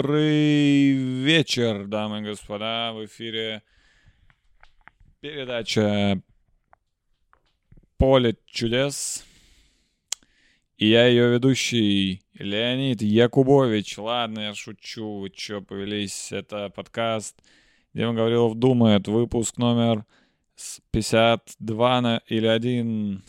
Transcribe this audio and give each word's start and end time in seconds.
Добрый 0.00 0.92
вечер, 0.92 1.88
дамы 1.88 2.20
и 2.20 2.22
господа. 2.22 2.92
В 2.92 3.04
эфире 3.06 3.64
передача 5.20 6.22
«Поле 7.96 8.36
чудес». 8.46 9.24
И 10.76 10.86
я 10.86 11.08
ее 11.08 11.32
ведущий 11.32 12.22
Леонид 12.34 13.02
Якубович. 13.02 13.98
Ладно, 13.98 14.38
я 14.38 14.54
шучу, 14.54 15.18
вы 15.18 15.30
чё 15.30 15.62
повелись. 15.62 16.30
Это 16.30 16.70
подкаст, 16.70 17.36
он 17.92 18.14
говорил 18.14 18.54
думает, 18.54 19.08
выпуск 19.08 19.56
номер 19.56 20.04
52 20.92 22.00
на, 22.02 22.22
или 22.28 22.46
1. 22.46 23.24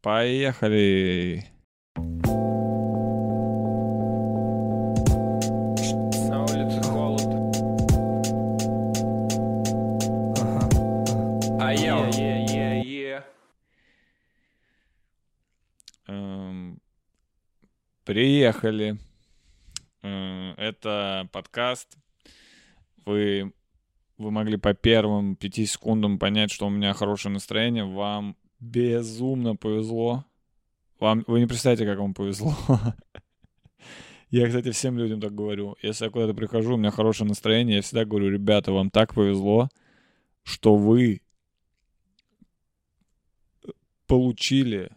Поехали! 0.00 1.44
На 1.44 1.59
Приехали. 18.10 18.98
Э, 20.02 20.54
Это 20.56 21.28
подкаст. 21.30 21.96
Вы, 23.06 23.52
вы 24.18 24.30
могли 24.32 24.56
по 24.56 24.74
первым 24.74 25.36
пяти 25.36 25.64
секундам 25.64 26.18
понять, 26.18 26.50
что 26.50 26.66
у 26.66 26.70
меня 26.70 26.92
хорошее 26.92 27.32
настроение. 27.32 27.84
Вам 27.84 28.36
безумно 28.58 29.54
повезло. 29.54 30.24
Вам, 30.98 31.22
вы 31.28 31.38
не 31.38 31.46
представляете, 31.46 31.86
как 31.86 32.00
вам 32.00 32.12
повезло. 32.12 32.52
Я, 34.30 34.48
кстати, 34.48 34.72
всем 34.72 34.98
людям 34.98 35.20
так 35.20 35.32
говорю. 35.32 35.76
Если 35.80 36.04
я 36.04 36.10
куда-то 36.10 36.34
прихожу, 36.34 36.74
у 36.74 36.78
меня 36.78 36.90
хорошее 36.90 37.28
настроение, 37.28 37.76
я 37.76 37.82
всегда 37.82 38.04
говорю, 38.04 38.28
ребята, 38.28 38.72
вам 38.72 38.90
так 38.90 39.14
повезло, 39.14 39.68
что 40.42 40.74
вы 40.74 41.22
получили 44.08 44.90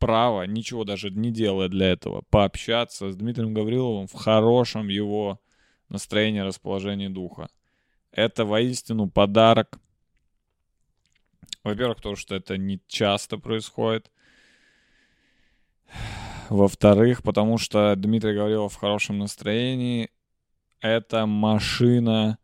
право, 0.00 0.42
ничего 0.42 0.84
даже 0.84 1.10
не 1.10 1.30
делая 1.30 1.68
для 1.68 1.92
этого, 1.92 2.22
пообщаться 2.30 3.12
с 3.12 3.16
Дмитрием 3.16 3.54
Гавриловым 3.54 4.08
в 4.08 4.14
хорошем 4.14 4.88
его 4.88 5.40
настроении, 5.88 6.40
расположении 6.40 7.08
духа. 7.08 7.48
Это 8.10 8.44
воистину 8.44 9.08
подарок. 9.08 9.78
Во-первых, 11.62 11.98
потому 11.98 12.16
что 12.16 12.34
это 12.34 12.56
не 12.56 12.80
часто 12.88 13.38
происходит. 13.38 14.10
Во-вторых, 16.48 17.22
потому 17.22 17.58
что 17.58 17.94
Дмитрий 17.94 18.34
Гаврилов 18.34 18.72
в 18.72 18.80
хорошем 18.80 19.18
настроении. 19.18 20.10
Это 20.80 21.26
машина 21.26 22.38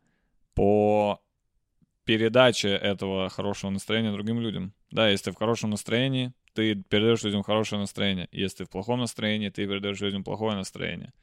по 0.53 1.19
передаче 2.05 2.69
этого 2.69 3.29
хорошего 3.29 3.71
настроения 3.71 4.13
другим 4.13 4.39
людям. 4.39 4.73
Да, 4.91 5.09
если 5.09 5.25
ты 5.25 5.31
в 5.31 5.39
хорошем 5.39 5.71
настроении, 5.71 6.31
ты 6.57 6.73
передаешь 6.73 7.21
людям 7.21 7.43
хорошее 7.43 7.79
настроение. 7.79 8.27
Если 8.31 8.57
ты 8.57 8.65
в 8.65 8.71
плохом 8.71 8.99
настроении, 8.99 9.49
ты 9.49 9.67
передаешь 9.67 10.01
людям 10.01 10.23
плохое 10.23 10.55
настроение. 10.55 11.13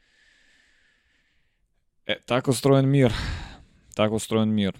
Э, 2.06 2.14
Так 2.24 2.46
устроен 2.46 2.88
мир. 2.88 3.12
Так 3.96 4.12
устроен 4.12 4.50
мир. 4.50 4.76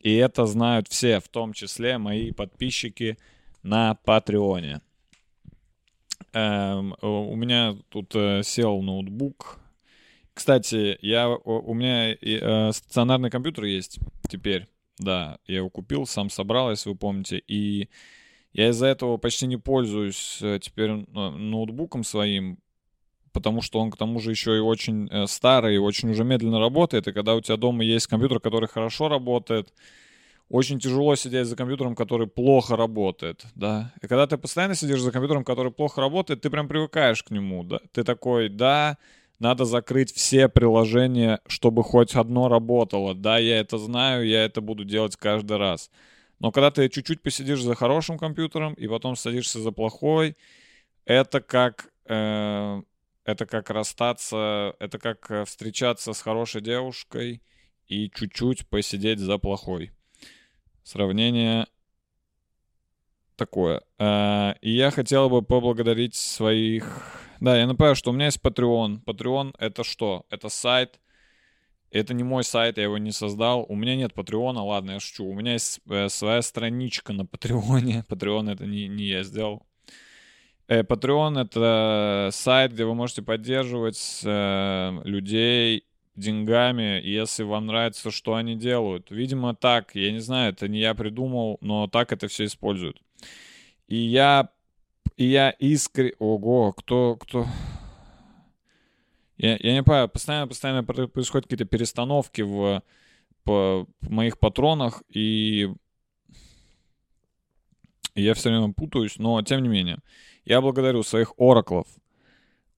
И 0.00 0.14
это 0.14 0.46
знают 0.46 0.88
все, 0.88 1.20
в 1.20 1.28
том 1.28 1.52
числе 1.52 1.98
мои 1.98 2.32
подписчики 2.32 3.18
на 3.62 3.96
Патреоне. 3.96 4.80
Эм, 6.32 6.94
у 7.02 7.36
меня 7.36 7.76
тут 7.90 8.14
э, 8.14 8.42
сел 8.44 8.80
ноутбук. 8.80 9.58
Кстати, 10.32 10.96
я, 11.02 11.28
у 11.28 11.70
у 11.70 11.74
меня 11.74 12.14
э, 12.14 12.72
стационарный 12.72 13.28
компьютер 13.28 13.64
есть 13.64 13.98
теперь. 14.30 14.68
Да, 14.98 15.38
я 15.46 15.58
его 15.58 15.68
купил, 15.68 16.06
сам 16.06 16.30
собрал, 16.30 16.70
если 16.70 16.88
вы 16.88 16.96
помните. 16.96 17.42
И 17.46 17.90
я 18.52 18.70
из-за 18.70 18.86
этого 18.86 19.16
почти 19.16 19.46
не 19.46 19.56
пользуюсь 19.56 20.38
э, 20.40 20.58
теперь 20.60 20.90
э, 20.90 21.04
ноутбуком 21.12 22.04
своим, 22.04 22.58
потому 23.32 23.62
что 23.62 23.78
он 23.80 23.90
к 23.90 23.96
тому 23.96 24.20
же 24.20 24.30
еще 24.30 24.56
и 24.56 24.60
очень 24.60 25.08
э, 25.10 25.26
старый, 25.26 25.76
и 25.76 25.78
очень 25.78 26.10
уже 26.10 26.24
медленно 26.24 26.58
работает. 26.58 27.08
И 27.08 27.12
когда 27.12 27.34
у 27.34 27.40
тебя 27.40 27.56
дома 27.56 27.84
есть 27.84 28.06
компьютер, 28.06 28.40
который 28.40 28.68
хорошо 28.68 29.08
работает, 29.08 29.72
очень 30.48 30.80
тяжело 30.80 31.14
сидеть 31.14 31.46
за 31.46 31.56
компьютером, 31.56 31.94
который 31.94 32.26
плохо 32.26 32.74
работает, 32.74 33.44
да. 33.54 33.92
И 34.02 34.06
когда 34.06 34.26
ты 34.26 34.38
постоянно 34.38 34.74
сидишь 34.74 35.02
за 35.02 35.12
компьютером, 35.12 35.44
который 35.44 35.70
плохо 35.70 36.00
работает, 36.00 36.40
ты 36.40 36.48
прям 36.48 36.68
привыкаешь 36.68 37.22
к 37.22 37.30
нему, 37.30 37.64
да. 37.64 37.80
Ты 37.92 38.02
такой, 38.02 38.48
да, 38.48 38.96
надо 39.38 39.66
закрыть 39.66 40.12
все 40.12 40.48
приложения, 40.48 41.40
чтобы 41.46 41.82
хоть 41.84 42.14
одно 42.14 42.48
работало. 42.48 43.14
Да, 43.14 43.38
я 43.38 43.60
это 43.60 43.78
знаю, 43.78 44.26
я 44.26 44.44
это 44.44 44.60
буду 44.60 44.84
делать 44.84 45.16
каждый 45.16 45.58
раз. 45.58 45.90
Но 46.40 46.52
когда 46.52 46.70
ты 46.70 46.88
чуть-чуть 46.88 47.22
посидишь 47.22 47.62
за 47.62 47.74
хорошим 47.74 48.18
компьютером 48.18 48.74
и 48.74 48.86
потом 48.86 49.16
садишься 49.16 49.60
за 49.60 49.72
плохой, 49.72 50.36
это 51.04 51.40
как 51.40 51.90
э, 52.06 52.82
это 53.28 53.44
как 53.44 53.68
расстаться, 53.68 54.74
это 54.78 54.98
как 54.98 55.30
э, 55.30 55.44
встречаться 55.44 56.14
с 56.14 56.22
хорошей 56.22 56.62
девушкой 56.62 57.42
и 57.86 58.10
чуть-чуть 58.10 58.66
посидеть 58.68 59.18
за 59.18 59.36
плохой. 59.36 59.92
Сравнение 60.82 61.66
такое. 63.36 63.82
Э, 63.98 64.54
И 64.62 64.70
я 64.70 64.90
хотел 64.90 65.28
бы 65.28 65.42
поблагодарить 65.42 66.14
своих... 66.14 67.12
Да, 67.40 67.58
я 67.58 67.66
напоминаю, 67.66 67.96
что 67.96 68.10
у 68.10 68.14
меня 68.14 68.26
есть 68.26 68.40
Patreon. 68.40 69.04
Patreon— 69.04 69.54
это 69.58 69.84
что? 69.84 70.24
Это 70.30 70.48
сайт. 70.48 70.98
Это 71.90 72.12
не 72.12 72.22
мой 72.22 72.44
сайт, 72.44 72.76
я 72.76 72.84
его 72.84 72.98
не 72.98 73.12
создал. 73.12 73.64
У 73.68 73.74
меня 73.74 73.96
нет 73.96 74.12
Патреона, 74.12 74.62
ладно, 74.62 74.92
я 74.92 75.00
шучу. 75.00 75.24
У 75.24 75.34
меня 75.34 75.54
есть 75.54 75.80
э, 75.88 76.08
своя 76.08 76.42
страничка 76.42 77.12
на 77.12 77.24
Патреоне. 77.24 78.04
Patreon— 78.08 78.52
это 78.52 78.66
не, 78.66 78.88
не 78.88 79.04
я 79.04 79.22
сделал. 79.22 79.66
Э, 80.68 80.82
Patreon— 80.82 81.40
это 81.42 82.28
сайт, 82.32 82.72
где 82.72 82.84
вы 82.84 82.94
можете 82.94 83.22
поддерживать 83.22 84.20
э, 84.24 85.00
людей 85.04 85.84
деньгами, 86.14 87.00
если 87.02 87.44
вам 87.44 87.66
нравится, 87.66 88.10
что 88.10 88.34
они 88.34 88.54
делают. 88.54 89.10
Видимо, 89.10 89.54
так, 89.54 89.94
я 89.94 90.12
не 90.12 90.18
знаю, 90.18 90.52
это 90.52 90.68
не 90.68 90.80
я 90.80 90.94
придумал, 90.94 91.58
но 91.60 91.86
так 91.86 92.12
это 92.12 92.28
все 92.28 92.44
используют. 92.44 93.00
И 93.86 93.96
я, 93.96 94.50
и 95.16 95.24
я 95.24 95.50
искренне... 95.50 96.12
Ого, 96.18 96.72
кто, 96.72 97.16
кто... 97.16 97.46
Я, 99.38 99.56
я 99.60 99.72
не 99.72 99.82
понимаю, 99.82 100.08
постоянно, 100.08 100.48
постоянно 100.48 100.84
про- 100.84 101.06
происходят 101.06 101.46
какие-то 101.46 101.64
перестановки 101.64 102.42
в, 102.42 102.82
по, 103.44 103.86
в 104.00 104.10
моих 104.10 104.38
патронах, 104.38 105.02
и 105.08 105.72
я 108.16 108.34
все 108.34 108.50
время 108.50 108.72
путаюсь, 108.72 109.16
но 109.18 109.40
тем 109.42 109.62
не 109.62 109.68
менее. 109.68 109.98
Я 110.44 110.60
благодарю 110.60 111.04
своих 111.04 111.34
ораклов. 111.38 111.86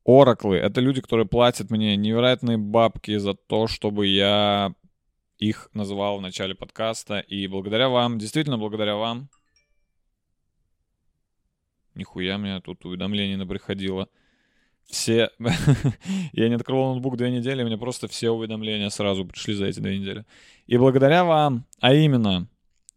Ораклы— 0.04 0.56
это 0.58 0.82
люди, 0.82 1.00
которые 1.00 1.26
платят 1.26 1.70
мне 1.70 1.96
невероятные 1.96 2.58
бабки 2.58 3.16
за 3.16 3.34
то, 3.34 3.66
чтобы 3.66 4.06
я 4.06 4.74
их 5.38 5.70
называл 5.72 6.18
в 6.18 6.22
начале 6.22 6.54
подкаста. 6.54 7.20
И 7.20 7.46
благодаря 7.46 7.88
вам, 7.88 8.18
действительно 8.18 8.58
благодаря 8.58 8.96
вам, 8.96 9.30
нихуя 11.94 12.36
меня 12.36 12.60
тут 12.60 12.84
уведомление 12.84 13.38
наприходило. 13.38 14.08
Все... 14.90 15.30
я 16.32 16.48
не 16.48 16.54
открывал 16.54 16.90
ноутбук 16.92 17.16
две 17.16 17.30
недели, 17.30 17.62
мне 17.62 17.78
просто 17.78 18.08
все 18.08 18.30
уведомления 18.30 18.90
сразу 18.90 19.24
пришли 19.24 19.54
за 19.54 19.66
эти 19.66 19.78
две 19.78 19.98
недели. 19.98 20.24
И 20.66 20.76
благодаря 20.76 21.24
вам, 21.24 21.64
а 21.80 21.94
именно, 21.94 22.48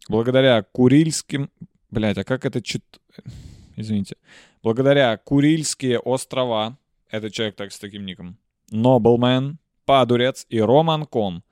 благодаря 0.08 0.62
Курильским... 0.62 1.50
Блять, 1.90 2.18
а 2.18 2.24
как 2.24 2.44
это 2.44 2.60
чит... 2.60 2.84
Извините. 3.76 4.16
Благодаря 4.62 5.16
Курильские 5.16 6.00
острова, 6.00 6.76
это 7.10 7.30
человек 7.30 7.54
так 7.54 7.70
с 7.70 7.78
таким 7.78 8.04
ником, 8.04 8.38
Нобелмен, 8.70 9.58
Падурец 9.84 10.46
и 10.48 10.60
Роман 10.60 11.06
Ком. 11.06 11.44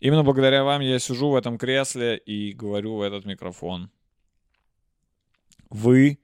Именно 0.00 0.24
благодаря 0.24 0.64
вам 0.64 0.80
я 0.80 0.98
сижу 0.98 1.30
в 1.30 1.36
этом 1.36 1.58
кресле 1.58 2.16
и 2.16 2.52
говорю 2.52 2.96
в 2.96 3.02
этот 3.02 3.24
микрофон. 3.26 3.90
Вы 5.70 6.18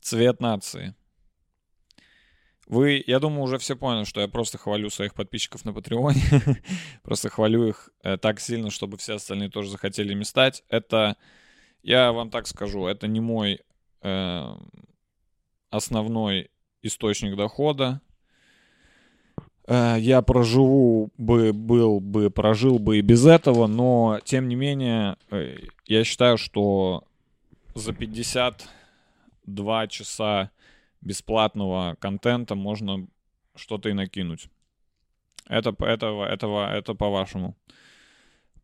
цвет 0.00 0.40
нации. 0.40 0.94
Вы, 2.66 3.02
я 3.06 3.20
думаю, 3.20 3.42
уже 3.42 3.58
все 3.58 3.76
поняли, 3.76 4.04
что 4.04 4.20
я 4.20 4.28
просто 4.28 4.56
хвалю 4.58 4.88
своих 4.90 5.14
подписчиков 5.14 5.64
на 5.64 5.72
Патреоне. 5.72 6.22
просто 7.02 7.28
хвалю 7.28 7.66
их 7.68 7.90
э, 8.02 8.16
так 8.16 8.40
сильно, 8.40 8.70
чтобы 8.70 8.96
все 8.96 9.14
остальные 9.14 9.50
тоже 9.50 9.70
захотели 9.70 10.12
ими 10.12 10.22
стать. 10.22 10.64
Это, 10.68 11.16
я 11.82 12.12
вам 12.12 12.30
так 12.30 12.46
скажу, 12.46 12.86
это 12.86 13.06
не 13.06 13.20
мой 13.20 13.60
э, 14.02 14.54
основной 15.70 16.50
источник 16.82 17.36
дохода. 17.36 18.00
Э, 19.66 19.96
Я 19.98 20.22
проживу 20.22 21.10
бы, 21.18 21.52
был 21.52 22.00
бы, 22.00 22.30
прожил 22.30 22.78
бы 22.78 22.98
и 22.98 23.02
без 23.02 23.26
этого, 23.26 23.66
но 23.66 24.20
тем 24.24 24.48
не 24.48 24.56
менее, 24.56 25.16
э, 25.30 25.58
я 25.84 26.04
считаю, 26.04 26.38
что 26.38 27.04
за 27.74 27.92
52 27.92 29.86
часа 29.88 30.50
бесплатного 31.04 31.96
контента 32.00 32.54
можно 32.54 33.06
что-то 33.54 33.88
и 33.88 33.92
накинуть. 33.92 34.48
Это, 35.48 35.74
этого, 35.84 36.24
этого, 36.24 36.74
это 36.74 36.94
по-вашему. 36.94 37.56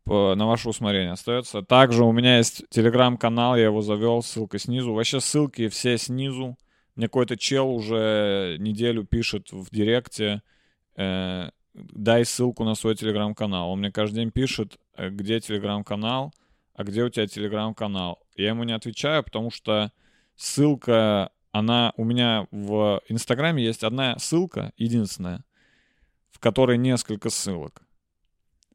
По- 0.05 0.35
на 0.35 0.47
ваше 0.47 0.69
усмотрение 0.69 1.13
остается. 1.13 1.63
Также 1.63 2.05
у 2.05 2.13
меня 2.13 2.39
есть 2.39 2.65
телеграм-канал, 2.71 3.57
я 3.57 3.65
его 3.65 3.83
завел, 3.83 4.23
ссылка 4.23 4.59
снизу. 4.59 4.95
Вообще 4.95 5.21
ссылки 5.21 5.69
все 5.69 5.99
снизу. 5.99 6.57
Мне 6.97 7.07
какой-то 7.07 7.37
чел 7.37 7.71
уже 7.71 8.57
неделю 8.59 9.05
пишет 9.05 9.53
в 9.53 9.71
директе, 9.71 10.43
э, 10.97 11.51
дай 11.75 12.25
ссылку 12.25 12.65
на 12.65 12.75
свой 12.75 12.97
телеграм-канал. 12.97 13.71
Он 13.71 13.79
мне 13.79 13.93
каждый 13.93 14.17
день 14.17 14.31
пишет, 14.31 14.79
э, 14.97 15.11
где 15.11 15.41
телеграм-канал, 15.41 16.33
а 16.75 16.85
где 16.85 17.05
у 17.05 17.09
тебя 17.09 17.27
телеграм-канал. 17.27 18.19
Я 18.37 18.49
ему 18.49 18.65
не 18.65 18.73
отвечаю, 18.73 19.23
потому 19.23 19.51
что 19.51 19.93
ссылка, 20.35 21.31
она 21.53 21.93
у 21.97 22.05
меня 22.05 22.47
в 22.51 23.01
Инстаграме 23.09 23.65
есть 23.65 23.83
одна 23.85 24.19
ссылка, 24.19 24.73
единственная, 24.77 25.45
в 26.31 26.39
которой 26.39 26.79
несколько 26.79 27.31
ссылок. 27.31 27.83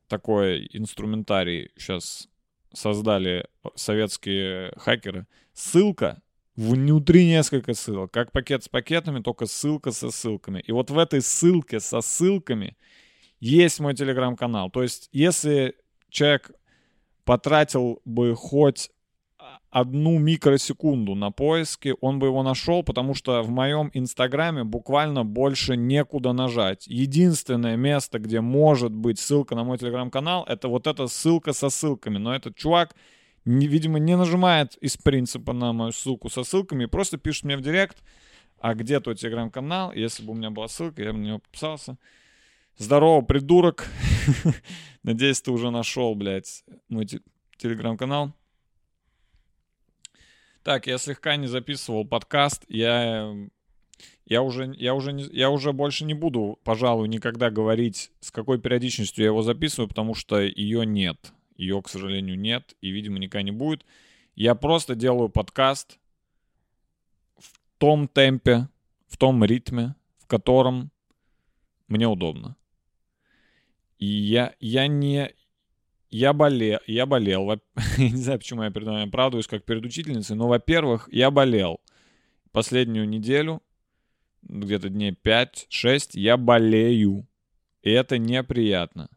Такой 0.07 0.69
инструментарий 0.71 1.71
сейчас 1.77 2.27
создали 2.73 3.47
советские 3.75 4.73
хакеры. 4.77 5.25
Ссылка 5.53 6.21
внутри 6.55 7.25
несколько 7.25 7.73
ссылок. 7.73 8.11
Как 8.11 8.31
пакет 8.31 8.63
с 8.63 8.69
пакетами, 8.69 9.21
только 9.21 9.45
ссылка 9.45 9.91
со 9.91 10.11
ссылками. 10.11 10.59
И 10.59 10.71
вот 10.71 10.91
в 10.91 10.97
этой 10.97 11.21
ссылке 11.21 11.79
со 11.79 12.01
ссылками 12.01 12.77
есть 13.39 13.79
мой 13.79 13.93
телеграм-канал. 13.93 14.69
То 14.69 14.83
есть, 14.83 15.09
если 15.11 15.75
человек 16.09 16.51
потратил 17.23 18.01
бы 18.05 18.35
хоть 18.35 18.91
одну 19.69 20.17
микросекунду 20.19 21.15
на 21.15 21.31
поиски, 21.31 21.93
он 22.01 22.19
бы 22.19 22.27
его 22.27 22.43
нашел, 22.43 22.83
потому 22.83 23.13
что 23.13 23.41
в 23.41 23.49
моем 23.49 23.91
инстаграме 23.93 24.63
буквально 24.63 25.25
больше 25.25 25.75
некуда 25.75 26.33
нажать. 26.33 26.87
Единственное 26.87 27.75
место, 27.75 28.19
где 28.19 28.41
может 28.41 28.93
быть 28.93 29.19
ссылка 29.19 29.55
на 29.55 29.63
мой 29.63 29.77
телеграм-канал, 29.77 30.45
это 30.47 30.67
вот 30.67 30.87
эта 30.87 31.07
ссылка 31.07 31.53
со 31.53 31.69
ссылками. 31.69 32.17
Но 32.17 32.33
этот 32.33 32.55
чувак, 32.55 32.95
не- 33.43 33.67
видимо, 33.67 33.99
не 33.99 34.15
нажимает 34.15 34.75
из 34.77 34.97
принципа 34.97 35.53
на 35.53 35.73
мою 35.73 35.91
ссылку 35.91 36.29
со 36.29 36.43
ссылками, 36.43 36.85
просто 36.85 37.17
пишет 37.17 37.43
мне 37.43 37.57
в 37.57 37.61
директ, 37.61 37.97
а 38.59 38.73
где 38.73 38.99
твой 38.99 39.15
телеграм-канал? 39.15 39.91
Если 39.91 40.23
бы 40.23 40.31
у 40.31 40.35
меня 40.35 40.49
была 40.49 40.67
ссылка, 40.67 41.03
я 41.03 41.11
бы 41.11 41.19
на 41.19 41.25
него 41.25 41.39
подписался. 41.39 41.97
Здорово, 42.77 43.21
придурок. 43.21 43.87
Надеюсь, 45.03 45.41
ты 45.41 45.51
уже 45.51 45.69
нашел, 45.69 46.15
блядь, 46.15 46.63
мой 46.89 47.05
те- 47.05 47.21
телеграм-канал. 47.57 48.33
Так, 50.65 50.87
я 50.87 50.97
слегка 50.97 51.35
не 51.35 51.45
записывал 51.45 52.05
подкаст. 52.05 52.65
Я, 52.67 53.35
я, 54.25 54.41
уже, 54.41 54.73
я, 54.79 54.95
уже, 54.95 55.13
не- 55.13 55.29
я 55.31 55.51
уже 55.51 55.73
больше 55.73 56.05
не 56.05 56.15
буду, 56.15 56.59
пожалуй, 56.63 57.07
никогда 57.07 57.51
говорить, 57.51 58.09
с 58.19 58.31
какой 58.31 58.59
периодичностью 58.59 59.25
я 59.25 59.27
его 59.27 59.43
записываю, 59.43 59.87
потому 59.87 60.15
что 60.15 60.39
ее 60.39 60.83
нет. 60.83 61.33
Ее, 61.55 61.79
к 61.83 61.87
сожалению, 61.87 62.39
нет 62.39 62.75
и, 62.81 62.89
видимо, 62.89 63.19
никогда 63.19 63.43
не 63.43 63.51
будет. 63.51 63.85
Я 64.33 64.55
просто 64.55 64.95
делаю 64.95 65.29
подкаст 65.29 65.99
в 67.37 67.59
том 67.77 68.07
темпе, 68.07 68.67
в 69.07 69.17
том 69.17 69.45
ритме, 69.45 69.93
в 70.17 70.25
котором 70.25 70.89
мне 71.87 72.07
удобно. 72.07 72.55
И 73.99 74.07
я, 74.07 74.55
я 74.59 74.87
не... 74.87 75.31
Я 76.15 76.31
болел, 76.31 76.79
я 76.87 77.05
болел. 77.05 77.51
Я 77.97 78.09
не 78.09 78.15
знаю, 78.15 78.39
почему 78.39 78.63
я 78.63 78.71
перед 78.71 78.87
вами 78.87 79.05
оправдываюсь, 79.05 79.47
как 79.47 79.65
перед 79.65 79.83
учительницей, 79.83 80.37
но, 80.37 80.47
во-первых, 80.47 81.09
я 81.11 81.29
болел. 81.29 81.81
Последнюю 82.53 83.05
неделю, 83.05 83.61
где-то 84.43 84.87
дней 84.87 85.11
5-6, 85.11 86.11
я 86.13 86.37
болею. 86.37 87.27
И 87.81 87.91
это 87.91 88.17
неприятно. 88.17 89.09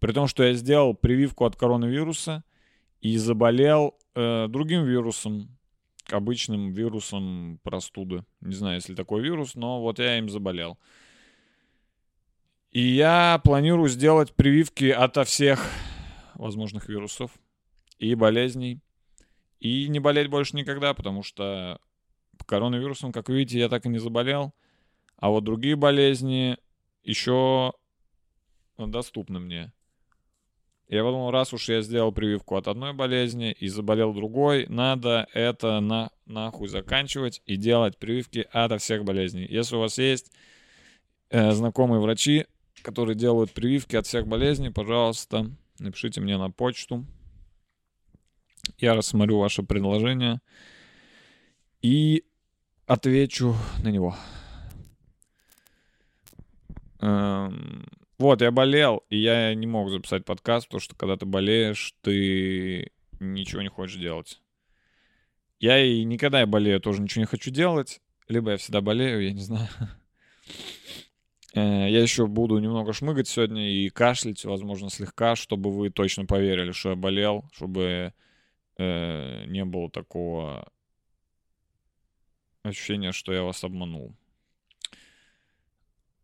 При 0.00 0.12
том, 0.12 0.26
что 0.26 0.44
я 0.44 0.52
сделал 0.52 0.92
прививку 0.92 1.46
от 1.46 1.56
коронавируса 1.56 2.44
и 3.00 3.16
заболел 3.16 3.94
э, 4.14 4.46
другим 4.50 4.84
вирусом, 4.84 5.48
обычным 6.10 6.72
вирусом 6.72 7.58
простуды. 7.62 8.22
Не 8.42 8.54
знаю, 8.54 8.74
если 8.74 8.94
такой 8.94 9.22
вирус, 9.22 9.54
но 9.54 9.80
вот 9.80 9.98
я 9.98 10.18
им 10.18 10.28
заболел. 10.28 10.76
И 12.70 12.82
я 12.82 13.40
планирую 13.42 13.88
сделать 13.88 14.34
прививки 14.34 14.90
ото 14.90 15.24
всех 15.24 15.66
возможных 16.36 16.88
вирусов 16.88 17.30
и 17.98 18.14
болезней. 18.14 18.80
И 19.60 19.88
не 19.88 19.98
болеть 19.98 20.28
больше 20.28 20.56
никогда, 20.56 20.94
потому 20.94 21.22
что 21.22 21.80
коронавирусом, 22.46 23.12
как 23.12 23.28
вы 23.28 23.38
видите, 23.38 23.60
я 23.60 23.68
так 23.68 23.86
и 23.86 23.88
не 23.88 23.98
заболел. 23.98 24.52
А 25.16 25.30
вот 25.30 25.44
другие 25.44 25.76
болезни 25.76 26.58
еще 27.02 27.72
доступны 28.76 29.38
мне. 29.38 29.72
Я 30.88 31.02
подумал, 31.02 31.30
раз 31.30 31.52
уж 31.54 31.68
я 31.70 31.80
сделал 31.80 32.12
прививку 32.12 32.56
от 32.56 32.68
одной 32.68 32.92
болезни 32.92 33.52
и 33.52 33.68
заболел 33.68 34.12
другой, 34.12 34.66
надо 34.68 35.26
это 35.32 35.80
на, 35.80 36.10
нахуй 36.26 36.68
заканчивать 36.68 37.40
и 37.46 37.56
делать 37.56 37.96
прививки 37.96 38.46
от 38.52 38.80
всех 38.82 39.04
болезней. 39.04 39.46
Если 39.48 39.76
у 39.76 39.80
вас 39.80 39.96
есть 39.96 40.30
э, 41.30 41.52
знакомые 41.52 42.00
врачи, 42.00 42.44
которые 42.82 43.16
делают 43.16 43.52
прививки 43.52 43.96
от 43.96 44.06
всех 44.06 44.26
болезней, 44.26 44.70
пожалуйста, 44.70 45.50
напишите 45.78 46.20
мне 46.20 46.36
на 46.38 46.50
почту. 46.50 47.06
Я 48.78 48.94
рассмотрю 48.94 49.38
ваше 49.38 49.62
предложение 49.62 50.40
и 51.82 52.24
отвечу 52.86 53.54
на 53.82 53.88
него. 53.88 54.16
Эм, 57.00 57.86
Вот, 58.16 58.40
я 58.40 58.50
болел, 58.52 59.04
и 59.10 59.18
я 59.18 59.54
не 59.54 59.66
мог 59.66 59.90
записать 59.90 60.24
подкаст, 60.24 60.68
потому 60.68 60.80
что 60.80 60.94
когда 60.94 61.16
ты 61.16 61.26
болеешь, 61.26 61.94
ты 62.00 62.92
ничего 63.18 63.60
не 63.60 63.68
хочешь 63.68 64.00
делать. 64.00 64.40
Я 65.58 65.84
и 65.84 66.04
никогда 66.04 66.40
я 66.40 66.46
болею, 66.46 66.80
тоже 66.80 67.02
ничего 67.02 67.22
не 67.22 67.26
хочу 67.26 67.50
делать. 67.50 68.00
Либо 68.28 68.52
я 68.52 68.56
всегда 68.56 68.80
болею, 68.80 69.22
я 69.22 69.32
не 69.32 69.40
знаю. 69.42 69.68
Э, 71.54 71.88
Я 71.88 72.02
еще 72.02 72.26
буду 72.26 72.58
немного 72.58 72.92
шмыгать 72.92 73.28
сегодня 73.28 73.70
и 73.70 73.88
кашлять, 73.88 74.44
возможно, 74.44 74.90
слегка, 74.90 75.36
чтобы 75.36 75.70
вы 75.70 75.90
точно 75.90 76.26
поверили, 76.26 76.72
что 76.72 76.90
я 76.90 76.96
болел, 76.96 77.44
чтобы 77.52 78.12
э, 78.76 79.44
не 79.46 79.64
было 79.64 79.88
такого 79.90 80.68
ощущения, 82.64 83.12
что 83.12 83.32
я 83.32 83.42
вас 83.42 83.62
обманул. 83.62 84.16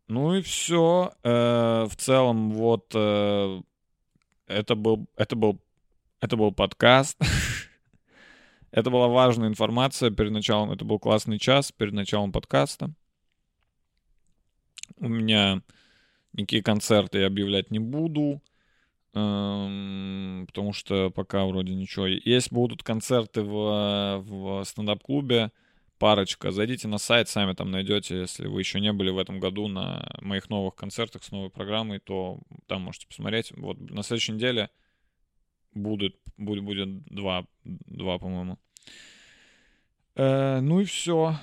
Ну 0.07 0.35
и 0.35 0.41
все. 0.41 1.13
в 1.23 1.91
целом, 1.97 2.51
вот 2.51 2.91
э, 2.93 3.61
это 4.47 4.75
был, 4.75 5.07
это 5.15 5.37
был, 5.37 5.61
это 6.19 6.35
был 6.35 6.51
подкаст. 6.51 7.17
это 8.71 8.89
была 8.89 9.07
важная 9.07 9.47
информация 9.47 10.11
перед 10.11 10.31
началом. 10.33 10.71
Это 10.71 10.83
был 10.83 10.99
классный 10.99 11.39
час 11.39 11.71
перед 11.71 11.93
началом 11.93 12.33
подкаста. 12.33 12.93
У 15.01 15.07
меня 15.07 15.63
никакие 16.33 16.61
концерты 16.61 17.19
я 17.19 17.27
объявлять 17.27 17.71
не 17.71 17.79
буду, 17.79 18.41
эм, 19.15 20.45
потому 20.47 20.73
что 20.73 21.09
пока 21.09 21.45
вроде 21.45 21.73
ничего. 21.73 22.05
Есть 22.05 22.51
будут 22.53 22.83
концерты 22.83 23.41
в, 23.41 24.23
в 24.23 24.63
стендап-клубе, 24.63 25.51
парочка. 25.97 26.51
Зайдите 26.51 26.87
на 26.87 26.99
сайт, 26.99 27.29
сами 27.29 27.53
там 27.53 27.71
найдете. 27.71 28.21
Если 28.21 28.45
вы 28.45 28.61
еще 28.61 28.79
не 28.79 28.93
были 28.93 29.09
в 29.09 29.17
этом 29.17 29.39
году 29.39 29.67
на 29.67 30.07
моих 30.21 30.49
новых 30.49 30.75
концертах 30.75 31.23
с 31.23 31.31
новой 31.31 31.49
программой, 31.49 31.99
то 31.99 32.39
там 32.67 32.83
можете 32.83 33.07
посмотреть. 33.07 33.51
Вот 33.57 33.79
на 33.79 34.03
следующей 34.03 34.33
неделе 34.33 34.69
будет, 35.73 36.15
будет, 36.37 36.63
будет 36.63 37.03
два, 37.05 37.47
два 37.63 38.19
по-моему. 38.19 38.59
Э, 40.15 40.59
ну 40.61 40.79
и 40.79 40.85
все. 40.85 41.39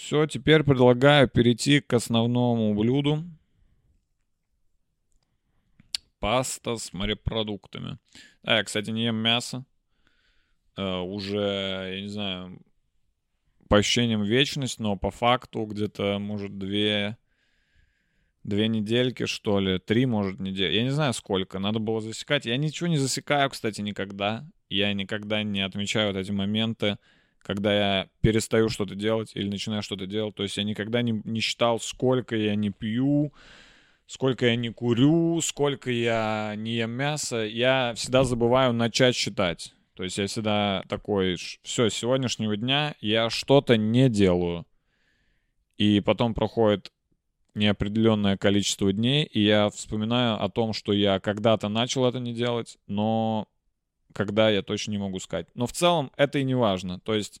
Все, 0.00 0.26
теперь 0.26 0.64
предлагаю 0.64 1.28
перейти 1.28 1.80
к 1.80 1.92
основному 1.92 2.74
блюду. 2.74 3.22
Паста 6.18 6.76
с 6.76 6.94
морепродуктами. 6.94 7.98
А, 8.42 8.56
я, 8.56 8.64
кстати, 8.64 8.90
не 8.90 9.04
ем 9.04 9.16
мясо. 9.16 9.66
Э, 10.76 11.00
уже, 11.00 11.92
я 11.96 12.00
не 12.00 12.08
знаю, 12.08 12.62
по 13.68 13.76
ощущениям 13.76 14.22
вечность, 14.22 14.80
но 14.80 14.96
по 14.96 15.10
факту 15.10 15.66
где-то, 15.66 16.18
может, 16.18 16.56
две, 16.56 17.18
две 18.42 18.68
недельки, 18.68 19.26
что 19.26 19.60
ли, 19.60 19.78
три, 19.78 20.06
может, 20.06 20.40
недели. 20.40 20.76
Я 20.76 20.82
не 20.82 20.90
знаю, 20.90 21.12
сколько. 21.12 21.58
Надо 21.58 21.78
было 21.78 22.00
засекать. 22.00 22.46
Я 22.46 22.56
ничего 22.56 22.88
не 22.88 22.96
засекаю, 22.96 23.50
кстати, 23.50 23.82
никогда. 23.82 24.48
Я 24.70 24.94
никогда 24.94 25.42
не 25.42 25.60
отмечаю 25.60 26.14
вот 26.14 26.18
эти 26.18 26.30
моменты, 26.30 26.96
когда 27.42 27.74
я 27.74 28.08
перестаю 28.20 28.68
что-то 28.68 28.94
делать 28.94 29.32
или 29.34 29.48
начинаю 29.48 29.82
что-то 29.82 30.06
делать. 30.06 30.34
То 30.34 30.42
есть 30.42 30.56
я 30.56 30.64
никогда 30.64 31.02
не, 31.02 31.20
не 31.24 31.40
считал, 31.40 31.80
сколько 31.80 32.36
я 32.36 32.54
не 32.54 32.70
пью, 32.70 33.32
сколько 34.06 34.46
я 34.46 34.56
не 34.56 34.70
курю, 34.70 35.40
сколько 35.40 35.90
я 35.90 36.54
не 36.56 36.76
ем 36.76 36.90
мясо. 36.90 37.44
Я 37.44 37.94
всегда 37.96 38.24
забываю 38.24 38.72
начать 38.72 39.16
считать. 39.16 39.72
То 39.94 40.04
есть 40.04 40.18
я 40.18 40.26
всегда 40.26 40.82
такой, 40.88 41.36
все, 41.62 41.90
с 41.90 41.94
сегодняшнего 41.94 42.56
дня 42.56 42.94
я 43.00 43.30
что-то 43.30 43.76
не 43.76 44.08
делаю. 44.08 44.66
И 45.76 46.00
потом 46.00 46.34
проходит 46.34 46.92
неопределенное 47.54 48.36
количество 48.36 48.92
дней, 48.92 49.24
и 49.24 49.42
я 49.42 49.70
вспоминаю 49.70 50.42
о 50.42 50.48
том, 50.48 50.72
что 50.72 50.92
я 50.92 51.20
когда-то 51.20 51.68
начал 51.68 52.06
это 52.06 52.20
не 52.20 52.32
делать, 52.32 52.78
но 52.86 53.48
когда 54.12 54.50
я 54.50 54.62
точно 54.62 54.92
не 54.92 54.98
могу 54.98 55.18
сказать. 55.18 55.48
Но 55.54 55.66
в 55.66 55.72
целом 55.72 56.10
это 56.16 56.38
и 56.38 56.44
не 56.44 56.54
важно. 56.54 56.98
То 57.00 57.14
есть, 57.14 57.40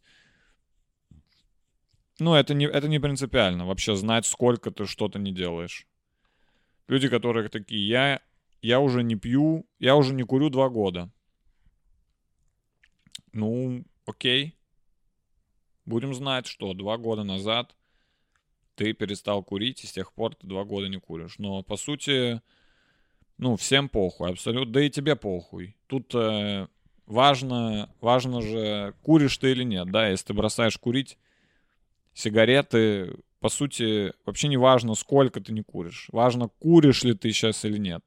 ну, 2.18 2.34
это 2.34 2.54
не, 2.54 2.66
это 2.66 2.88
не 2.88 2.98
принципиально 2.98 3.66
вообще 3.66 3.96
знать, 3.96 4.26
сколько 4.26 4.70
ты 4.70 4.86
что-то 4.86 5.18
не 5.18 5.32
делаешь. 5.32 5.86
Люди, 6.88 7.08
которые 7.08 7.48
такие, 7.48 7.86
я, 7.88 8.20
я 8.62 8.80
уже 8.80 9.02
не 9.02 9.16
пью, 9.16 9.66
я 9.78 9.96
уже 9.96 10.12
не 10.14 10.24
курю 10.24 10.50
два 10.50 10.68
года. 10.68 11.10
Ну, 13.32 13.84
окей. 14.06 14.56
Будем 15.84 16.14
знать, 16.14 16.46
что 16.46 16.74
два 16.74 16.98
года 16.98 17.24
назад 17.24 17.74
ты 18.74 18.92
перестал 18.92 19.42
курить, 19.42 19.84
и 19.84 19.86
с 19.86 19.92
тех 19.92 20.12
пор 20.12 20.34
ты 20.34 20.46
два 20.46 20.64
года 20.64 20.88
не 20.88 20.98
куришь. 20.98 21.38
Но, 21.38 21.62
по 21.62 21.76
сути, 21.76 22.40
ну, 23.40 23.56
всем 23.56 23.88
похуй, 23.88 24.30
абсолютно, 24.30 24.70
да 24.70 24.82
и 24.82 24.90
тебе 24.90 25.16
похуй. 25.16 25.74
Тут 25.86 26.14
э, 26.14 26.68
важно, 27.06 27.88
важно 28.02 28.42
же, 28.42 28.94
куришь 29.02 29.38
ты 29.38 29.52
или 29.52 29.64
нет, 29.64 29.90
да, 29.90 30.08
если 30.08 30.26
ты 30.26 30.34
бросаешь 30.34 30.76
курить 30.76 31.16
сигареты, 32.12 33.16
по 33.40 33.48
сути, 33.48 34.12
вообще 34.26 34.48
не 34.48 34.58
важно, 34.58 34.94
сколько 34.94 35.40
ты 35.40 35.54
не 35.54 35.62
куришь. 35.62 36.08
Важно, 36.12 36.48
куришь 36.48 37.02
ли 37.02 37.14
ты 37.14 37.32
сейчас 37.32 37.64
или 37.64 37.78
нет. 37.78 38.04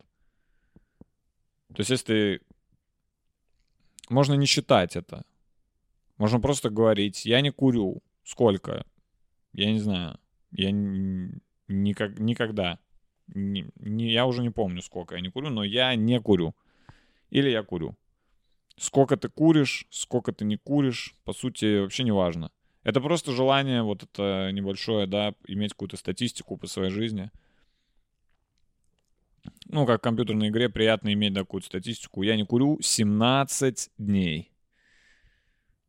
То 1.70 1.80
есть, 1.80 1.90
если 1.90 2.06
ты... 2.06 2.42
Можно 4.10 4.36
не 4.36 4.46
считать 4.46 4.96
это. 4.96 5.25
Можно 6.18 6.40
просто 6.40 6.70
говорить, 6.70 7.25
я 7.25 7.42
не 7.42 7.50
курю. 7.50 8.04
Сколько? 8.24 8.86
Я 9.54 9.72
не 9.72 9.80
знаю. 9.80 10.20
Я 10.52 10.70
никак, 10.72 12.20
никогда. 12.20 12.78
Не, 13.27 13.65
не, 13.75 14.12
я 14.12 14.25
уже 14.25 14.42
не 14.42 14.50
помню, 14.50 14.82
сколько 14.82 15.15
я 15.15 15.22
не 15.22 15.30
курю, 15.30 15.50
но 15.50 15.63
я 15.63 15.96
не 15.96 16.20
курю. 16.20 16.56
Или 17.30 17.50
я 17.50 17.63
курю. 17.63 17.96
Сколько 18.77 19.18
ты 19.18 19.30
куришь, 19.30 19.88
сколько 19.89 20.32
ты 20.34 20.46
не 20.46 20.58
куришь, 20.58 21.15
по 21.24 21.34
сути, 21.34 21.82
вообще 21.82 22.03
не 22.03 22.12
важно. 22.12 22.51
Это 22.84 23.00
просто 23.00 23.32
желание 23.32 23.82
вот 23.82 24.03
это 24.03 24.51
небольшое, 24.51 25.08
да, 25.08 25.34
иметь 25.48 25.72
какую-то 25.72 25.98
статистику 25.98 26.58
по 26.58 26.68
своей 26.68 26.92
жизни. 26.92 27.32
Ну, 29.65 29.86
как 29.86 30.00
в 30.00 30.03
компьютерной 30.03 30.50
игре 30.50 30.70
приятно 30.70 31.13
иметь 31.13 31.34
такую 31.34 31.62
статистику. 31.62 32.24
Я 32.24 32.36
не 32.36 32.46
курю 32.46 32.80
17 32.82 33.92
дней. 33.98 34.51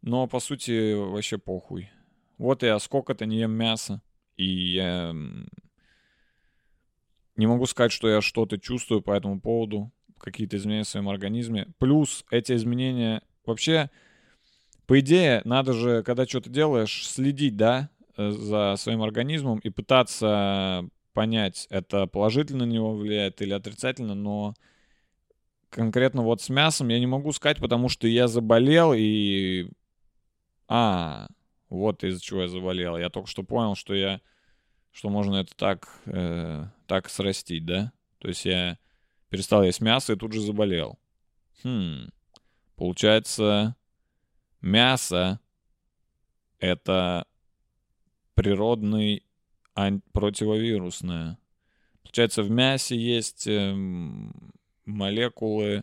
Но, 0.03 0.27
по 0.27 0.41
сути, 0.41 0.95
вообще 0.95 1.39
похуй. 1.39 1.91
Вот 2.39 2.63
я 2.63 2.79
сколько-то 2.79 3.27
не 3.27 3.39
ем 3.39 3.53
мяса. 3.53 4.03
И 4.37 4.45
я 4.45 5.15
не 7.37 7.47
могу 7.47 7.67
сказать, 7.67 7.93
что 7.93 8.09
я 8.09 8.21
что-то 8.21 8.59
чувствую 8.59 9.03
по 9.03 9.13
этому 9.13 9.41
поводу. 9.41 9.91
Какие-то 10.19 10.57
изменения 10.57 10.85
в 10.85 10.89
своем 10.89 11.09
организме. 11.09 11.69
Плюс 11.79 12.25
эти 12.31 12.53
изменения... 12.53 13.23
Вообще, 13.45 13.91
по 14.87 14.99
идее, 15.01 15.43
надо 15.45 15.75
же, 15.75 16.03
когда 16.03 16.27
что-то 16.27 16.49
делаешь, 16.49 17.07
следить, 17.07 17.57
да, 17.57 17.91
э, 18.17 18.31
за 18.31 18.75
своим 18.79 19.03
организмом 19.03 19.59
и 19.59 19.69
пытаться 19.69 20.89
понять, 21.13 21.67
это 21.71 22.07
положительно 22.07 22.67
на 22.67 22.71
него 22.71 22.95
влияет 22.95 23.41
или 23.41 23.53
отрицательно, 23.53 24.15
но 24.15 24.55
конкретно 25.71 26.23
вот 26.23 26.43
с 26.43 26.49
мясом 26.49 26.89
я 26.89 26.99
не 26.99 27.07
могу 27.07 27.33
сказать, 27.33 27.59
потому 27.59 27.89
что 27.89 28.07
я 28.07 28.29
заболел 28.29 28.93
и... 28.95 29.69
А, 30.69 31.29
вот 31.69 32.05
из-за 32.05 32.21
чего 32.23 32.43
я 32.43 32.49
заболел. 32.49 32.97
Я 32.97 33.11
только 33.11 33.29
что 33.29 33.43
понял, 33.43 33.75
что 33.75 33.95
я... 33.95 34.21
Что 34.95 35.11
можно 35.11 35.37
это 35.37 35.53
так, 35.57 35.89
э, 36.07 36.67
так 36.87 37.11
срастить, 37.11 37.67
да? 37.67 37.93
То 38.21 38.29
есть 38.29 38.45
я 38.45 38.79
перестал 39.29 39.65
есть 39.65 39.81
мясо 39.81 40.13
и 40.13 40.17
тут 40.17 40.33
же 40.33 40.41
заболел. 40.41 41.01
Хм. 41.65 42.11
Получается, 42.77 43.75
мясо— 44.61 45.41
это 46.61 47.27
природный 48.35 49.25
ан- 49.75 50.03
противовирусное. 50.13 51.39
Получается, 52.05 52.45
в 52.45 52.51
мясе 52.53 52.97
есть 52.97 53.49
э, 53.49 53.75
молекулы, 54.85 55.83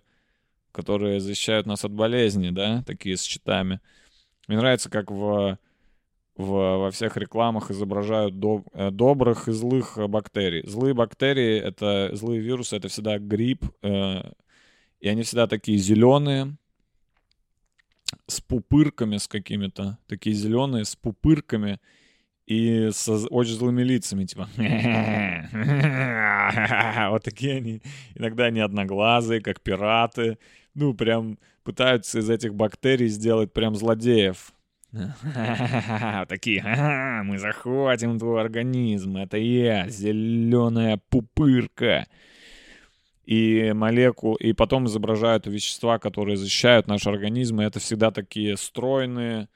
которые 0.71 1.19
защищают 1.19 1.65
нас 1.65 1.83
от 1.83 1.91
болезни, 1.91 2.51
да, 2.51 2.81
такие 2.83 3.17
с 3.17 3.23
щитами. 3.23 3.81
Мне 4.47 4.57
нравится, 4.57 4.89
как 4.89 5.11
в, 5.11 5.59
в, 6.35 6.47
во 6.47 6.91
всех 6.91 7.17
рекламах 7.17 7.71
изображают 7.71 8.39
доб, 8.39 8.67
э, 8.73 8.91
добрых 8.91 9.47
и 9.47 9.51
злых 9.51 9.97
бактерий. 10.07 10.67
Злые 10.67 10.93
бактерии, 10.93 11.59
это 11.59 12.09
злые 12.13 12.41
вирусы, 12.41 12.77
это 12.77 12.87
всегда 12.87 13.19
грипп, 13.19 13.65
э, 13.81 14.21
и 14.99 15.07
они 15.07 15.23
всегда 15.23 15.47
такие 15.47 15.77
зеленые, 15.77 16.57
с 18.27 18.41
пупырками 18.41 19.17
с 19.17 19.27
какими-то, 19.27 19.97
такие 20.07 20.35
зеленые, 20.35 20.85
с 20.85 20.95
пупырками 20.95 21.79
и 22.45 22.89
с 22.91 23.07
очень 23.29 23.53
злыми 23.53 23.83
лицами, 23.83 24.25
типа. 24.25 24.49
Вот 27.11 27.23
такие 27.23 27.57
они. 27.57 27.81
Иногда 28.15 28.45
они 28.45 28.59
одноглазые, 28.59 29.41
как 29.41 29.61
пираты. 29.61 30.37
Ну, 30.73 30.93
прям 30.93 31.37
пытаются 31.63 32.19
из 32.19 32.29
этих 32.29 32.53
бактерий 32.53 33.07
сделать 33.07 33.53
прям 33.53 33.75
злодеев. 33.75 34.53
Такие, 36.27 36.61
мы 37.23 37.37
захватим 37.39 38.19
твой 38.19 38.41
организм. 38.41 39.17
Это 39.17 39.37
я, 39.37 39.87
зеленая 39.87 40.97
пупырка 41.09 42.07
и 43.25 43.71
молекул, 43.73 44.35
и 44.35 44.51
потом 44.51 44.87
изображают 44.87 45.47
вещества, 45.47 45.97
которые 45.99 46.35
защищают 46.35 46.87
наш 46.87 47.07
организм, 47.07 47.61
и 47.61 47.65
это 47.65 47.79
всегда 47.79 48.11
такие 48.11 48.57
стройные, 48.57 49.47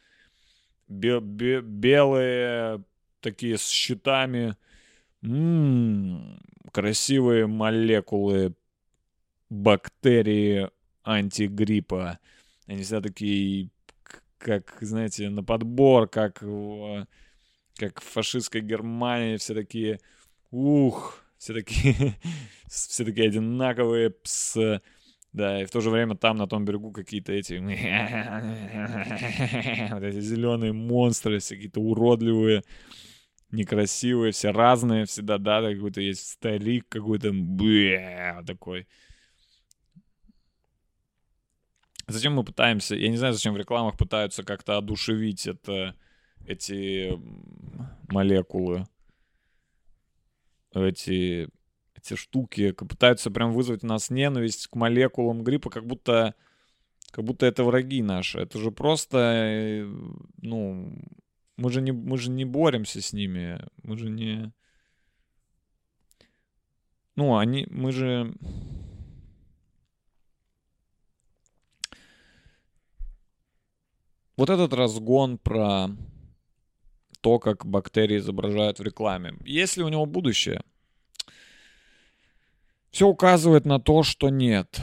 бе 0.87 1.19
бе 1.19 1.61
белые, 1.61 2.83
такие 3.19 3.57
с 3.57 3.67
щитами, 3.67 4.55
м-м, 5.21 6.39
красивые 6.71 7.47
молекулы 7.47 8.53
бактерии 9.49 10.69
антигриппа. 11.03 12.19
Они 12.67 12.83
всегда 12.83 13.01
такие, 13.01 13.69
как, 14.37 14.77
знаете, 14.81 15.29
на 15.29 15.43
подбор, 15.43 16.07
как 16.07 16.41
в, 16.41 17.07
как 17.77 18.01
в 18.01 18.03
фашистской 18.03 18.61
Германии, 18.61 19.37
все 19.37 19.53
такие, 19.53 19.99
ух, 20.51 21.23
все 21.37 21.53
такие, 21.53 22.15
все 22.67 23.05
такие 23.05 23.27
одинаковые, 23.27 24.11
пс, 24.11 24.57
да, 25.33 25.61
и 25.61 25.65
в 25.65 25.71
то 25.71 25.81
же 25.81 25.89
время 25.89 26.15
там, 26.15 26.37
на 26.37 26.47
том 26.47 26.65
берегу, 26.65 26.91
какие-то 26.91 27.33
эти, 27.33 27.55
вот 29.93 30.03
эти 30.03 30.21
зеленые 30.21 30.73
монстры, 30.73 31.39
все 31.39 31.55
какие-то 31.55 31.81
уродливые, 31.81 32.63
некрасивые, 33.51 34.31
все 34.31 34.51
разные 34.51 35.05
всегда, 35.05 35.37
да, 35.37 35.61
какой-то 35.61 36.01
есть 36.01 36.27
старик 36.27 36.87
какой-то, 36.89 37.33
такой. 38.45 38.87
Зачем 42.07 42.33
мы 42.33 42.43
пытаемся, 42.43 42.95
я 42.95 43.09
не 43.09 43.17
знаю, 43.17 43.33
зачем 43.33 43.53
в 43.53 43.57
рекламах 43.57 43.97
пытаются 43.97 44.43
как-то 44.43 44.77
одушевить 44.77 45.47
это, 45.47 45.95
эти 46.45 47.19
молекулы 48.09 48.85
эти, 50.83 51.49
эти 51.95 52.15
штуки 52.15 52.71
пытаются 52.71 53.31
прям 53.31 53.51
вызвать 53.51 53.83
у 53.83 53.87
нас 53.87 54.09
ненависть 54.09 54.67
к 54.67 54.75
молекулам 54.75 55.43
гриппа, 55.43 55.69
как 55.69 55.85
будто, 55.85 56.35
как 57.11 57.23
будто 57.23 57.45
это 57.45 57.63
враги 57.63 58.01
наши. 58.01 58.39
Это 58.39 58.59
же 58.59 58.71
просто, 58.71 59.17
э, 59.17 59.85
ну, 60.41 60.93
мы 61.57 61.71
же 61.71 61.81
не, 61.81 61.91
мы 61.91 62.17
же 62.17 62.29
не 62.29 62.45
боремся 62.45 63.01
с 63.01 63.13
ними, 63.13 63.65
мы 63.83 63.97
же 63.97 64.09
не... 64.09 64.51
Ну, 67.15 67.37
они, 67.37 67.65
мы 67.69 67.91
же... 67.93 68.33
Вот 74.37 74.49
этот 74.49 74.73
разгон 74.73 75.37
про 75.37 75.89
то, 77.21 77.39
как 77.39 77.65
бактерии 77.65 78.17
изображают 78.17 78.79
в 78.79 78.83
рекламе. 78.83 79.35
Есть 79.45 79.77
ли 79.77 79.83
у 79.83 79.87
него 79.87 80.05
будущее? 80.05 80.61
Все 82.91 83.07
указывает 83.07 83.65
на 83.65 83.79
то, 83.79 84.03
что 84.03 84.29
нет. 84.29 84.79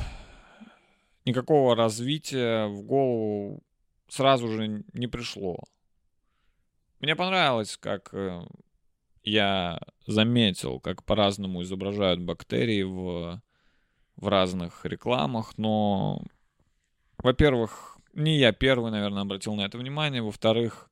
Никакого 1.25 1.77
развития 1.77 2.67
в 2.67 2.83
голову 2.83 3.63
сразу 4.09 4.49
же 4.49 4.85
не 4.93 5.07
пришло. 5.07 5.59
Мне 7.01 7.15
понравилось, 7.17 7.77
как 7.77 8.13
э, 8.13 8.43
я 9.23 9.81
заметил, 10.07 10.81
как 10.81 11.05
по-разному 11.05 11.63
изображают 11.63 12.21
бактерии 12.21 12.83
в, 12.83 13.41
в 14.17 14.29
разных 14.29 14.85
рекламах, 14.85 15.57
но, 15.57 16.23
во-первых, 17.19 17.99
не 18.13 18.39
я 18.39 18.53
первый, 18.53 18.91
наверное, 18.91 19.23
обратил 19.23 19.55
на 19.55 19.63
это 19.63 19.79
внимание, 19.79 20.23
во-вторых, 20.23 20.91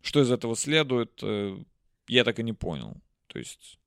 что 0.00 0.20
из 0.20 0.30
этого 0.30 0.56
следует, 0.56 1.18
э, 1.22 1.56
я 2.08 2.24
так 2.24 2.38
и 2.38 2.42
не 2.42 2.52
понял. 2.52 2.96
То 3.28 3.38
есть 3.38 3.78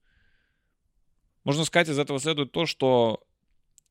можно 1.45 1.63
сказать, 1.63 1.89
из 1.89 1.99
этого 1.99 2.19
следует 2.19 2.51
то, 2.51 2.65
что 2.65 3.21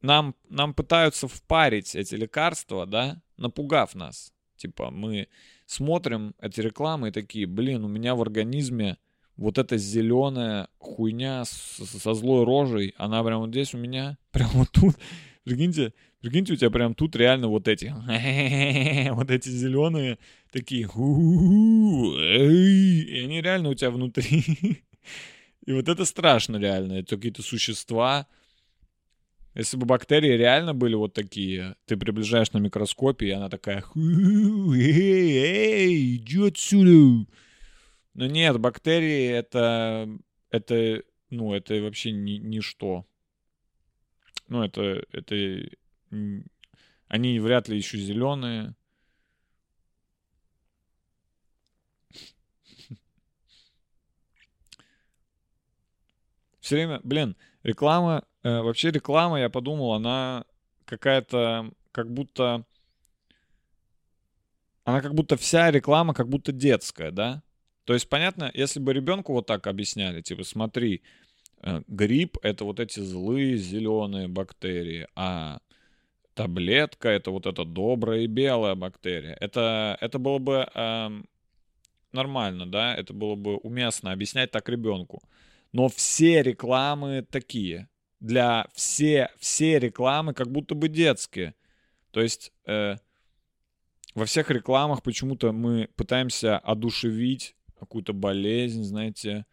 нам, 0.03 0.35
нам 0.51 0.75
пытаются 0.75 1.29
впарить 1.29 1.95
эти 1.95 2.17
лекарства, 2.17 2.85
да, 2.85 3.23
напугав 3.37 3.95
нас. 3.95 4.33
Типа 4.57 4.91
мы 4.91 5.29
смотрим 5.67 6.35
эти 6.41 6.61
рекламы 6.61 7.09
и 7.09 7.13
такие, 7.13 7.47
блин, 7.47 7.85
у 7.85 7.89
меня 7.89 8.17
в 8.17 8.23
организме 8.23 8.99
вот 9.37 9.59
эта 9.59 9.79
зеленая 9.79 10.69
хуйня 10.79 11.45
с, 11.45 11.53
со 11.85 12.13
злой 12.15 12.45
рожей, 12.45 12.93
она 12.99 13.23
прям 13.23 13.41
вот 13.41 13.51
здесь 13.51 13.73
у 13.73 13.79
меня, 13.79 14.19
прям 14.33 14.51
вот 14.51 14.71
тут. 14.71 14.97
Прикиньте, 15.45 15.93
прикиньте, 16.21 16.55
у 16.55 16.57
тебя 16.57 16.71
прям 16.71 16.95
тут 16.95 17.15
реально 17.17 17.49
вот 17.49 17.69
эти, 17.69 17.95
вот 19.13 19.31
эти 19.31 19.51
зеленые 19.51 20.19
такие, 20.51 20.85
и 20.87 20.89
они 23.21 23.43
реально 23.43 23.69
у 23.69 23.75
тебя 23.75 23.91
внутри. 23.91 24.43
И 25.67 25.73
вот 25.73 25.89
это 25.89 26.05
страшно 26.05 26.57
реально, 26.57 26.95
это 26.95 27.17
какие-то 27.17 27.43
существа. 27.43 28.27
Если 29.55 29.77
бы 29.77 29.87
бактерии 29.87 30.37
реально 30.37 30.75
были 30.75 30.95
вот 30.95 31.15
такие, 31.15 31.77
ты 31.87 31.97
приближаешь 31.97 32.53
на 32.53 32.59
микроскопе, 32.59 33.27
и 33.27 33.31
она 33.31 33.49
такая, 33.49 33.85
эй, 33.95 34.73
эй, 34.75 36.17
иди 36.17 36.49
отсюда. 36.49 37.27
Но 38.15 38.27
нет, 38.27 38.59
бактерии 38.59 39.29
это, 39.29 40.09
это, 40.51 41.03
ну, 41.31 41.55
это 41.55 41.75
вообще 41.83 42.13
ни, 42.13 42.33
ничто. 42.33 43.07
Ну, 44.49 44.63
это, 44.63 45.05
это, 45.13 45.69
они 47.09 47.39
вряд 47.39 47.69
ли 47.69 47.77
еще 47.77 47.99
зеленые. 47.99 48.75
Все 56.61 56.77
время, 56.77 57.01
блин, 57.05 57.37
реклама, 57.63 58.25
э, 58.43 58.61
вообще 58.61 58.91
реклама, 58.91 59.39
я 59.39 59.51
подумал, 59.51 59.93
она 59.93 60.47
какая-то, 60.87 61.71
как 61.93 62.11
будто, 62.11 62.65
она 64.85 65.03
как 65.03 65.15
будто 65.15 65.37
вся 65.37 65.71
реклама 65.71 66.15
как 66.15 66.29
будто 66.29 66.53
детская, 66.53 67.11
да? 67.11 67.43
То 67.85 67.93
есть, 67.93 68.09
понятно, 68.09 68.51
если 68.55 68.81
бы 68.81 68.95
ребенку 68.95 69.35
вот 69.35 69.47
так 69.47 69.67
объясняли, 69.67 70.23
типа, 70.23 70.43
смотри, 70.45 71.03
грипп— 71.89 72.39
это 72.43 72.65
вот 72.65 72.81
эти 72.81 73.01
злые 73.01 73.57
зеленые 73.57 74.29
бактерии, 74.29 75.07
а 75.15 75.59
таблетка— 76.35 77.09
это 77.11 77.31
вот 77.31 77.47
эта 77.47 77.65
добрая 77.65 78.21
и 78.21 78.27
белая 78.27 78.75
бактерия. 78.75 79.37
Это, 79.41 79.97
это 80.01 80.19
было 80.19 80.39
бы 80.39 80.69
э, 80.75 81.11
нормально, 82.13 82.67
да, 82.67 82.95
это 82.95 83.13
было 83.13 83.35
бы 83.35 83.57
уместно 83.57 84.13
объяснять 84.13 84.51
так 84.51 84.69
ребенку. 84.69 85.23
Но 85.73 85.89
все 85.89 86.43
рекламы 86.43 87.27
такие. 87.29 87.89
Для 88.21 88.69
все, 88.75 89.31
все 89.39 89.79
рекламы 89.79 90.35
как 90.35 90.51
будто 90.51 90.75
бы 90.75 90.89
детские. 90.89 91.55
То 92.11 92.21
есть 92.21 92.53
э, 92.67 92.97
во 94.15 94.25
всех 94.25 94.51
рекламах 94.51 95.03
почему-то 95.03 95.53
мы 95.53 95.89
пытаемся 95.97 96.59
одушевить 96.59 97.57
какую-то 97.79 98.13
болезнь, 98.13 98.85
знаете. 98.85 99.45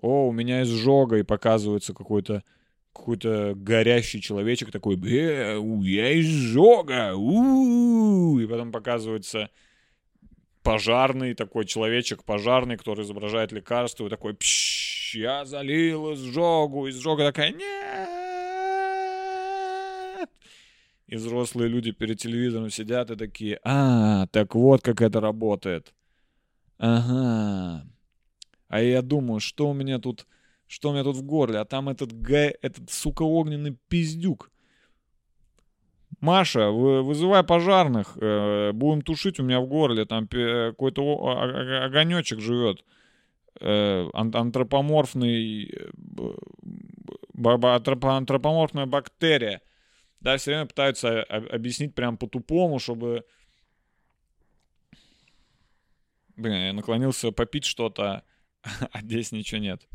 О, 0.00 0.28
у 0.28 0.32
меня 0.32 0.62
изжога, 0.62 1.18
и 1.18 1.22
показывается 1.22 1.94
какой-то 1.94 2.42
какой-то 2.92 3.54
горящий 3.54 4.20
человечек 4.20 4.72
такой, 4.72 4.96
э, 4.96 5.56
у, 5.56 5.82
я 5.82 6.18
изжога, 6.20 7.14
у, 7.14 8.38
и 8.40 8.46
потом 8.46 8.72
показывается 8.72 9.48
пожарный 10.62 11.34
такой 11.34 11.66
человечек 11.66 12.24
пожарный, 12.24 12.76
который 12.76 13.04
изображает 13.04 13.52
лекарство, 13.52 14.06
и 14.06 14.10
такой, 14.10 14.34
пш, 14.34 15.14
я 15.14 15.44
залил 15.44 16.14
изжогу, 16.14 16.88
изжога 16.88 17.24
такая, 17.24 17.52
нет. 17.52 18.08
И 21.06 21.16
взрослые 21.16 21.68
люди 21.68 21.90
перед 21.92 22.18
телевизором 22.20 22.70
сидят 22.70 23.10
и 23.10 23.16
такие, 23.16 23.58
а, 23.64 24.26
так 24.28 24.54
вот 24.54 24.82
как 24.82 25.00
это 25.00 25.20
работает. 25.20 25.92
Ага. 26.78 27.84
А 28.70 28.80
я 28.80 29.02
думаю, 29.02 29.40
что 29.40 29.68
у 29.68 29.74
меня 29.74 29.98
тут, 29.98 30.26
что 30.68 30.90
у 30.90 30.92
меня 30.92 31.02
тут 31.02 31.16
в 31.16 31.22
горле, 31.22 31.58
а 31.58 31.64
там 31.64 31.88
этот 31.88 32.12
г, 32.12 32.54
этот, 32.62 32.88
сука, 32.88 33.24
огненный 33.24 33.76
пиздюк. 33.88 34.52
Маша, 36.20 36.70
вызывай 36.70 37.42
пожарных, 37.42 38.16
э, 38.16 38.70
будем 38.72 39.02
тушить 39.02 39.40
у 39.40 39.42
меня 39.42 39.60
в 39.60 39.66
горле, 39.66 40.04
там 40.04 40.28
какой-то 40.28 41.02
огонечек 41.84 42.38
живет, 42.38 42.84
э, 43.60 44.08
антропоморфный, 44.12 45.64
э, 45.64 46.34
антропоморфная 47.42 48.86
бактерия. 48.86 49.62
Да, 50.20 50.36
все 50.36 50.52
время 50.52 50.66
пытаются 50.66 51.24
объяснить 51.24 51.94
прям 51.94 52.16
по-тупому, 52.16 52.78
чтобы 52.78 53.24
Блин, 56.36 56.66
я 56.66 56.72
наклонился 56.72 57.32
попить 57.32 57.64
что-то, 57.64 58.22
а 58.92 59.00
здесь 59.00 59.32
ничего 59.32 59.60
нет. 59.60 59.86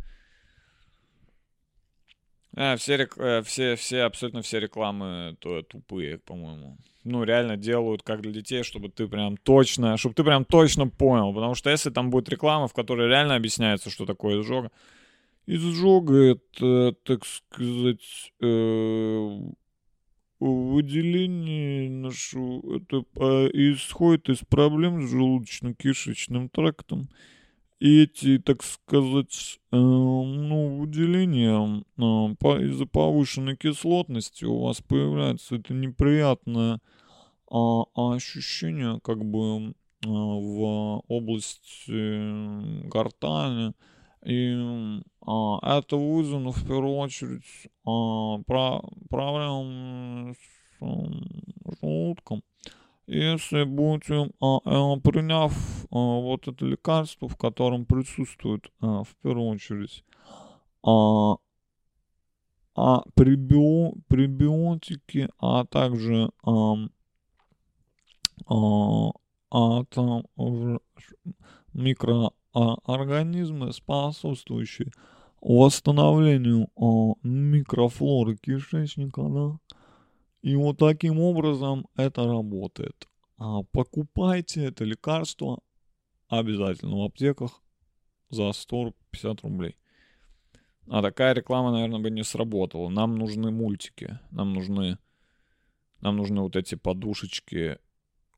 А, 2.58 2.78
все, 2.78 2.98
рек... 2.98 3.18
Э, 3.18 3.42
все, 3.44 3.76
все, 3.76 4.04
абсолютно 4.04 4.42
все 4.42 4.60
рекламы 4.60 5.36
то 5.40 5.62
тупые, 5.62 6.20
по-моему. 6.20 6.78
Ну, 7.04 7.24
реально 7.24 7.58
делают 7.58 8.02
как 8.02 8.22
для 8.22 8.32
детей, 8.32 8.64
чтобы 8.64 8.90
ты 8.90 9.08
прям 9.08 9.38
точно, 9.38 9.98
чтобы 9.98 10.16
ты 10.16 10.24
прям 10.24 10.46
точно 10.46 10.88
понял. 10.88 11.34
Потому 11.34 11.54
что 11.54 11.70
если 11.70 11.90
там 11.90 12.10
будет 12.10 12.30
реклама, 12.30 12.68
в 12.68 12.74
которой 12.74 13.10
реально 13.10 13.36
объясняется, 13.36 13.90
что 13.90 14.06
такое 14.06 14.42
изжога, 14.42 14.72
изжога 15.46 16.16
это, 16.16 16.94
так 17.04 17.26
сказать, 17.26 18.34
э, 18.40 19.40
выделение 20.40 21.90
нашу 21.90 22.62
это 22.76 23.04
а, 23.18 23.48
исходит 23.48 24.30
из 24.30 24.40
проблем 24.40 25.06
с 25.06 25.14
желудочно-кишечным 25.14 26.50
трактом. 26.50 27.10
И 27.86 28.02
эти, 28.02 28.40
так 28.40 28.64
сказать, 28.64 29.60
э, 29.72 29.76
ну, 29.78 30.80
выделения 30.80 31.84
э, 31.98 32.36
по, 32.40 32.58
из-за 32.60 32.88
повышенной 32.88 33.56
кислотности 33.56 34.44
у 34.44 34.64
вас 34.64 34.82
появляется 34.82 35.58
это 35.58 35.72
неприятное 35.76 36.78
э, 36.78 37.58
ощущение 37.96 39.00
как 39.04 39.24
бы 39.24 39.68
э, 39.68 39.74
в 40.08 41.04
области 41.08 42.88
гортани, 42.88 43.76
и 44.26 44.56
а, 45.22 45.78
это 45.78 45.96
вызвано 45.96 46.54
в 46.54 46.66
первую 46.66 46.96
очередь 46.96 47.70
а, 47.86 48.40
про, 48.48 48.82
проблемами 49.12 50.34
с 50.34 51.80
желудком. 51.82 52.42
Если 53.08 53.64
будете, 53.64 54.32
а, 54.42 54.58
а, 54.66 54.98
приняв 55.00 55.54
а, 55.92 55.98
вот 55.98 56.48
это 56.48 56.66
лекарство, 56.66 57.28
в 57.28 57.38
котором 57.38 57.86
присутствует 57.86 58.72
а, 58.82 59.04
в 59.04 59.16
первую 59.22 59.50
очередь 59.50 60.04
а, 60.84 61.36
пребио, 63.14 63.94
пребиотики, 64.08 65.30
а 65.40 65.66
также 65.66 66.32
а, 66.44 66.76
а, 68.48 69.12
а, 69.52 69.84
там, 69.86 70.24
микро 71.74 72.32
а 72.54 72.76
организмы, 72.86 73.74
способствующие 73.74 74.92
восстановлению 75.42 76.70
а, 76.76 77.14
микрофлоры 77.22 78.38
кишечника, 78.38 79.22
да. 79.24 79.76
И 80.46 80.56
вот 80.56 80.78
таким 80.78 81.20
образом 81.20 81.88
это 81.96 82.24
работает. 82.24 83.08
А 83.40 83.64
покупайте 83.72 84.66
это 84.66 84.84
лекарство 84.84 85.60
обязательно 86.28 86.98
в 86.98 87.02
аптеках 87.02 87.64
за 88.30 88.52
150 88.52 89.42
рублей. 89.42 89.76
А 90.88 91.02
такая 91.02 91.34
реклама, 91.34 91.72
наверное, 91.72 92.00
бы 92.00 92.12
не 92.12 92.24
сработала. 92.24 92.90
Нам 92.90 93.16
нужны 93.18 93.50
мультики. 93.50 94.20
Нам 94.30 94.54
нужны, 94.54 95.00
нам 96.02 96.18
нужны 96.18 96.42
вот 96.42 96.56
эти 96.56 96.76
подушечки 96.76 97.80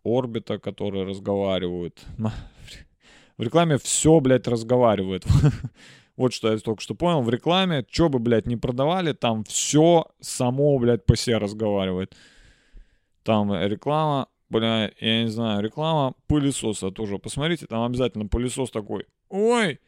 орбита, 0.02 0.60
которые 0.60 1.04
разговаривают. 1.04 2.06
В 3.38 3.41
рекламе 3.43 3.78
все, 3.78 4.17
блядь, 4.22 4.48
разговаривает. 4.48 5.26
Вот 6.17 6.34
что 6.34 6.51
я 6.51 6.58
только 6.58 6.82
что 6.82 6.95
понял. 6.95 7.21
В 7.21 7.30
рекламе, 7.30 7.86
что 7.89 8.10
бы, 8.10 8.19
блядь, 8.19 8.47
не 8.47 8.58
продавали, 8.58 9.13
там 9.13 9.43
все 9.43 10.08
само, 10.19 10.77
блядь, 10.80 11.06
по 11.06 11.15
себе 11.15 11.38
разговаривает. 11.38 12.17
Там 13.23 13.53
реклама, 13.53 14.27
бля, 14.49 14.91
я 14.99 15.23
не 15.23 15.30
знаю, 15.30 15.63
реклама 15.63 16.15
пылесоса 16.27 16.89
тоже. 16.89 17.19
Посмотрите, 17.19 17.67
там 17.67 17.84
обязательно 17.84 18.27
пылесос 18.27 18.71
такой. 18.71 19.06
Ой! 19.30 19.80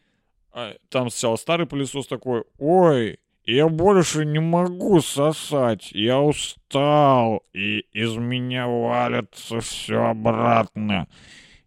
А, 0.51 0.73
там 0.89 1.09
сначала 1.09 1.35
старый 1.35 1.65
пылесос 1.65 2.05
такой. 2.07 2.43
Ой! 2.59 3.19
Я 3.45 3.67
больше 3.67 4.25
не 4.25 4.39
могу 4.39 5.01
сосать. 5.01 5.91
Я 5.93 6.21
устал. 6.21 7.41
И 7.53 7.79
из 7.91 8.15
меня 8.15 8.67
валится 8.67 9.59
все 9.61 10.03
обратно. 10.03 11.07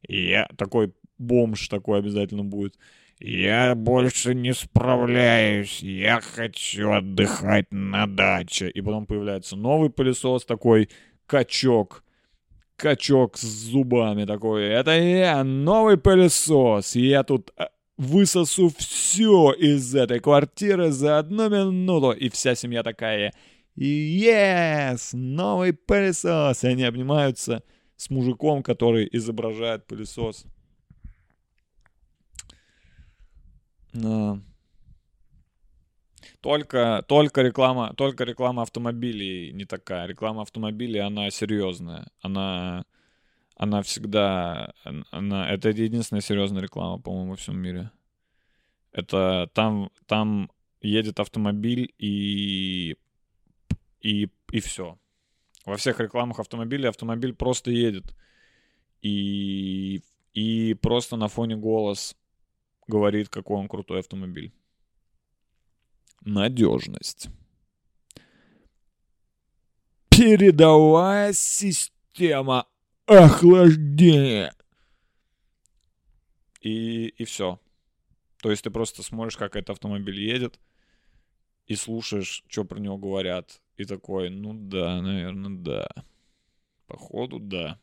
И 0.03 0.29
я 0.29 0.49
такой 0.57 0.95
бомж 1.19 1.67
такой 1.67 1.99
обязательно 1.99 2.45
будет. 2.45 2.77
Я 3.25 3.77
больше 3.77 4.35
не 4.35 4.53
справляюсь, 4.53 5.81
я 5.81 6.21
хочу 6.21 6.91
отдыхать 6.91 7.67
на 7.71 8.09
даче. 8.09 8.69
И 8.69 8.81
потом 8.81 9.07
появляется 9.07 9.55
новый 9.55 9.91
пылесос 9.91 10.45
такой, 10.45 10.89
качок. 11.27 12.03
Качок 12.75 13.39
с 13.39 13.43
зубами 13.43 14.25
такой. 14.25 14.65
Это 14.65 14.91
я, 14.99 15.45
новый 15.45 15.99
пылесос. 15.99 16.97
Я 16.97 17.23
тут 17.23 17.53
э, 17.57 17.67
высосу 17.97 18.73
все 18.77 19.53
из 19.53 19.95
этой 19.95 20.19
квартиры 20.19 20.91
за 20.91 21.21
одну 21.21 21.49
минуту. 21.49 22.11
И 22.11 22.29
вся 22.29 22.57
семья 22.57 22.83
такая, 22.83 23.33
yes, 23.79 25.11
новый 25.13 25.75
пылесос. 25.75 26.65
И 26.65 26.67
они 26.67 26.83
обнимаются 26.83 27.63
с 27.95 28.11
мужиком, 28.11 28.65
который 28.65 29.09
изображает 29.13 29.87
пылесос. 29.87 30.45
Да. 30.45 30.51
Только, 36.41 37.05
только 37.07 37.43
реклама, 37.43 37.95
только 37.95 38.25
реклама 38.25 38.63
автомобилей 38.63 39.53
не 39.53 39.65
такая. 39.65 40.07
Реклама 40.07 40.43
автомобилей, 40.43 40.99
она 40.99 41.31
серьезная. 41.31 42.09
Она, 42.21 42.85
она 43.57 43.83
всегда, 43.83 44.73
она, 45.11 45.51
это 45.51 45.71
единственная 45.71 46.21
серьезная 46.21 46.63
реклама, 46.63 46.99
по-моему, 46.99 47.31
во 47.31 47.37
всем 47.37 47.59
мире. 47.59 47.91
Это 48.93 49.51
там, 49.55 49.91
там 50.07 50.51
едет 50.81 51.21
автомобиль 51.21 51.95
и, 51.99 52.97
и, 54.01 54.29
и 54.51 54.61
все. 54.61 54.99
Во 55.65 55.77
всех 55.77 56.01
рекламах 56.01 56.41
автомобиля 56.41 56.89
автомобиль 56.89 57.35
просто 57.35 57.71
едет. 57.71 58.15
И, 59.01 60.03
и 60.35 60.75
просто 60.75 61.17
на 61.17 61.29
фоне 61.29 61.57
голос 61.57 62.17
говорит, 62.87 63.29
какой 63.29 63.59
он 63.59 63.69
крутой 63.69 64.01
автомобиль. 64.01 64.53
Надежность. 66.21 67.29
Передовая 70.11 71.33
система 71.33 72.67
охлаждения. 73.07 74.55
И, 76.61 77.09
и 77.09 77.25
все. 77.25 77.59
То 78.43 78.51
есть 78.51 78.63
ты 78.63 78.71
просто 78.71 79.03
смотришь, 79.03 79.37
как 79.37 79.57
этот 79.57 79.71
автомобиль 79.71 80.21
едет, 80.21 80.61
и 81.67 81.75
слушаешь, 81.75 82.45
что 82.49 82.65
про 82.65 82.79
него 82.79 82.99
говорят. 82.99 83.61
И 83.77 83.85
такой, 83.85 84.31
ну 84.31 84.53
да, 84.55 85.01
наверное, 85.01 85.59
да. 85.59 85.89
Походу, 86.87 87.39
да. 87.39 87.81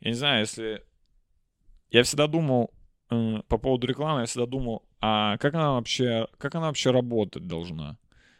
Я 0.00 0.10
не 0.10 0.14
знаю, 0.14 0.40
если... 0.40 0.84
Я 1.90 2.02
всегда 2.02 2.26
думал, 2.26 2.72
э, 3.10 3.42
по 3.48 3.58
поводу 3.58 3.86
рекламы, 3.86 4.20
я 4.20 4.26
всегда 4.26 4.46
думал, 4.46 4.82
а 5.00 5.36
как 5.38 5.54
она 5.54 5.72
вообще, 5.72 6.26
как 6.38 6.54
она 6.54 6.66
вообще 6.66 6.90
работать 6.90 7.46
должна? 7.46 7.98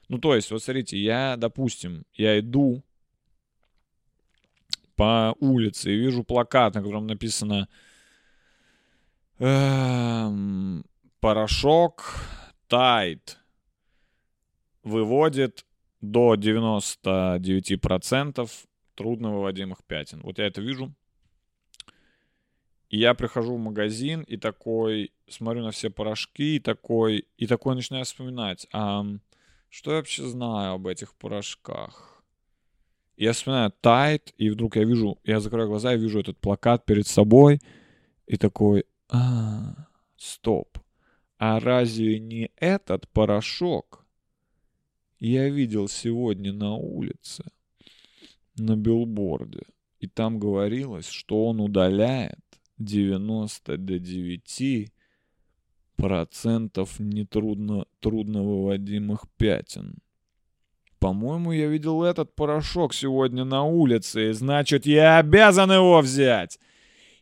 Ну, 0.09 0.19
то 0.19 0.35
есть, 0.35 0.51
вот 0.51 0.63
смотрите, 0.63 0.99
я, 0.99 1.37
допустим, 1.37 2.05
я 2.15 2.39
иду 2.39 2.83
по 4.97 5.35
улице 5.41 5.93
и 5.93 5.99
вижу 5.99 6.25
плакат, 6.25 6.75
на 6.75 6.83
котором 6.83 7.07
написано 7.07 7.69
эм, 9.39 10.85
«Порошок 11.21 12.17
Тайт 12.69 13.39
выводит 14.83 15.65
до 16.01 16.35
99% 16.35 18.51
трудновыводимых 18.95 19.85
пятен». 19.85 20.21
Вот 20.23 20.39
я 20.39 20.47
это 20.47 20.61
вижу. 20.61 20.95
И 22.95 22.99
я 22.99 23.15
прихожу 23.15 23.57
в 23.57 23.59
магазин 23.59 24.23
и 24.23 24.37
такой 24.37 25.11
смотрю 25.27 25.65
на 25.65 25.73
все 25.73 25.91
порошки 25.91 26.55
и 26.55 26.61
такой, 26.61 27.27
и 27.37 27.49
такой 27.49 27.75
начинаю 27.75 28.05
вспоминать, 28.05 28.69
а 28.73 29.05
что 29.69 29.91
я 29.91 29.97
вообще 29.97 30.23
знаю 30.23 30.75
об 30.75 30.87
этих 30.87 31.13
порошках? 31.17 32.23
И 33.17 33.25
я 33.25 33.33
вспоминаю 33.33 33.73
Тайт, 33.81 34.33
и 34.39 34.49
вдруг 34.49 34.77
я 34.77 34.85
вижу, 34.85 35.19
я 35.25 35.41
закрываю 35.41 35.71
глаза 35.71 35.93
и 35.93 35.99
вижу 35.99 36.21
этот 36.21 36.39
плакат 36.39 36.87
перед 36.87 37.09
собой, 37.09 37.59
и 38.29 38.37
такой, 38.37 38.85
а, 39.09 39.89
стоп, 40.17 40.79
а 41.37 41.59
разве 41.59 42.21
не 42.21 42.53
этот 42.55 43.09
порошок 43.09 44.07
я 45.19 45.49
видел 45.49 45.89
сегодня 45.89 46.53
на 46.53 46.77
улице, 46.77 47.45
на 48.57 48.77
билборде, 48.77 49.65
и 49.99 50.07
там 50.07 50.39
говорилось, 50.39 51.09
что 51.09 51.47
он 51.47 51.59
удаляет 51.59 52.39
90 52.79 53.77
до 53.79 53.99
9 53.99 54.93
процентов 55.97 56.99
нетрудно 56.99 57.87
трудно 58.01 58.43
выводимых 58.43 59.25
пятен. 59.37 59.99
По-моему, 60.99 61.53
я 61.53 61.67
видел 61.67 62.03
этот 62.03 62.35
порошок 62.35 62.95
сегодня 62.95 63.45
на 63.45 63.63
улице, 63.63 64.31
и 64.31 64.33
значит, 64.33 64.87
я 64.87 65.19
обязан 65.19 65.71
его 65.71 66.01
взять. 66.01 66.59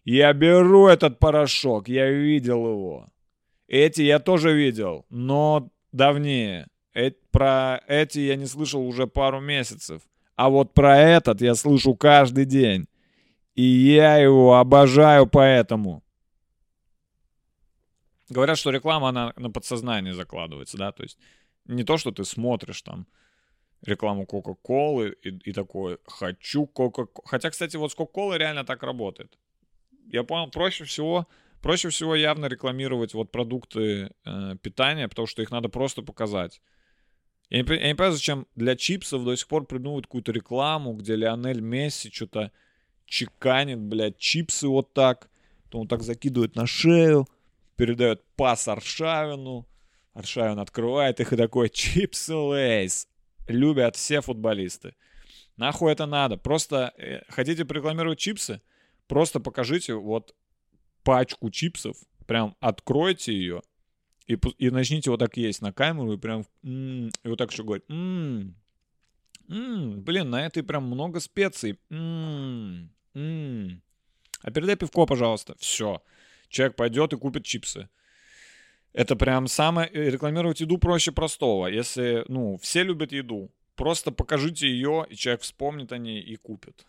Я 0.04 0.32
беру 0.32 0.86
этот 0.86 1.18
порошок, 1.18 1.88
я 1.88 2.10
видел 2.10 2.66
его. 2.66 3.08
Эти 3.68 4.02
я 4.02 4.18
тоже 4.18 4.52
видел, 4.52 5.06
но 5.10 5.70
давнее. 5.92 6.68
Э 6.94 7.10
про 7.30 7.80
эти 7.88 8.20
я 8.20 8.36
не 8.36 8.46
слышал 8.46 8.86
уже 8.86 9.06
пару 9.06 9.40
месяцев. 9.40 10.02
А 10.36 10.48
вот 10.48 10.74
про 10.74 10.98
этот 10.98 11.40
я 11.40 11.54
слышу 11.54 11.94
каждый 11.94 12.44
день. 12.44 12.86
И 13.54 13.62
я 13.62 14.16
его 14.16 14.56
обожаю 14.56 15.26
поэтому. 15.26 16.02
Говорят, 18.30 18.58
что 18.58 18.70
реклама, 18.70 19.10
она 19.10 19.32
на 19.36 19.50
подсознание 19.50 20.14
закладывается, 20.14 20.78
да, 20.78 20.92
то 20.92 21.02
есть 21.02 21.18
не 21.66 21.84
то, 21.84 21.98
что 21.98 22.12
ты 22.12 22.24
смотришь 22.24 22.80
там 22.82 23.06
рекламу 23.82 24.26
Кока-Колы 24.26 25.16
и, 25.22 25.50
и 25.50 25.52
такой 25.52 25.98
«хочу 26.06 26.66
Кока-Колы». 26.66 27.26
Хотя, 27.26 27.50
кстати, 27.50 27.76
вот 27.76 27.92
с 27.92 27.94
Кока-Колой 27.94 28.38
реально 28.38 28.64
так 28.64 28.82
работает. 28.82 29.38
Я 30.06 30.24
понял, 30.24 30.50
проще 30.50 30.84
всего, 30.84 31.26
проще 31.60 31.90
всего 31.90 32.14
явно 32.14 32.46
рекламировать 32.46 33.12
вот 33.12 33.30
продукты 33.30 34.12
э, 34.24 34.56
питания, 34.62 35.08
потому 35.08 35.26
что 35.26 35.42
их 35.42 35.50
надо 35.50 35.68
просто 35.68 36.02
показать. 36.02 36.62
Я 37.50 37.62
не, 37.62 37.68
я 37.68 37.88
не 37.88 37.94
понимаю, 37.94 38.12
зачем 38.12 38.46
для 38.54 38.76
чипсов 38.76 39.24
до 39.24 39.36
сих 39.36 39.46
пор 39.46 39.66
придумывают 39.66 40.06
какую-то 40.06 40.32
рекламу, 40.32 40.94
где 40.94 41.16
Лионель 41.16 41.60
Месси 41.60 42.10
что-то 42.10 42.50
чеканит, 43.12 43.78
блядь, 43.78 44.16
чипсы 44.16 44.66
вот 44.66 44.94
так, 44.94 45.28
то 45.68 45.78
он 45.78 45.86
так 45.86 46.02
закидывает 46.02 46.56
на 46.56 46.66
шею, 46.66 47.28
передает 47.76 48.24
пас 48.36 48.68
Аршавину, 48.68 49.68
Аршавин 50.14 50.58
открывает 50.58 51.20
их 51.20 51.34
и 51.34 51.36
такой, 51.36 51.68
чипсы 51.68 52.34
лейс. 52.34 53.06
Любят 53.48 53.96
все 53.96 54.22
футболисты. 54.22 54.94
Нахуй 55.58 55.92
это 55.92 56.06
надо? 56.06 56.38
Просто 56.38 56.94
э, 56.96 57.20
хотите 57.28 57.64
рекламировать 57.64 58.18
чипсы? 58.18 58.62
Просто 59.08 59.40
покажите 59.40 59.92
вот 59.92 60.34
пачку 61.02 61.50
чипсов, 61.50 61.96
прям 62.26 62.56
откройте 62.60 63.34
ее 63.34 63.60
и, 64.26 64.38
и 64.56 64.70
начните 64.70 65.10
вот 65.10 65.18
так 65.18 65.36
есть 65.36 65.60
на 65.60 65.72
камеру 65.72 66.14
и 66.14 66.18
прям 66.18 66.46
м-м, 66.62 67.10
и 67.22 67.28
вот 67.28 67.36
так 67.36 67.50
еще 67.50 67.62
говорить. 67.62 67.84
М-м, 67.88 68.54
м-м, 69.48 70.00
блин, 70.02 70.30
на 70.30 70.46
этой 70.46 70.62
прям 70.62 70.84
много 70.84 71.20
специй. 71.20 71.78
М-м, 71.90 72.90
м-м. 73.14 73.82
А 74.42 74.50
передай 74.50 74.76
пивко, 74.76 75.06
пожалуйста. 75.06 75.54
Все 75.58 76.02
человек 76.52 76.76
пойдет 76.76 77.12
и 77.12 77.16
купит 77.16 77.44
чипсы. 77.44 77.88
Это 78.92 79.16
прям 79.16 79.48
самое... 79.48 79.88
Э, 79.88 80.10
рекламировать 80.10 80.60
еду 80.60 80.78
проще 80.78 81.12
простого. 81.12 81.66
Если, 81.66 82.24
ну, 82.28 82.58
все 82.58 82.82
любят 82.82 83.10
еду, 83.10 83.50
просто 83.74 84.12
покажите 84.12 84.68
ее, 84.68 85.06
и 85.08 85.16
человек 85.16 85.40
вспомнит 85.40 85.92
о 85.92 85.98
ней 85.98 86.20
и 86.20 86.36
купит. 86.36 86.86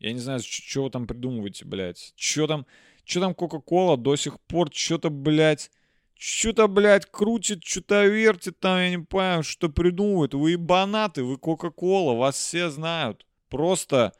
Я 0.00 0.12
не 0.12 0.18
знаю, 0.18 0.40
что 0.40 0.84
вы 0.84 0.90
там 0.90 1.06
придумываете, 1.06 1.64
блядь. 1.64 2.12
Что 2.16 2.46
там... 2.46 2.66
Что 3.04 3.20
там 3.20 3.34
Кока-Кола 3.34 3.96
до 3.96 4.16
сих 4.16 4.38
пор 4.40 4.68
что-то, 4.70 5.08
блядь, 5.08 5.70
что-то, 6.14 6.68
блядь, 6.68 7.06
крутит, 7.06 7.64
что-то 7.64 8.04
вертит 8.04 8.60
там, 8.60 8.78
я 8.78 8.90
не 8.90 8.98
понимаю, 8.98 9.42
что 9.42 9.70
придумывают. 9.70 10.34
Вы 10.34 10.50
ебанаты, 10.50 11.24
вы 11.24 11.38
Кока-Кола, 11.38 12.14
вас 12.14 12.36
все 12.36 12.68
знают. 12.68 13.24
Просто, 13.48 14.12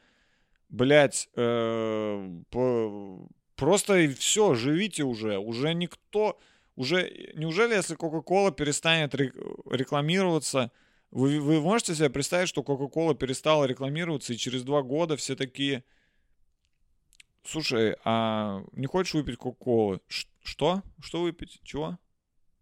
блядь, 0.69 1.29
э, 1.35 2.41
по, 2.49 3.27
Просто 3.59 4.07
все, 4.17 4.55
живите 4.55 5.03
уже. 5.03 5.37
Уже 5.37 5.73
никто... 5.73 6.39
Уже, 6.77 7.33
неужели, 7.35 7.75
если 7.75 7.97
Coca-Cola 7.97 8.53
перестанет 8.53 9.13
рекламироваться, 9.13 10.71
вы, 11.11 11.41
вы 11.41 11.59
можете 11.59 11.93
себе 11.93 12.09
представить, 12.09 12.47
что 12.47 12.61
Coca-Cola 12.61 13.15
перестала 13.15 13.65
рекламироваться, 13.65 14.31
и 14.31 14.37
через 14.37 14.63
два 14.63 14.81
года 14.81 15.17
все 15.17 15.35
такие... 15.35 15.83
Слушай, 17.43 17.97
а 18.05 18.63
не 18.71 18.85
хочешь 18.85 19.13
выпить 19.13 19.37
Кока-Колы? 19.37 19.99
Что? 20.07 20.81
Что 21.01 21.21
выпить? 21.21 21.59
Чего? 21.63 21.99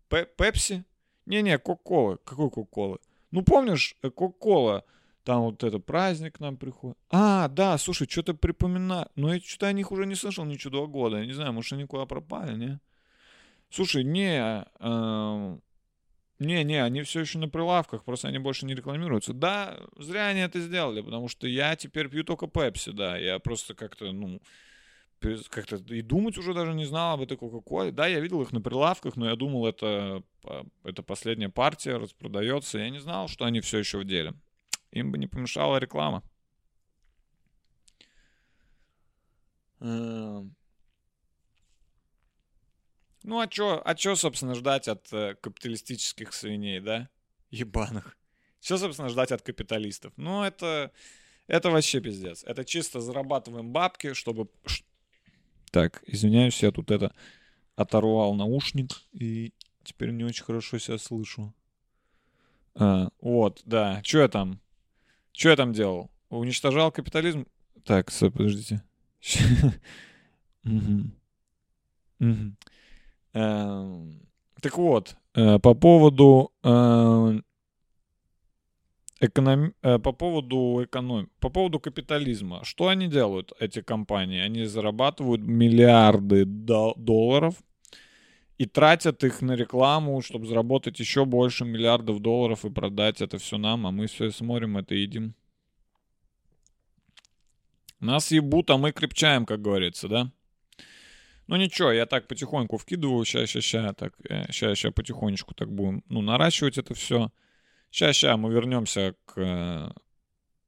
Пепси? 0.10 0.84
Не-не, 1.28 1.60
Кока-Кола. 1.60 2.18
Какой 2.24 2.50
Кока-Колы? 2.50 2.98
Ну, 3.30 3.44
помнишь, 3.44 3.96
э, 4.02 4.10
Кока-Кола 4.10 4.84
там 5.28 5.42
вот 5.42 5.62
это 5.62 5.78
праздник 5.78 6.40
нам 6.40 6.56
приходит. 6.56 6.98
А, 7.10 7.50
да, 7.50 7.78
слушай, 7.78 8.08
что-то 8.10 8.34
припоминаю. 8.34 9.10
Но 9.18 9.34
я 9.34 9.42
что-то 9.42 9.68
о 9.68 9.74
них 9.74 9.92
уже 9.92 10.06
не 10.06 10.16
слышал 10.16 10.46
ничего 10.46 10.78
два 10.78 10.86
года. 10.88 11.18
Я 11.18 11.26
не 11.26 11.34
знаю, 11.34 11.52
может, 11.52 11.74
они 11.74 11.84
куда 11.84 12.06
пропали, 12.06 12.56
не? 12.56 12.80
Слушай, 13.70 14.06
не, 14.06 14.66
э, 14.80 15.58
не, 16.40 16.64
не, 16.64 16.82
они 16.82 17.02
все 17.02 17.20
еще 17.20 17.40
на 17.40 17.50
прилавках, 17.50 18.06
просто 18.06 18.30
они 18.30 18.40
больше 18.40 18.66
не 18.66 18.74
рекламируются. 18.74 19.34
Да, 19.34 19.78
зря 19.98 20.28
они 20.28 20.40
это 20.40 20.62
сделали, 20.62 21.02
потому 21.02 21.28
что 21.28 21.46
я 21.46 21.76
теперь 21.76 22.08
пью 22.08 22.24
только 22.24 22.48
пепси, 22.48 22.92
да. 22.92 23.18
Я 23.18 23.40
просто 23.40 23.74
как-то, 23.74 24.14
ну, 24.14 24.40
как-то 25.50 25.76
и 25.94 26.02
думать 26.02 26.38
уже 26.38 26.54
даже 26.54 26.74
не 26.74 26.86
знал 26.86 27.16
об 27.16 27.22
этой 27.24 27.36
Кока-Коле. 27.36 27.92
Да, 27.92 28.08
я 28.08 28.22
видел 28.22 28.42
их 28.42 28.54
на 28.54 28.62
прилавках, 28.62 29.18
но 29.18 29.28
я 29.30 29.36
думал, 29.36 29.68
это, 29.68 30.24
а, 30.46 30.64
это 30.86 31.04
последняя 31.04 31.50
партия, 31.50 31.98
распродается. 31.98 32.78
Я 32.78 32.90
не 32.90 33.00
знал, 33.00 33.28
что 33.28 33.44
они 33.44 33.60
все 33.60 33.80
еще 33.80 33.98
в 33.98 34.06
деле. 34.06 34.34
Им 34.98 35.12
бы 35.12 35.18
не 35.18 35.28
помешала 35.28 35.78
реклама. 35.78 36.24
Эм. 39.80 40.56
Ну, 43.24 43.40
а 43.40 43.48
чё, 43.48 43.82
а 43.84 43.94
чё, 43.96 44.16
собственно, 44.16 44.56
ждать 44.56 44.88
от 44.88 45.12
э, 45.12 45.36
капиталистических 45.36 46.34
свиней, 46.34 46.80
да? 46.80 47.10
Ебаных. 47.52 48.18
Что, 48.62 48.78
собственно, 48.78 49.10
ждать 49.10 49.32
от 49.32 49.42
капиталистов? 49.42 50.14
Ну, 50.18 50.44
это, 50.44 50.92
это 51.48 51.70
вообще 51.70 52.00
пиздец. 52.00 52.44
Это 52.44 52.66
чисто 52.66 53.02
зарабатываем 53.02 53.72
бабки, 53.72 54.14
чтобы... 54.14 54.50
Так, 55.72 56.04
извиняюсь, 56.08 56.64
я 56.64 56.72
тут 56.72 56.90
это 56.90 57.14
оторвал 57.76 58.34
наушник 58.34 58.92
и 59.12 59.54
теперь 59.84 60.12
не 60.12 60.24
очень 60.24 60.44
хорошо 60.44 60.80
себя 60.80 60.98
слышу. 60.98 61.54
А, 62.76 63.10
вот, 63.22 63.62
да. 63.66 64.02
Что 64.04 64.20
я 64.20 64.28
там? 64.28 64.60
Что 65.38 65.50
я 65.50 65.56
там 65.56 65.72
делал? 65.72 66.10
Уничтожал 66.30 66.92
капитализм? 66.92 67.46
Так, 67.86 68.10
с- 68.10 68.28
подождите. 68.32 68.82
Эм, 72.20 72.72
Так 74.62 74.78
вот, 74.78 75.16
э, 75.36 75.60
по 75.60 75.76
поводу 75.76 76.52
э, 76.64 77.40
эконом- 79.22 79.74
э, 79.84 80.00
по 80.00 80.12
поводу 80.12 80.84
эконом... 80.84 81.30
по 81.40 81.50
поводу 81.50 81.80
капитализма. 81.80 82.64
Что 82.64 82.88
они 82.88 83.08
делают, 83.08 83.54
эти 83.60 83.84
компании? 83.84 84.40
Они 84.40 84.66
зарабатывают 84.66 85.42
миллиарды 85.44 86.46
до- 86.46 86.96
долларов 86.98 87.54
и 88.58 88.66
тратят 88.66 89.24
их 89.24 89.42
на 89.42 89.56
рекламу, 89.56 90.22
чтобы 90.22 90.48
заработать 90.48 91.00
еще 91.00 91.26
больше 91.26 91.64
миллиардов 91.64 92.20
долларов 92.20 92.66
и 92.66 92.70
продать 92.70 93.22
это 93.22 93.38
все 93.38 93.58
нам, 93.58 93.86
а 93.86 93.92
мы 93.92 94.08
все 94.08 94.32
смотрим 94.32 94.78
это 94.78 94.96
едим. 94.96 95.36
Нас 98.00 98.32
ебут, 98.32 98.70
а 98.70 98.78
мы 98.78 98.92
крепчаем, 98.92 99.46
как 99.46 99.62
говорится, 99.62 100.08
да? 100.08 100.32
Ну 101.48 101.56
ничего, 101.56 101.92
я 101.92 102.06
так 102.06 102.28
потихоньку 102.28 102.78
вкидываю, 102.78 103.26
ща, 103.26 103.46
ща, 103.48 103.62
ща, 103.62 103.94
так, 103.94 104.14
ща, 104.50 104.76
ща 104.76 104.92
потихонечку 104.92 105.54
так 105.54 105.72
будем, 105.72 106.04
ну, 106.10 106.22
наращивать 106.22 106.78
это 106.78 106.94
все. 106.94 107.32
Ща, 107.92 108.14
ща 108.14 108.38
мы 108.38 108.52
вернемся 108.52 109.16
к, 109.26 109.38
э, 109.38 109.90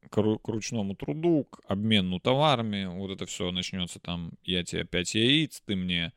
к, 0.10 0.38
к 0.38 0.48
ручному 0.48 0.96
труду, 0.96 1.44
к 1.44 1.60
обмену 1.68 2.20
товарами, 2.20 2.86
вот 2.86 3.12
это 3.12 3.26
все 3.26 3.52
начнется 3.52 4.00
там, 4.00 4.32
я 4.44 4.64
тебе 4.64 4.86
5 4.86 5.16
яиц, 5.16 5.62
ты 5.66 5.76
мне 5.76 6.14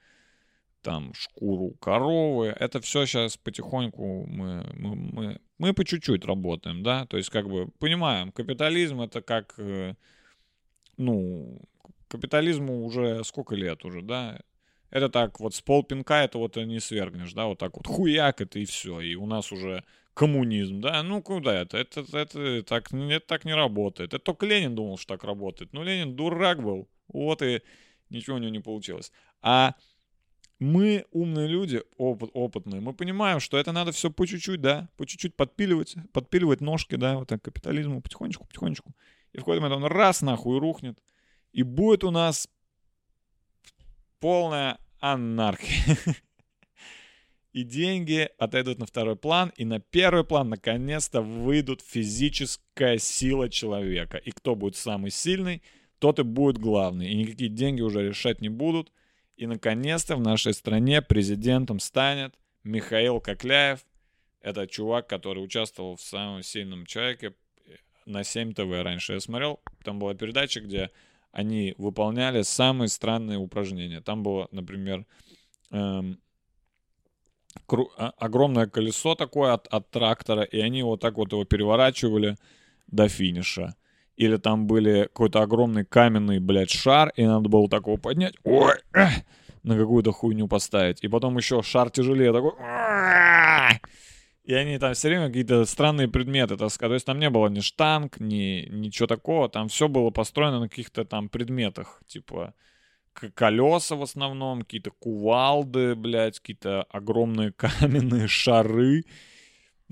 там 0.82 1.14
шкуру 1.14 1.70
коровы, 1.80 2.48
это 2.48 2.80
все 2.80 3.06
сейчас 3.06 3.36
потихоньку 3.36 4.26
мы, 4.26 4.68
мы, 4.74 4.96
мы, 4.96 5.40
мы 5.58 5.72
по 5.72 5.84
чуть-чуть 5.84 6.24
работаем, 6.24 6.82
да, 6.82 7.06
то 7.06 7.16
есть 7.16 7.30
как 7.30 7.48
бы 7.48 7.68
понимаем, 7.78 8.32
капитализм 8.32 9.00
это 9.00 9.22
как, 9.22 9.54
э, 9.58 9.94
ну, 10.96 11.60
капитализму 12.08 12.84
уже 12.84 13.24
сколько 13.24 13.54
лет 13.54 13.84
уже, 13.84 14.02
да, 14.02 14.40
это 14.90 15.08
так, 15.08 15.40
вот 15.40 15.54
с 15.54 15.62
полпинка 15.62 16.14
это 16.24 16.38
вот 16.38 16.56
не 16.56 16.80
свергнешь, 16.80 17.32
да, 17.32 17.46
вот 17.46 17.58
так 17.58 17.76
вот 17.76 17.86
хуяк 17.86 18.40
это 18.40 18.58
и 18.58 18.64
все, 18.64 19.00
и 19.00 19.14
у 19.14 19.26
нас 19.26 19.52
уже 19.52 19.84
коммунизм, 20.14 20.80
да, 20.80 21.02
ну 21.02 21.22
куда 21.22 21.62
это, 21.62 21.78
это, 21.78 22.04
это, 22.12 22.62
так, 22.64 22.92
это 22.92 23.26
так 23.26 23.44
не 23.44 23.54
работает, 23.54 24.12
это 24.12 24.22
только 24.22 24.46
Ленин 24.46 24.74
думал, 24.74 24.98
что 24.98 25.14
так 25.14 25.24
работает, 25.24 25.72
но 25.72 25.82
Ленин 25.82 26.16
дурак 26.16 26.62
был, 26.62 26.88
вот 27.08 27.40
и 27.42 27.62
ничего 28.10 28.36
у 28.36 28.38
него 28.38 28.50
не 28.50 28.60
получилось, 28.60 29.12
а 29.40 29.74
мы, 30.62 31.06
умные 31.10 31.48
люди, 31.48 31.82
опыт, 31.96 32.30
опытные, 32.34 32.80
мы 32.80 32.92
понимаем, 32.92 33.40
что 33.40 33.58
это 33.58 33.72
надо 33.72 33.92
все 33.92 34.10
по 34.10 34.26
чуть-чуть, 34.26 34.60
да, 34.60 34.88
по 34.96 35.06
чуть-чуть 35.06 35.34
подпиливать, 35.34 35.96
подпиливать 36.12 36.60
ножки, 36.60 36.96
да, 36.96 37.18
вот 37.18 37.28
так 37.28 37.42
капитализму 37.42 38.00
потихонечку, 38.00 38.46
потихонечку, 38.46 38.94
и 39.32 39.38
в 39.38 39.40
какой-то 39.40 39.62
момент 39.62 39.84
он 39.84 39.90
раз 39.90 40.22
нахуй 40.22 40.58
рухнет, 40.58 40.98
и 41.52 41.62
будет 41.62 42.04
у 42.04 42.10
нас 42.10 42.48
полная 44.20 44.78
анархия. 45.00 45.96
И 47.52 47.64
деньги 47.64 48.30
отойдут 48.38 48.78
на 48.78 48.86
второй 48.86 49.14
план, 49.14 49.52
и 49.58 49.66
на 49.66 49.78
первый 49.78 50.24
план 50.24 50.48
наконец-то 50.48 51.20
выйдут 51.20 51.82
физическая 51.82 52.96
сила 52.96 53.50
человека. 53.50 54.16
И 54.16 54.30
кто 54.30 54.54
будет 54.54 54.74
самый 54.74 55.10
сильный, 55.10 55.62
тот 55.98 56.18
и 56.18 56.22
будет 56.22 56.56
главный. 56.56 57.10
И 57.10 57.14
никакие 57.14 57.50
деньги 57.50 57.82
уже 57.82 58.08
решать 58.08 58.40
не 58.40 58.48
будут. 58.48 58.90
И 59.36 59.46
наконец-то 59.46 60.16
в 60.16 60.20
нашей 60.20 60.54
стране 60.54 61.02
президентом 61.02 61.80
станет 61.80 62.34
Михаил 62.64 63.20
Кокляев. 63.20 63.80
Это 64.40 64.66
чувак, 64.66 65.08
который 65.08 65.44
участвовал 65.44 65.96
в 65.96 66.02
самом 66.02 66.42
сильном 66.42 66.86
человеке 66.86 67.34
на 68.06 68.24
7 68.24 68.52
ТВ 68.52 68.70
раньше. 68.82 69.14
Я 69.14 69.20
смотрел, 69.20 69.60
там 69.84 69.98
была 69.98 70.14
передача, 70.14 70.60
где 70.60 70.90
они 71.30 71.74
выполняли 71.78 72.42
самые 72.42 72.88
странные 72.88 73.38
упражнения. 73.38 74.00
Там 74.00 74.22
было, 74.22 74.48
например, 74.50 75.06
эм, 75.70 76.20
кру- 77.66 77.90
а- 77.96 78.12
огромное 78.18 78.66
колесо 78.66 79.14
такое 79.14 79.54
от, 79.54 79.66
от 79.68 79.90
трактора, 79.90 80.42
и 80.42 80.60
они 80.60 80.82
вот 80.82 81.00
так 81.00 81.16
вот 81.16 81.32
его 81.32 81.44
переворачивали 81.44 82.36
до 82.86 83.08
финиша. 83.08 83.74
Или 84.16 84.36
там 84.36 84.66
были 84.66 85.04
какой-то 85.04 85.42
огромный 85.42 85.84
каменный, 85.84 86.38
блядь, 86.38 86.70
шар, 86.70 87.12
и 87.16 87.24
надо 87.24 87.48
было 87.48 87.68
такого 87.68 87.96
поднять, 87.96 88.34
ой, 88.44 88.74
эх, 88.92 89.12
на 89.62 89.76
какую-то 89.76 90.12
хуйню 90.12 90.48
поставить. 90.48 91.02
И 91.02 91.08
потом 91.08 91.36
еще 91.38 91.62
шар 91.62 91.90
тяжелее 91.90 92.32
такой, 92.32 92.52
и 94.44 94.54
они 94.54 94.78
там 94.78 94.94
все 94.94 95.08
время 95.08 95.28
какие-то 95.28 95.64
странные 95.64 96.08
предметы 96.08 96.56
таскают. 96.56 96.90
То 96.90 96.94
есть 96.94 97.06
там 97.06 97.20
не 97.20 97.30
было 97.30 97.46
ни 97.48 97.60
штанг, 97.60 98.18
ни 98.18 98.68
ничего 98.70 99.06
такого. 99.06 99.48
Там 99.48 99.68
все 99.68 99.86
было 99.86 100.10
построено 100.10 100.60
на 100.60 100.68
каких-то 100.68 101.04
там 101.04 101.28
предметах. 101.28 102.02
Типа 102.08 102.54
колеса 103.34 103.94
в 103.94 104.02
основном, 104.02 104.62
какие-то 104.62 104.90
кувалды, 104.90 105.94
блядь, 105.94 106.40
какие-то 106.40 106.82
огромные 106.90 107.52
каменные 107.56 108.26
шары. 108.26 109.04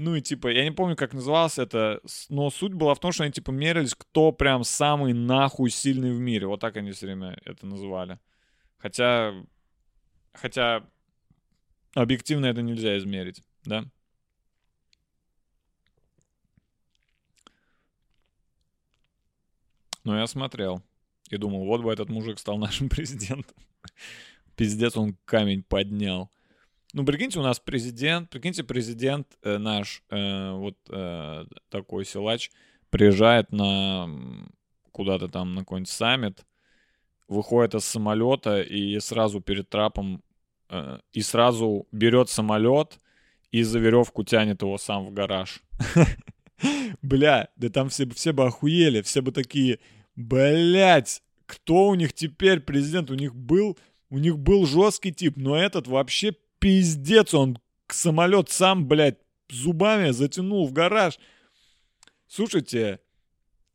Ну 0.01 0.15
и 0.15 0.23
типа, 0.23 0.49
я 0.49 0.65
не 0.65 0.71
помню, 0.71 0.97
как 0.97 1.13
называлось 1.13 1.59
это, 1.59 2.01
но 2.31 2.49
суть 2.49 2.73
была 2.73 2.95
в 2.95 3.01
том, 3.01 3.13
что 3.13 3.25
они 3.25 3.33
типа 3.33 3.51
мерились, 3.51 3.95
кто 3.95 4.33
прям 4.33 4.65
самый 4.65 5.13
нахуй 5.13 5.69
сильный 5.69 6.11
в 6.11 6.19
мире. 6.19 6.47
Вот 6.47 6.59
так 6.59 6.79
они 6.79 6.93
все 6.93 7.05
время 7.05 7.39
это 7.45 7.67
называли. 7.67 8.19
Хотя, 8.79 9.35
хотя 10.33 10.89
объективно 11.93 12.47
это 12.47 12.63
нельзя 12.63 12.97
измерить, 12.97 13.43
да? 13.67 13.85
Но 20.05 20.19
я 20.19 20.27
смотрел 20.27 20.83
и 21.29 21.37
думал, 21.37 21.67
вот 21.67 21.83
бы 21.83 21.93
этот 21.93 22.09
мужик 22.09 22.39
стал 22.39 22.57
нашим 22.59 22.89
президентом. 22.89 23.55
Пиздец, 24.57 24.97
он 24.97 25.19
камень 25.27 25.63
поднял. 25.63 26.31
Ну, 26.93 27.05
прикиньте, 27.05 27.39
у 27.39 27.43
нас 27.43 27.61
президент, 27.61 28.31
прикиньте, 28.31 28.65
президент 28.65 29.27
э, 29.43 29.59
наш, 29.59 30.03
э, 30.11 30.53
вот 30.53 30.77
э, 30.89 31.45
такой 31.69 32.05
силач, 32.05 32.51
приезжает 32.91 33.53
на 33.53 34.09
куда-то 34.91 35.29
там 35.29 35.55
на 35.55 35.61
какой-нибудь 35.61 35.89
саммит, 35.89 36.45
выходит 37.29 37.77
из 37.77 37.85
самолета 37.85 38.61
и 38.61 38.99
сразу 38.99 39.41
перед 39.41 39.69
трапом, 39.69 40.23
э, 40.69 40.99
и 41.13 41.23
сразу 41.23 41.87
берет 41.93 42.29
самолет 42.29 42.99
и 43.53 43.63
за 43.63 43.79
веревку 43.79 44.25
тянет 44.25 44.63
его 44.63 44.77
сам 44.77 45.07
в 45.07 45.13
гараж. 45.13 45.63
Бля, 47.03 47.49
да 47.57 47.69
там 47.69 47.89
все, 47.89 48.09
все 48.11 48.33
бы 48.33 48.45
охуели, 48.45 49.01
все 49.03 49.23
бы 49.23 49.31
такие, 49.31 49.79
блять, 50.17 51.23
кто 51.47 51.89
у 51.89 51.95
них 51.95 52.13
теперь 52.13 52.61
президент? 52.61 53.11
У 53.11 53.15
них 53.15 53.35
был, 53.35 53.79
у 54.09 54.19
них 54.19 54.39
был 54.39 54.67
жесткий 54.67 55.13
тип, 55.13 55.37
но 55.37 55.57
этот 55.57 55.87
вообще 55.87 56.35
пиздец, 56.61 57.35
он 57.35 57.59
самолет 57.89 58.51
сам, 58.51 58.87
блядь, 58.87 59.19
зубами 59.49 60.11
затянул 60.11 60.67
в 60.67 60.73
гараж. 60.73 61.19
Слушайте, 62.29 63.01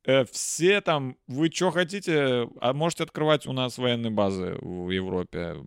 э, 0.05 0.23
все 0.25 0.79
там, 0.81 1.17
вы 1.27 1.51
что 1.51 1.71
хотите, 1.71 2.47
а 2.61 2.73
можете 2.73 3.03
открывать 3.03 3.45
у 3.47 3.51
нас 3.51 3.77
военные 3.77 4.11
базы 4.11 4.57
в 4.61 4.89
Европе, 4.89 5.57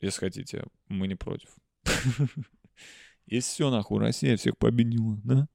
если 0.00 0.20
хотите, 0.20 0.64
мы 0.88 1.08
не 1.08 1.14
против. 1.14 1.50
Есть 3.26 3.48
все 3.48 3.70
нахуй, 3.70 4.00
Россия 4.00 4.36
всех 4.36 4.56
победила, 4.56 5.18
да? 5.24 5.48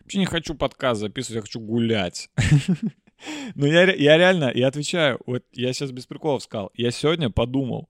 Вообще 0.00 0.18
не 0.18 0.26
хочу 0.26 0.54
подкаст 0.54 1.00
записывать, 1.00 1.36
я 1.36 1.40
хочу 1.42 1.60
гулять. 1.60 2.30
Ну, 3.54 3.66
я, 3.66 3.92
я 3.92 4.16
реально, 4.16 4.50
я 4.54 4.68
отвечаю, 4.68 5.20
вот 5.26 5.44
я 5.52 5.72
сейчас 5.72 5.90
без 5.90 6.06
приколов 6.06 6.42
сказал, 6.42 6.70
я 6.74 6.90
сегодня 6.90 7.30
подумал, 7.30 7.88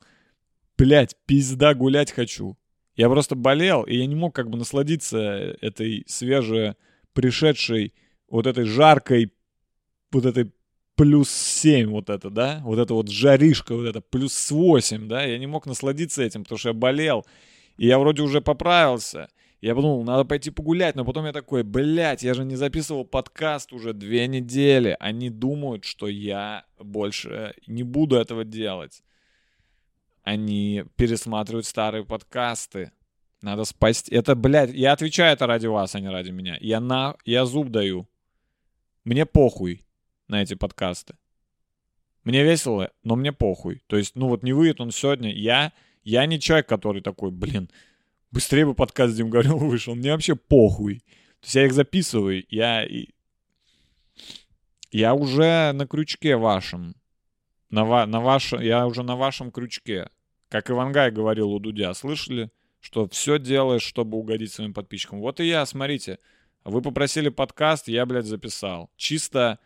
блядь, 0.76 1.16
пизда 1.26 1.74
гулять 1.74 2.10
хочу. 2.10 2.56
Я 2.94 3.08
просто 3.08 3.34
болел, 3.34 3.84
и 3.84 3.96
я 3.96 4.06
не 4.06 4.14
мог 4.14 4.34
как 4.34 4.50
бы 4.50 4.58
насладиться 4.58 5.18
этой 5.60 6.04
свеже 6.06 6.76
пришедшей, 7.14 7.94
вот 8.28 8.46
этой 8.46 8.64
жаркой, 8.64 9.32
вот 10.10 10.26
этой 10.26 10.52
плюс 10.94 11.30
7 11.30 11.90
вот 11.90 12.10
это, 12.10 12.30
да, 12.30 12.60
вот 12.64 12.78
это 12.78 12.94
вот 12.94 13.08
жаришка, 13.08 13.74
вот 13.74 13.86
это 13.86 14.00
плюс 14.00 14.50
8, 14.50 15.08
да, 15.08 15.24
я 15.24 15.38
не 15.38 15.46
мог 15.46 15.66
насладиться 15.66 16.22
этим, 16.22 16.42
потому 16.42 16.58
что 16.58 16.68
я 16.68 16.74
болел, 16.74 17.26
и 17.78 17.86
я 17.86 17.98
вроде 17.98 18.22
уже 18.22 18.40
поправился, 18.40 19.28
я 19.62 19.76
подумал, 19.76 20.02
надо 20.02 20.24
пойти 20.24 20.50
погулять, 20.50 20.96
но 20.96 21.04
потом 21.04 21.24
я 21.24 21.32
такой, 21.32 21.62
блядь, 21.62 22.24
я 22.24 22.34
же 22.34 22.44
не 22.44 22.56
записывал 22.56 23.04
подкаст 23.04 23.72
уже 23.72 23.92
две 23.92 24.26
недели. 24.26 24.96
Они 24.98 25.30
думают, 25.30 25.84
что 25.84 26.08
я 26.08 26.64
больше 26.80 27.54
не 27.68 27.84
буду 27.84 28.16
этого 28.16 28.44
делать. 28.44 29.04
Они 30.24 30.84
пересматривают 30.96 31.64
старые 31.64 32.04
подкасты. 32.04 32.90
Надо 33.40 33.62
спасти. 33.64 34.12
Это, 34.12 34.34
блядь, 34.34 34.72
я 34.72 34.92
отвечаю 34.92 35.32
это 35.32 35.46
ради 35.46 35.68
вас, 35.68 35.94
а 35.94 36.00
не 36.00 36.08
ради 36.08 36.32
меня. 36.32 36.58
Я, 36.60 36.80
на... 36.80 37.14
я 37.24 37.44
зуб 37.44 37.68
даю. 37.68 38.08
Мне 39.04 39.26
похуй 39.26 39.86
на 40.26 40.42
эти 40.42 40.54
подкасты. 40.54 41.14
Мне 42.24 42.42
весело, 42.42 42.90
но 43.04 43.14
мне 43.14 43.32
похуй. 43.32 43.84
То 43.86 43.96
есть, 43.96 44.16
ну 44.16 44.26
вот 44.26 44.42
не 44.42 44.52
выйдет 44.52 44.80
он 44.80 44.90
сегодня. 44.90 45.32
Я, 45.32 45.72
я 46.02 46.26
не 46.26 46.40
человек, 46.40 46.68
который 46.68 47.00
такой, 47.00 47.30
блин, 47.30 47.70
быстрее 48.32 48.66
бы 48.66 48.74
подкаст 48.74 49.14
Дим 49.14 49.30
Гореловым 49.30 49.68
вышел. 49.68 49.94
Мне 49.94 50.10
вообще 50.10 50.34
похуй. 50.34 50.98
То 51.40 51.44
есть 51.44 51.54
я 51.54 51.66
их 51.66 51.72
записываю, 51.72 52.44
я... 52.48 52.86
Я 54.90 55.14
уже 55.14 55.72
на 55.72 55.86
крючке 55.86 56.36
вашем. 56.36 56.94
На, 57.70 57.84
ва... 57.84 58.06
на 58.06 58.20
ваш... 58.20 58.52
Я 58.52 58.86
уже 58.86 59.02
на 59.02 59.16
вашем 59.16 59.50
крючке. 59.50 60.08
Как 60.48 60.70
Ивангай 60.70 61.10
говорил 61.10 61.50
у 61.50 61.58
Дудя, 61.58 61.94
слышали? 61.94 62.50
Что 62.80 63.08
все 63.08 63.38
делаешь, 63.38 63.82
чтобы 63.82 64.18
угодить 64.18 64.52
своим 64.52 64.74
подписчикам. 64.74 65.20
Вот 65.20 65.40
и 65.40 65.46
я, 65.46 65.64
смотрите. 65.64 66.18
Вы 66.64 66.82
попросили 66.82 67.28
подкаст, 67.28 67.88
я, 67.88 68.04
блядь, 68.06 68.26
записал. 68.26 68.90
Чисто... 68.96 69.58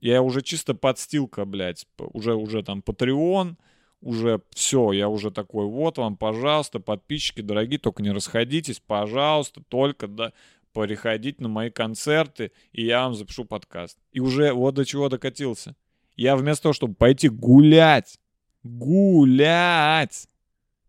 Я 0.00 0.22
уже 0.22 0.42
чисто 0.42 0.74
подстилка, 0.74 1.44
блядь. 1.44 1.86
Уже, 1.98 2.34
уже 2.34 2.62
там 2.62 2.80
Patreon, 2.86 3.56
уже 4.00 4.40
все, 4.50 4.92
я 4.92 5.08
уже 5.08 5.30
такой, 5.30 5.66
вот 5.66 5.98
вам, 5.98 6.16
пожалуйста, 6.16 6.80
подписчики 6.80 7.40
дорогие, 7.40 7.78
только 7.78 8.02
не 8.02 8.10
расходитесь, 8.10 8.80
пожалуйста, 8.80 9.62
только 9.68 10.06
да, 10.06 10.32
переходить 10.72 11.40
на 11.40 11.48
мои 11.48 11.70
концерты, 11.70 12.52
и 12.72 12.84
я 12.84 13.04
вам 13.04 13.14
запишу 13.14 13.44
подкаст. 13.44 13.98
И 14.12 14.20
уже 14.20 14.52
вот 14.52 14.74
до 14.74 14.84
чего 14.84 15.08
докатился. 15.08 15.74
Я 16.16 16.36
вместо 16.36 16.64
того, 16.64 16.72
чтобы 16.72 16.94
пойти 16.94 17.28
гулять, 17.28 18.18
гулять, 18.62 20.28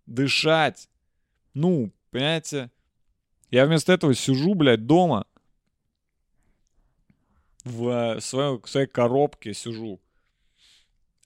дышать, 0.05 0.89
ну, 1.53 1.91
понимаете, 2.11 2.71
я 3.51 3.65
вместо 3.65 3.93
этого 3.93 4.13
сижу, 4.13 4.53
блядь, 4.53 4.85
дома, 4.85 5.25
в 7.63 8.19
своей, 8.19 8.59
своей 8.65 8.87
коробке 8.87 9.53
сижу. 9.53 9.99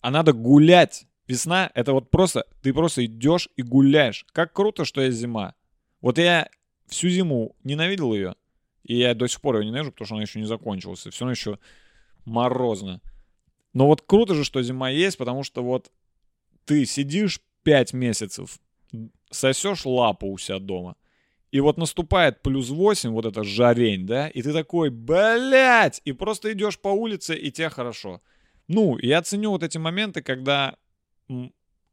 А 0.02 0.12
надо 0.12 0.34
гулять. 0.34 1.08
Весна— 1.34 1.72
это 1.74 1.94
вот 1.94 2.12
просто, 2.12 2.46
ты 2.62 2.74
просто 2.74 3.06
идешь 3.06 3.50
и 3.56 3.64
гуляешь. 3.64 4.24
Как 4.34 4.54
круто, 4.54 4.86
что 4.86 5.02
есть 5.02 5.18
зима. 5.18 5.56
Вот 6.00 6.20
я 6.20 6.48
всю 6.88 7.10
зиму 7.10 7.56
ненавидел 7.64 8.14
ее, 8.14 8.36
и 8.84 8.98
я 8.98 9.16
до 9.16 9.28
сих 9.28 9.42
пор 9.42 9.58
ее 9.58 9.66
ненавижу, 9.66 9.92
потому 9.92 10.06
что 10.06 10.16
она 10.16 10.22
еще 10.22 10.40
не 10.40 10.46
закончилась, 10.46 11.08
и 11.08 11.10
все 11.10 11.22
равно 11.22 11.32
еще 11.32 11.60
морозно. 12.26 13.02
Но 13.74 13.88
вот 13.88 14.02
круто 14.02 14.36
же, 14.36 14.44
что 14.44 14.62
зима 14.62 14.92
есть, 14.92 15.18
потому 15.18 15.44
что 15.44 15.64
вот 15.64 15.92
ты 16.66 16.86
сидишь 16.86 17.42
5 17.64 17.94
месяцев, 17.94 18.60
сосешь 19.32 19.86
лапу 19.86 20.28
у 20.28 20.38
себя 20.38 20.60
дома, 20.60 20.98
и 21.50 21.62
вот 21.62 21.78
наступает 21.78 22.44
плюс 22.44 22.70
8, 22.70 23.10
вот 23.10 23.26
эта 23.26 23.44
жарень, 23.44 24.06
да, 24.06 24.28
и 24.28 24.44
ты 24.44 24.54
такой, 24.54 24.92
блядь, 24.92 26.00
и 26.06 26.12
просто 26.12 26.54
идешь 26.54 26.78
по 26.78 26.90
улице, 26.90 27.36
и 27.36 27.52
тебе 27.52 27.70
хорошо. 27.70 28.22
Ну, 28.68 29.00
я 29.00 29.24
ценю 29.24 29.50
вот 29.50 29.64
эти 29.64 29.80
моменты, 29.80 30.22
когда, 30.22 30.76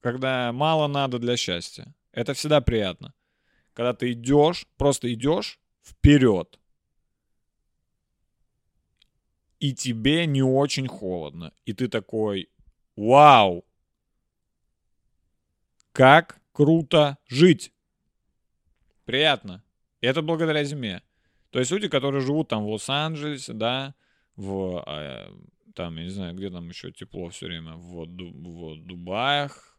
когда 0.01 0.53
мало 0.53 0.87
надо 0.89 1.19
для 1.19 1.37
счастья. 1.37 1.95
Это 2.13 2.35
всегда 2.35 2.61
приятно. 2.61 3.15
Когда 3.73 3.95
ты 3.95 4.13
идешь, 4.13 4.67
просто 4.77 5.13
идешь 5.13 5.61
вперед. 5.83 6.59
И 9.59 9.75
тебе 9.75 10.27
не 10.27 10.43
очень 10.43 10.89
холодно. 10.89 11.53
И 11.65 11.73
ты 11.73 11.89
такой, 11.89 12.51
вау, 12.97 13.65
как 15.93 16.41
круто 16.53 17.19
жить. 17.29 17.73
Приятно. 19.05 19.63
И 20.01 20.07
это 20.07 20.23
благодаря 20.23 20.65
зиме. 20.65 21.03
То 21.51 21.59
есть 21.59 21.71
люди, 21.71 21.89
которые 21.89 22.23
живут 22.23 22.49
там 22.49 22.65
в 22.65 22.69
Лос-Анджелесе, 22.69 23.53
да, 23.53 23.95
в, 24.37 24.83
э, 24.87 25.31
там, 25.75 25.97
я 25.97 26.05
не 26.05 26.11
знаю, 26.11 26.35
где 26.35 26.51
там 26.51 26.69
еще 26.69 26.93
тепло 26.93 27.29
все 27.31 27.47
время, 27.47 27.75
в, 27.75 28.05
в 28.07 28.87
Дубаях. 28.87 29.79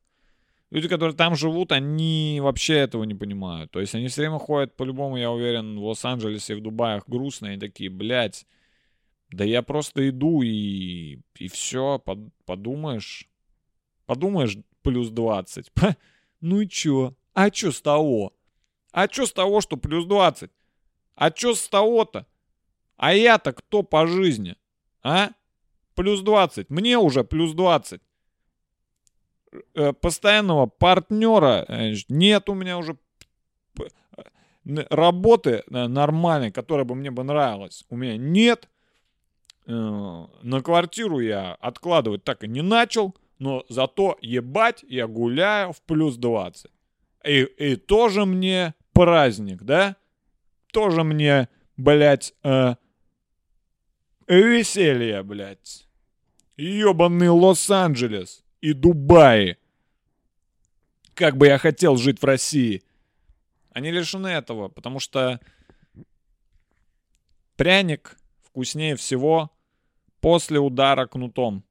Люди, 0.69 0.87
которые 0.87 1.15
там 1.15 1.35
живут, 1.35 1.71
они 1.73 2.39
вообще 2.41 2.75
этого 2.75 3.03
не 3.03 3.13
понимают. 3.13 3.71
То 3.71 3.81
есть 3.81 3.93
они 3.93 4.07
все 4.07 4.21
время 4.21 4.39
ходят, 4.39 4.75
по-любому, 4.77 5.17
я 5.17 5.29
уверен, 5.31 5.77
в 5.77 5.83
Лос-Анджелесе 5.83 6.53
и 6.53 6.55
в 6.55 6.61
Дубаях 6.61 7.03
грустные, 7.07 7.59
такие, 7.59 7.89
блядь, 7.89 8.45
да 9.31 9.43
я 9.43 9.61
просто 9.61 10.07
иду 10.09 10.41
и, 10.41 11.19
и 11.37 11.47
все, 11.49 12.01
подумаешь, 12.45 13.27
подумаешь, 14.05 14.57
плюс 14.81 15.09
20. 15.09 15.71
Ха, 15.75 15.95
Ну 16.41 16.61
и 16.61 16.67
чё? 16.67 17.15
А 17.33 17.49
чё 17.49 17.71
с 17.71 17.81
того? 17.81 18.33
А 18.91 19.07
чё 19.07 19.25
с 19.25 19.31
того, 19.31 19.61
что 19.61 19.77
плюс 19.77 20.05
20? 20.05 20.51
А 21.15 21.31
чё 21.31 21.53
с 21.53 21.67
того-то? 21.69 22.25
А 22.97 23.13
я-то 23.13 23.53
кто 23.53 23.83
по 23.83 24.07
жизни? 24.07 24.55
А? 25.03 25.31
Плюс 26.01 26.21
20. 26.21 26.71
Мне 26.71 26.97
уже 26.97 27.23
плюс 27.23 27.53
20. 27.53 28.01
Э, 29.75 29.93
Постоянного 29.93 30.65
партнера 30.65 31.63
э, 31.67 31.93
нет 32.09 32.49
у 32.49 32.55
меня 32.55 32.79
уже 32.79 32.97
э, 33.77 33.83
работы 34.89 35.63
нормальной, 35.67 36.51
которая 36.51 36.85
бы 36.85 36.95
мне 36.95 37.11
бы 37.11 37.23
нравилась. 37.23 37.85
У 37.89 37.95
меня 37.95 38.17
нет. 38.17 38.67
На 39.67 40.61
квартиру 40.63 41.19
я 41.19 41.53
откладывать 41.53 42.23
так 42.23 42.43
и 42.43 42.47
не 42.47 42.63
начал, 42.63 43.15
но 43.37 43.63
зато 43.69 44.17
ебать 44.21 44.83
я 44.87 45.05
гуляю 45.05 45.71
в 45.71 45.83
плюс 45.83 46.17
20. 46.17 46.71
И, 47.25 47.43
и 47.43 47.75
тоже 47.75 48.25
мне 48.25 48.73
праздник, 48.93 49.61
да? 49.61 49.97
Тоже 50.73 51.03
мне, 51.03 51.47
блядь, 51.77 52.33
э, 52.43 52.73
веселье, 54.27 55.21
блядь. 55.21 55.90
Ёбаный 56.57 57.29
Лос-Анджелес 57.29 58.43
и 58.61 58.73
Дубай. 58.73 59.57
Как 61.13 61.37
бы 61.37 61.47
я 61.47 61.57
хотел 61.57 61.97
жить 61.97 62.21
в 62.21 62.25
России. 62.25 62.83
Они 63.71 63.91
лишены 63.91 64.27
этого, 64.27 64.69
потому 64.69 64.99
что 64.99 65.39
пряник 67.55 68.17
вкуснее 68.43 68.95
всего 68.95 69.51
после 70.19 70.59
удара 70.59 71.07
кнутом. 71.07 71.63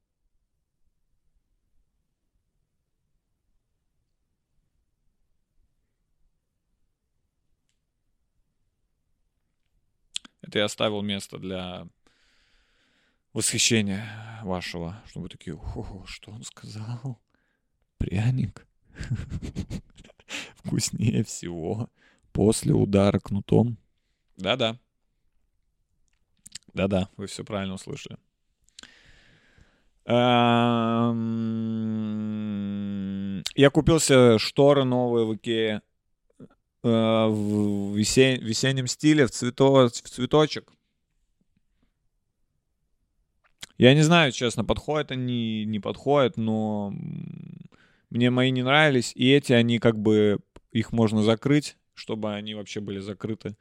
Это 10.41 10.59
я 10.59 10.65
оставил 10.65 11.01
место 11.01 11.37
для 11.37 11.87
восхищения 13.33 14.41
вашего, 14.43 15.01
чтобы 15.07 15.29
такие, 15.29 15.55
о, 15.55 16.03
что 16.05 16.31
он 16.31 16.43
сказал? 16.43 17.19
Пряник 17.97 18.67
вкуснее 20.55 21.23
всего 21.23 21.89
после 22.33 22.73
удара 22.73 23.19
кнутом. 23.19 23.77
Да-да. 24.37 24.79
Да-да, 26.73 27.09
вы 27.17 27.27
все 27.27 27.43
правильно 27.43 27.75
услышали. 27.75 28.17
Я 33.55 33.69
купил 33.71 33.99
себе 33.99 34.39
шторы 34.39 34.83
новые 34.83 35.25
в 35.25 35.35
Икее 35.35 35.81
э, 36.83 36.87
в 36.87 37.95
весе- 37.95 38.37
весеннем 38.37 38.87
стиле, 38.87 39.27
в, 39.27 39.31
цвето- 39.31 39.87
в 39.89 39.91
цветочек. 40.09 40.71
Я 43.81 43.95
не 43.95 44.03
знаю, 44.03 44.31
честно, 44.31 44.63
подходят 44.63 45.09
они, 45.09 45.65
не 45.65 45.79
подходят, 45.79 46.37
но 46.37 46.93
мне 48.11 48.29
мои 48.29 48.51
не 48.51 48.61
нравились, 48.61 49.11
и 49.15 49.31
эти, 49.33 49.53
они 49.53 49.79
как 49.79 49.97
бы, 49.97 50.37
их 50.71 50.91
можно 50.91 51.23
закрыть, 51.23 51.77
чтобы 51.95 52.31
они 52.31 52.53
вообще 52.53 52.79
были 52.79 52.99
закрыты. 52.99 53.57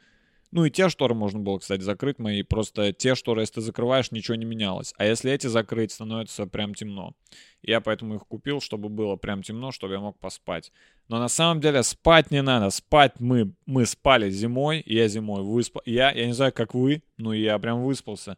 Ну 0.51 0.66
и 0.66 0.71
те 0.71 0.91
шторы 0.91 1.14
можно 1.14 1.41
было, 1.41 1.59
кстати, 1.59 1.81
закрыть 1.81 2.18
мои. 2.18 2.43
Просто 2.43 2.93
те 2.93 3.14
шторы, 3.14 3.41
если 3.41 3.55
ты 3.55 3.61
закрываешь, 3.62 4.11
ничего 4.11 4.35
не 4.35 4.45
менялось. 4.45 4.93
А 4.99 5.07
если 5.07 5.33
эти 5.33 5.47
закрыть, 5.47 5.91
становится 5.91 6.47
прям 6.47 6.75
темно. 6.75 7.14
Я 7.62 7.81
поэтому 7.81 8.16
их 8.16 8.27
купил, 8.27 8.61
чтобы 8.61 8.91
было 8.91 9.16
прям 9.16 9.43
темно, 9.43 9.73
чтобы 9.73 9.95
я 9.95 10.01
мог 10.01 10.18
поспать. 10.18 10.71
Но 11.09 11.18
на 11.18 11.29
самом 11.29 11.62
деле 11.62 11.83
спать 11.83 12.31
не 12.31 12.43
надо. 12.43 12.68
Спать 12.68 13.21
мы, 13.21 13.55
мы 13.64 13.87
спали 13.87 14.29
зимой. 14.29 14.83
Я 14.85 15.09
зимой 15.09 15.43
выспал. 15.43 15.81
Я, 15.87 16.11
я 16.11 16.27
не 16.27 16.35
знаю, 16.35 16.53
как 16.53 16.75
вы, 16.75 17.05
но 17.16 17.33
я 17.33 17.59
прям 17.59 17.83
выспался. 17.85 18.37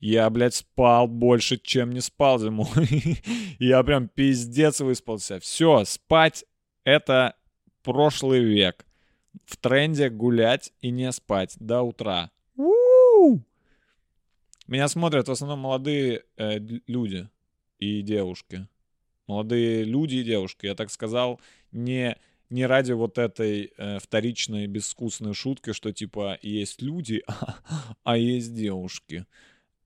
Я, 0.00 0.30
блядь, 0.30 0.54
спал 0.54 1.06
больше, 1.06 1.58
чем 1.58 1.92
не 1.92 2.00
спал 2.00 2.38
зимой. 2.38 2.66
я 3.58 3.82
прям 3.82 4.08
пиздец 4.08 4.80
выспался. 4.80 5.38
Все, 5.40 5.84
спать— 5.84 6.44
это 6.84 7.36
прошлый 7.82 8.42
век. 8.42 8.86
В 9.44 9.56
тренде 9.58 10.08
гулять 10.08 10.72
и 10.80 10.90
не 10.90 11.12
спать 11.12 11.56
до 11.60 11.82
утра. 11.82 12.30
У-у-у! 12.56 13.40
Меня 14.66 14.88
смотрят 14.88 15.28
в 15.28 15.32
основном 15.32 15.60
молодые 15.60 16.24
э, 16.36 16.58
люди 16.86 17.28
и 17.78 18.02
девушки. 18.02 18.68
Молодые 19.26 19.84
люди 19.84 20.16
и 20.16 20.24
девушки. 20.24 20.66
Я 20.66 20.74
так 20.74 20.90
сказал 20.90 21.40
не, 21.72 22.16
не 22.48 22.64
ради 22.66 22.92
вот 22.92 23.18
этой 23.18 23.72
э, 23.76 23.98
вторичной 23.98 24.66
безвкусной 24.66 25.34
шутки, 25.34 25.72
что 25.72 25.92
типа 25.92 26.38
есть 26.40 26.80
люди, 26.80 27.22
а 28.04 28.16
есть 28.16 28.54
девушки. 28.54 29.26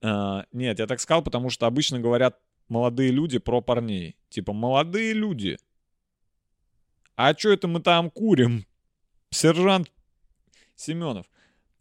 Э, 0.03 0.45
нет, 0.53 0.79
я 0.79 0.87
так 0.87 1.01
сказал, 1.01 1.23
потому 1.23 1.51
что 1.51 1.67
обычно 1.67 2.01
говорят 2.01 2.39
молодые 2.69 3.11
люди 3.11 3.39
про 3.39 3.61
парней. 3.61 4.17
Типа, 4.29 4.53
молодые 4.53 5.13
люди. 5.13 5.59
А 7.17 7.35
что 7.35 7.51
это 7.51 7.69
мы 7.69 7.81
там 7.81 8.11
курим? 8.11 8.67
Сержант 9.31 9.91
Семенов. 10.75 11.27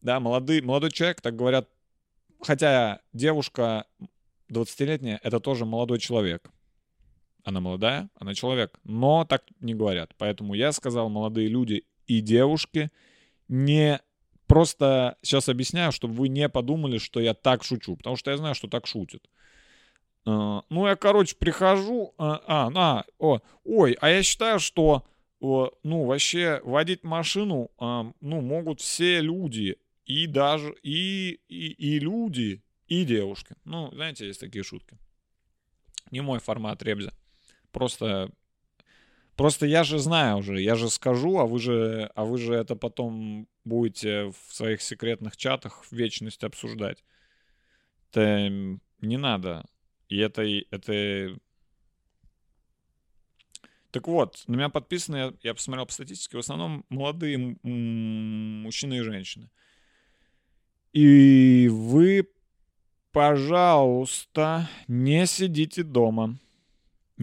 Да, 0.02 0.20
молодой, 0.20 0.62
молодой 0.62 0.92
человек, 0.92 1.22
так 1.22 1.36
говорят. 1.36 1.70
Хотя 2.42 3.00
девушка 3.14 3.86
20-летняя, 4.50 5.20
это 5.24 5.40
тоже 5.40 5.66
молодой 5.66 6.00
человек. 6.00 6.52
Она 7.44 7.60
молодая, 7.60 8.10
она 8.16 8.34
человек. 8.34 8.80
Но 8.84 9.26
так 9.26 9.44
не 9.60 9.74
говорят. 9.74 10.14
Поэтому 10.18 10.54
я 10.54 10.72
сказал, 10.72 11.10
молодые 11.10 11.48
люди 11.48 11.86
и 12.08 12.22
девушки 12.22 12.92
не 13.48 14.00
просто 14.54 15.18
сейчас 15.24 15.50
объясняю, 15.50 15.92
чтобы 15.92 16.14
вы 16.14 16.28
не 16.28 16.48
подумали, 16.48 17.00
что 17.00 17.20
я 17.20 17.34
так 17.34 17.64
шучу, 17.64 17.96
потому 17.96 18.18
что 18.18 18.30
я 18.30 18.38
знаю, 18.38 18.54
что 18.54 18.68
так 18.68 18.86
шутят. 18.86 19.28
А, 20.28 20.62
ну, 20.70 20.86
я, 20.86 20.96
короче, 20.96 21.36
прихожу, 21.36 22.14
а, 22.20 22.40
а, 22.46 22.72
а, 22.76 23.06
о, 23.18 23.40
ой, 23.64 23.98
а 24.00 24.12
я 24.12 24.22
считаю, 24.22 24.60
что, 24.60 25.08
ну, 25.42 26.06
вообще 26.06 26.62
водить 26.64 27.04
машину, 27.04 27.72
а, 27.80 28.14
ну, 28.22 28.42
могут 28.42 28.80
все 28.80 29.22
люди, 29.22 29.78
и 30.06 30.28
даже, 30.28 30.76
и, 30.84 31.40
и, 31.48 31.72
и 31.72 31.98
люди, 31.98 32.62
и 32.88 33.06
девушки. 33.06 33.56
Ну, 33.66 33.90
знаете, 33.92 34.28
есть 34.28 34.40
такие 34.40 34.64
шутки. 34.64 35.00
Не 36.12 36.22
мой 36.22 36.38
формат 36.38 36.84
ребзя. 36.84 37.12
Просто 37.72 38.30
Просто 39.36 39.66
я 39.66 39.84
же 39.84 39.98
знаю 39.98 40.38
уже, 40.38 40.62
я 40.62 40.76
же 40.76 40.90
скажу, 40.90 41.40
а 41.40 41.46
вы 41.46 41.60
же, 41.60 42.12
а 42.14 42.24
вы 42.24 42.38
же 42.38 42.54
это 42.54 42.76
потом 42.76 43.48
будете 43.66 44.26
в 44.26 44.54
своих 44.54 44.82
секретных 44.82 45.38
чатах 45.38 45.84
в 45.86 45.92
вечность 45.92 46.44
обсуждать. 46.44 47.04
Это 48.12 48.50
не 49.02 49.18
надо. 49.18 49.66
И 50.08 50.18
это, 50.18 50.44
это... 50.44 51.36
Так 53.90 54.08
вот, 54.08 54.44
на 54.48 54.56
меня 54.56 54.70
подписаны, 54.70 55.18
я, 55.18 55.34
я 55.42 55.54
посмотрел 55.54 55.88
по 55.88 55.94
статистике, 55.94 56.38
в 56.38 56.40
основном 56.40 56.86
молодые 56.90 57.58
мужчины 57.64 59.00
и 59.00 59.02
женщины. 59.02 59.50
И 60.92 61.70
вы, 61.72 62.30
пожалуйста, 63.12 64.70
не 64.88 65.26
сидите 65.26 65.82
дома. 65.82 66.38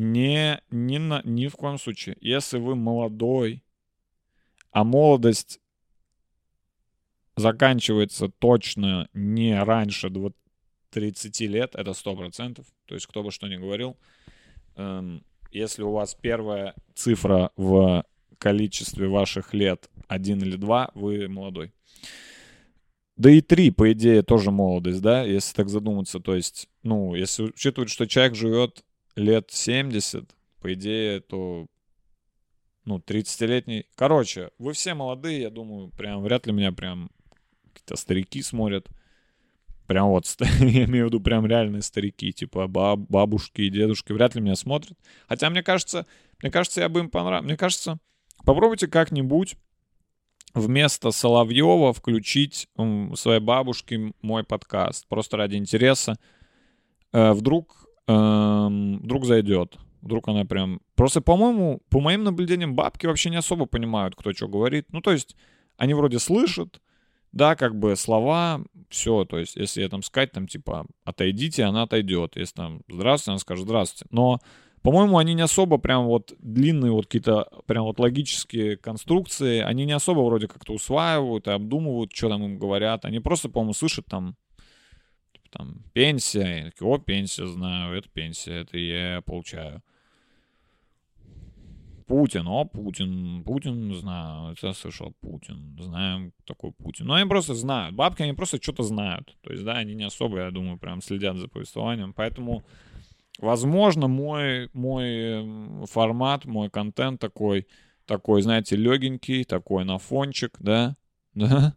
Не, 0.00 0.62
ни, 0.70 0.96
на, 0.96 1.20
ни 1.24 1.46
в 1.48 1.56
коем 1.56 1.78
случае. 1.78 2.16
Если 2.22 2.58
вы 2.58 2.74
молодой, 2.74 3.62
а 4.70 4.82
молодость 4.82 5.60
заканчивается 7.36 8.28
точно 8.28 9.10
не 9.12 9.62
раньше 9.62 10.10
30 10.88 11.40
лет, 11.40 11.74
это 11.74 11.90
100%. 11.90 12.64
То 12.86 12.94
есть 12.94 13.06
кто 13.06 13.22
бы 13.22 13.30
что 13.30 13.46
ни 13.46 13.56
говорил. 13.56 13.98
Эм, 14.76 15.22
если 15.50 15.82
у 15.82 15.92
вас 15.92 16.14
первая 16.14 16.74
цифра 16.94 17.50
в 17.56 18.04
количестве 18.38 19.06
ваших 19.06 19.52
лет 19.52 19.90
один 20.08 20.40
или 20.40 20.56
два, 20.56 20.90
вы 20.94 21.28
молодой. 21.28 21.74
Да 23.16 23.30
и 23.30 23.42
три, 23.42 23.70
по 23.70 23.92
идее, 23.92 24.22
тоже 24.22 24.50
молодость, 24.50 25.02
да, 25.02 25.24
если 25.24 25.54
так 25.54 25.68
задуматься. 25.68 26.20
То 26.20 26.34
есть, 26.34 26.70
ну, 26.82 27.14
если 27.14 27.42
учитывать, 27.42 27.90
что 27.90 28.06
человек 28.06 28.34
живет 28.34 28.82
лет 29.16 29.50
70, 29.50 30.34
по 30.60 30.72
идее, 30.74 31.20
то, 31.20 31.66
ну, 32.84 32.98
30-летний. 32.98 33.86
Короче, 33.94 34.50
вы 34.58 34.72
все 34.72 34.94
молодые, 34.94 35.42
я 35.42 35.50
думаю, 35.50 35.90
прям 35.90 36.22
вряд 36.22 36.46
ли 36.46 36.52
меня 36.52 36.72
прям 36.72 37.10
какие-то 37.72 37.96
старики 37.96 38.42
смотрят. 38.42 38.88
Прям 39.86 40.08
вот, 40.08 40.26
я 40.60 40.84
имею 40.84 41.06
в 41.06 41.08
виду 41.08 41.20
прям 41.20 41.46
реальные 41.46 41.82
старики, 41.82 42.32
типа 42.32 42.68
баб, 42.68 43.00
бабушки 43.00 43.62
и 43.62 43.70
дедушки, 43.70 44.12
вряд 44.12 44.34
ли 44.34 44.40
меня 44.40 44.54
смотрят. 44.54 44.96
Хотя 45.28 45.50
мне 45.50 45.62
кажется, 45.62 46.06
мне 46.42 46.50
кажется, 46.52 46.80
я 46.80 46.88
бы 46.88 47.00
им 47.00 47.10
понравился. 47.10 47.46
Мне 47.46 47.56
кажется, 47.56 47.98
попробуйте 48.44 48.86
как-нибудь 48.86 49.56
вместо 50.54 51.10
Соловьева 51.10 51.92
включить 51.92 52.68
своей 53.14 53.40
бабушке 53.40 54.12
мой 54.22 54.44
подкаст. 54.44 55.06
Просто 55.08 55.36
ради 55.36 55.56
интереса. 55.56 56.18
Э, 57.12 57.32
вдруг 57.32 57.86
эм, 58.10 58.98
вдруг 58.98 59.24
зайдет. 59.24 59.76
Вдруг 60.02 60.28
она 60.28 60.44
прям... 60.44 60.80
Просто, 60.94 61.20
по-моему, 61.20 61.82
по 61.90 62.00
моим 62.00 62.24
наблюдениям, 62.24 62.74
бабки 62.74 63.06
вообще 63.06 63.30
не 63.30 63.36
особо 63.36 63.66
понимают, 63.66 64.14
кто 64.16 64.32
что 64.32 64.48
говорит. 64.48 64.86
Ну, 64.92 65.00
то 65.00 65.12
есть, 65.12 65.36
они 65.76 65.94
вроде 65.94 66.18
слышат, 66.18 66.80
да, 67.32 67.54
как 67.54 67.78
бы 67.78 67.96
слова, 67.96 68.62
все, 68.88 69.24
то 69.24 69.38
есть, 69.38 69.56
если 69.56 69.82
я 69.82 69.88
там 69.88 70.02
сказать, 70.02 70.32
там, 70.32 70.46
типа, 70.46 70.86
отойдите, 71.04 71.64
она 71.64 71.82
отойдет. 71.82 72.36
Если 72.36 72.54
там, 72.54 72.82
здравствуйте, 72.88 73.32
она 73.32 73.38
скажет, 73.38 73.64
здравствуйте. 73.64 74.06
Но, 74.10 74.38
по-моему, 74.82 75.18
они 75.18 75.34
не 75.34 75.42
особо 75.42 75.78
прям 75.78 76.06
вот 76.06 76.34
длинные 76.38 76.92
вот 76.92 77.06
какие-то 77.06 77.48
прям 77.66 77.84
вот 77.84 78.00
логические 78.00 78.78
конструкции, 78.78 79.60
они 79.60 79.84
не 79.84 79.92
особо 79.92 80.20
вроде 80.20 80.48
как-то 80.48 80.72
усваивают 80.72 81.46
и 81.46 81.50
обдумывают, 81.50 82.12
что 82.12 82.30
там 82.30 82.42
им 82.42 82.58
говорят. 82.58 83.04
Они 83.04 83.20
просто, 83.20 83.48
по-моему, 83.48 83.74
слышат 83.74 84.06
там 84.06 84.36
там 85.50 85.84
пенсия, 85.92 86.58
я 86.58 86.64
такие, 86.70 86.88
о, 86.88 86.98
пенсия, 86.98 87.46
знаю, 87.46 87.96
это 87.96 88.08
пенсия, 88.08 88.60
это 88.60 88.78
я 88.78 89.20
получаю. 89.22 89.82
Путин, 92.10 92.48
о, 92.48 92.64
Путин, 92.64 93.44
Путин, 93.44 93.94
знаю, 93.94 94.56
я 94.60 94.72
слышал, 94.74 95.14
Путин, 95.20 95.76
знаем, 95.80 96.32
такой 96.44 96.72
Путин. 96.72 97.06
Но 97.06 97.14
они 97.14 97.28
просто 97.28 97.54
знают, 97.54 97.94
бабки, 97.94 98.22
они 98.22 98.32
просто 98.32 98.60
что-то 98.60 98.82
знают. 98.82 99.36
То 99.42 99.52
есть, 99.52 99.64
да, 99.64 99.74
они 99.74 99.94
не 99.94 100.02
особо, 100.02 100.38
я 100.38 100.50
думаю, 100.50 100.76
прям 100.76 101.02
следят 101.02 101.36
за 101.36 101.46
повествованием, 101.46 102.12
поэтому, 102.12 102.64
возможно, 103.38 104.08
мой, 104.08 104.70
мой 104.72 105.86
формат, 105.86 106.46
мой 106.46 106.68
контент 106.68 107.20
такой, 107.20 107.68
такой, 108.06 108.42
знаете, 108.42 108.74
легенький, 108.74 109.44
такой 109.44 109.84
на 109.84 109.98
фончик, 109.98 110.56
да, 110.58 110.96
да, 111.34 111.76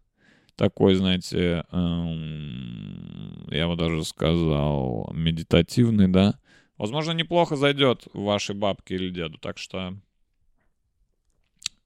такой, 0.56 0.96
знаете, 0.96 1.66
эм, 1.72 3.48
я 3.50 3.68
бы 3.68 3.76
даже 3.76 4.04
сказал, 4.04 5.12
медитативный, 5.14 6.08
да. 6.08 6.40
Возможно, 6.78 7.12
неплохо 7.12 7.56
зайдет 7.56 8.08
вашей 8.14 8.56
бабке 8.56 8.96
или 8.96 9.10
деду, 9.10 9.38
так 9.38 9.58
что 9.58 9.96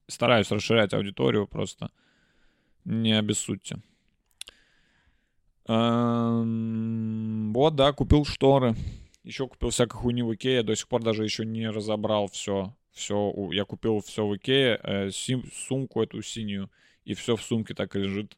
стараюсь 0.07 0.51
расширять 0.51 0.93
аудиторию, 0.93 1.47
просто 1.47 1.91
не 2.85 3.17
обессудьте. 3.17 3.81
Эм, 5.67 7.53
вот, 7.53 7.75
да, 7.75 7.91
купил 7.91 8.23
шторы. 8.25 8.75
Еще 9.23 9.47
купил 9.47 9.69
всякую 9.71 10.01
хуйню 10.01 10.25
в 10.25 10.33
Икее. 10.33 10.63
До 10.63 10.73
сих 10.75 10.87
пор 10.87 11.03
даже 11.03 11.23
еще 11.23 11.45
не 11.45 11.69
разобрал 11.69 12.27
все. 12.27 12.73
Все, 12.93 13.33
я 13.51 13.65
купил 13.65 13.99
все 13.99 14.25
в 14.25 14.35
Икее, 14.35 14.79
э, 14.81 15.11
сумку 15.11 16.01
эту 16.01 16.21
синюю, 16.23 16.71
и 17.05 17.13
все 17.13 17.35
в 17.35 17.43
сумке 17.43 17.75
так 17.75 17.95
и 17.95 17.99
лежит. 17.99 18.35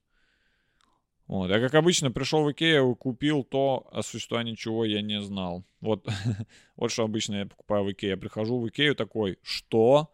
Вот. 1.30 1.52
Я, 1.52 1.60
как 1.60 1.76
обычно, 1.76 2.10
пришел 2.10 2.44
в 2.44 2.52
Икею 2.52 2.92
и 2.92 2.96
купил 2.96 3.44
то, 3.44 3.88
о 3.92 4.02
существовании 4.02 4.56
чего 4.56 4.84
я 4.84 5.04
не 5.04 5.22
знал. 5.22 5.64
Вот, 5.80 6.08
вот 6.76 6.92
что 6.92 7.04
обычно 7.04 7.36
я 7.36 7.46
покупаю 7.46 7.84
в 7.84 7.92
Икее. 7.92 8.10
Я 8.12 8.18
прихожу 8.18 8.60
в 8.60 8.68
Икею 8.68 8.96
такой, 8.96 9.38
что 9.44 10.12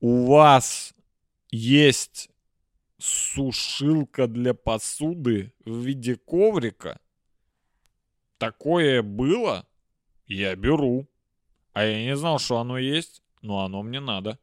у 0.00 0.26
вас 0.26 0.94
есть 1.52 2.28
сушилка 2.98 4.26
для 4.26 4.52
посуды 4.52 5.54
в 5.64 5.78
виде 5.78 6.16
коврика? 6.16 6.98
Такое 8.38 9.02
было? 9.02 9.64
Я 10.26 10.56
беру. 10.56 11.06
А 11.72 11.84
я 11.84 12.02
не 12.02 12.16
знал, 12.16 12.40
что 12.40 12.58
оно 12.58 12.78
есть, 12.78 13.22
но 13.42 13.60
оно 13.60 13.84
мне 13.84 14.00
надо. 14.00 14.40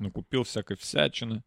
Ну, 0.00 0.10
купил 0.10 0.42
всякой 0.42 0.76
всячины 0.76 1.44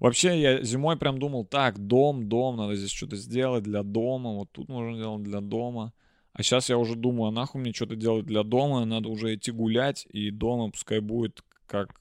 Вообще, 0.00 0.40
я 0.40 0.62
зимой 0.62 0.96
прям 0.96 1.18
думал, 1.18 1.44
так, 1.44 1.78
дом, 1.78 2.28
дом, 2.28 2.56
надо 2.56 2.76
здесь 2.76 2.90
что-то 2.90 3.16
сделать 3.16 3.64
для 3.64 3.82
дома, 3.82 4.32
вот 4.32 4.50
тут 4.52 4.68
можно 4.68 4.96
сделать 4.96 5.22
для 5.22 5.40
дома. 5.40 5.92
А 6.32 6.42
сейчас 6.42 6.68
я 6.68 6.78
уже 6.78 6.96
думаю, 6.96 7.28
а 7.28 7.32
нахуй 7.32 7.60
мне 7.60 7.72
что-то 7.72 7.94
делать 7.94 8.26
для 8.26 8.42
дома, 8.42 8.84
надо 8.84 9.08
уже 9.08 9.34
идти 9.34 9.52
гулять, 9.52 10.06
и 10.10 10.30
дома 10.30 10.70
пускай 10.70 10.98
будет 10.98 11.42
как, 11.66 12.00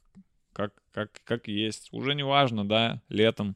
как, 0.53 0.73
как, 0.91 1.11
как 1.23 1.47
есть. 1.47 1.89
Уже 1.91 2.15
не 2.15 2.23
важно, 2.23 2.67
да, 2.67 3.01
летом, 3.09 3.55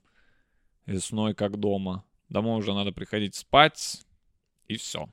весной, 0.85 1.33
как 1.33 1.59
дома. 1.59 2.03
Домой 2.29 2.59
уже 2.59 2.73
надо 2.73 2.91
приходить 2.91 3.35
спать, 3.35 4.05
и 4.67 4.77
все. 4.77 5.09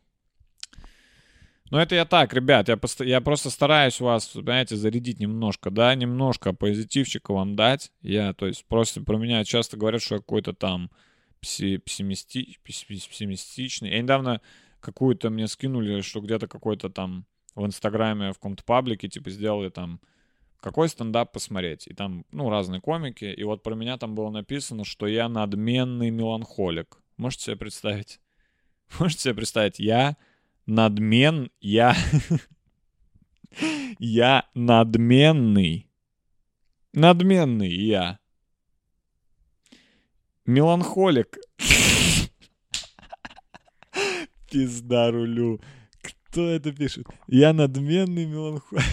Ну, 1.74 1.80
это 1.80 1.96
я 1.96 2.04
так, 2.04 2.32
ребят, 2.32 2.68
я, 2.68 2.76
пост- 2.76 3.04
я 3.04 3.20
просто 3.20 3.50
стараюсь 3.50 3.98
вас, 3.98 4.28
понимаете, 4.28 4.76
зарядить 4.76 5.18
немножко, 5.18 5.72
да, 5.72 5.92
немножко 5.96 6.52
позитивчика 6.52 7.32
вам 7.32 7.56
дать. 7.56 7.90
Я, 8.00 8.32
то 8.32 8.46
есть, 8.46 8.64
просто 8.66 9.00
про 9.00 9.16
меня 9.16 9.42
часто 9.42 9.76
говорят, 9.76 10.00
что 10.00 10.14
я 10.14 10.20
какой-то 10.20 10.52
там 10.52 10.88
пессимистичный. 11.40 13.90
Я 13.90 14.00
недавно 14.00 14.40
какую-то 14.78 15.30
мне 15.30 15.48
скинули, 15.48 16.00
что 16.02 16.20
где-то 16.20 16.46
какой-то 16.46 16.90
там 16.90 17.26
в 17.56 17.66
Инстаграме, 17.66 18.30
в 18.30 18.34
каком-то 18.34 18.62
паблике, 18.62 19.08
типа, 19.08 19.30
сделали 19.30 19.68
там 19.68 20.00
какой 20.60 20.88
стендап 20.88 21.32
посмотреть. 21.32 21.88
И 21.88 21.92
там, 21.92 22.24
ну, 22.30 22.50
разные 22.50 22.80
комики. 22.80 23.24
И 23.24 23.42
вот 23.42 23.64
про 23.64 23.74
меня 23.74 23.98
там 23.98 24.14
было 24.14 24.30
написано, 24.30 24.84
что 24.84 25.08
я 25.08 25.28
надменный 25.28 26.10
меланхолик. 26.10 26.98
Можете 27.16 27.46
себе 27.46 27.56
представить? 27.56 28.20
Можете 29.00 29.22
себе 29.22 29.34
представить? 29.34 29.80
Я 29.80 30.16
надмен... 30.66 31.50
Я... 31.60 31.96
я 33.98 34.48
надменный. 34.54 35.90
Надменный 36.92 37.72
я. 37.72 38.18
Меланхолик. 40.46 41.38
Пизда 44.50 45.10
рулю. 45.10 45.60
Кто 46.02 46.48
это 46.48 46.72
пишет? 46.72 47.06
Я 47.26 47.52
надменный 47.52 48.26
меланхолик. 48.26 48.84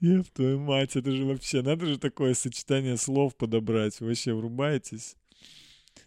Еб 0.00 0.26
твою 0.32 0.58
мать, 0.60 0.96
это 0.96 1.12
же 1.12 1.26
вообще, 1.26 1.60
надо 1.60 1.84
же 1.84 1.98
такое 1.98 2.32
сочетание 2.32 2.96
слов 2.96 3.36
подобрать. 3.36 4.00
Вообще 4.00 4.32
врубаетесь? 4.32 5.14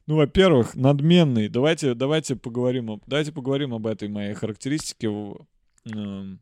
Ну, 0.06 0.18
во-первых, 0.18 0.76
надменный. 0.76 1.48
Давайте, 1.48 1.94
давайте 1.94 2.36
поговорим, 2.36 3.02
давайте 3.08 3.32
поговорим 3.32 3.74
об 3.74 3.88
этой 3.88 4.10
моей 4.10 4.34
характеристике. 4.34 5.08
Эм, 5.86 6.42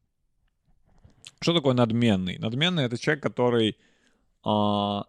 Что 1.40 1.54
такое 1.54 1.74
надменный? 1.74 2.38
Надменный 2.38 2.84
это 2.86 2.98
человек, 2.98 3.24
который, 3.24 3.78
а, 4.44 5.06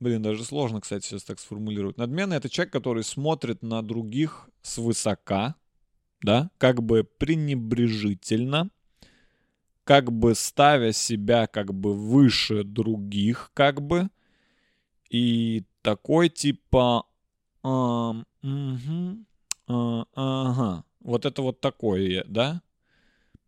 блин, 0.00 0.22
даже 0.22 0.44
сложно, 0.44 0.80
кстати, 0.80 1.06
сейчас 1.06 1.24
так 1.24 1.38
сформулировать. 1.40 1.96
Надменный 1.98 2.36
это 2.36 2.48
человек, 2.48 2.72
который 2.72 3.02
смотрит 3.02 3.62
на 3.62 3.82
других 3.82 4.48
свысока, 4.62 5.56
да, 6.22 6.50
как 6.58 6.82
бы 6.82 7.04
пренебрежительно, 7.04 8.70
как 9.84 10.12
бы 10.12 10.34
ставя 10.34 10.92
себя 10.92 11.46
как 11.46 11.74
бы 11.74 11.94
выше 11.94 12.64
других, 12.64 13.50
как 13.54 13.82
бы, 13.82 14.08
и 15.10 15.64
такой 15.82 16.28
типа, 16.28 17.04
а, 17.62 18.14
ага, 19.66 20.84
вот 21.00 21.26
это 21.26 21.42
вот 21.42 21.60
такое, 21.60 22.24
да? 22.26 22.62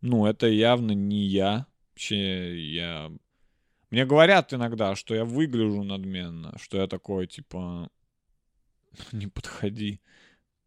Ну, 0.01 0.25
это 0.25 0.47
явно 0.47 0.91
не 0.91 1.23
я. 1.23 1.65
Вообще, 1.91 2.59
я... 2.59 3.11
Мне 3.89 4.05
говорят 4.05 4.53
иногда, 4.53 4.95
что 4.95 5.15
я 5.15 5.25
выгляжу 5.25 5.83
надменно, 5.83 6.53
что 6.57 6.77
я 6.77 6.87
такой, 6.87 7.27
типа, 7.27 7.89
не 9.11 9.27
подходи. 9.27 10.01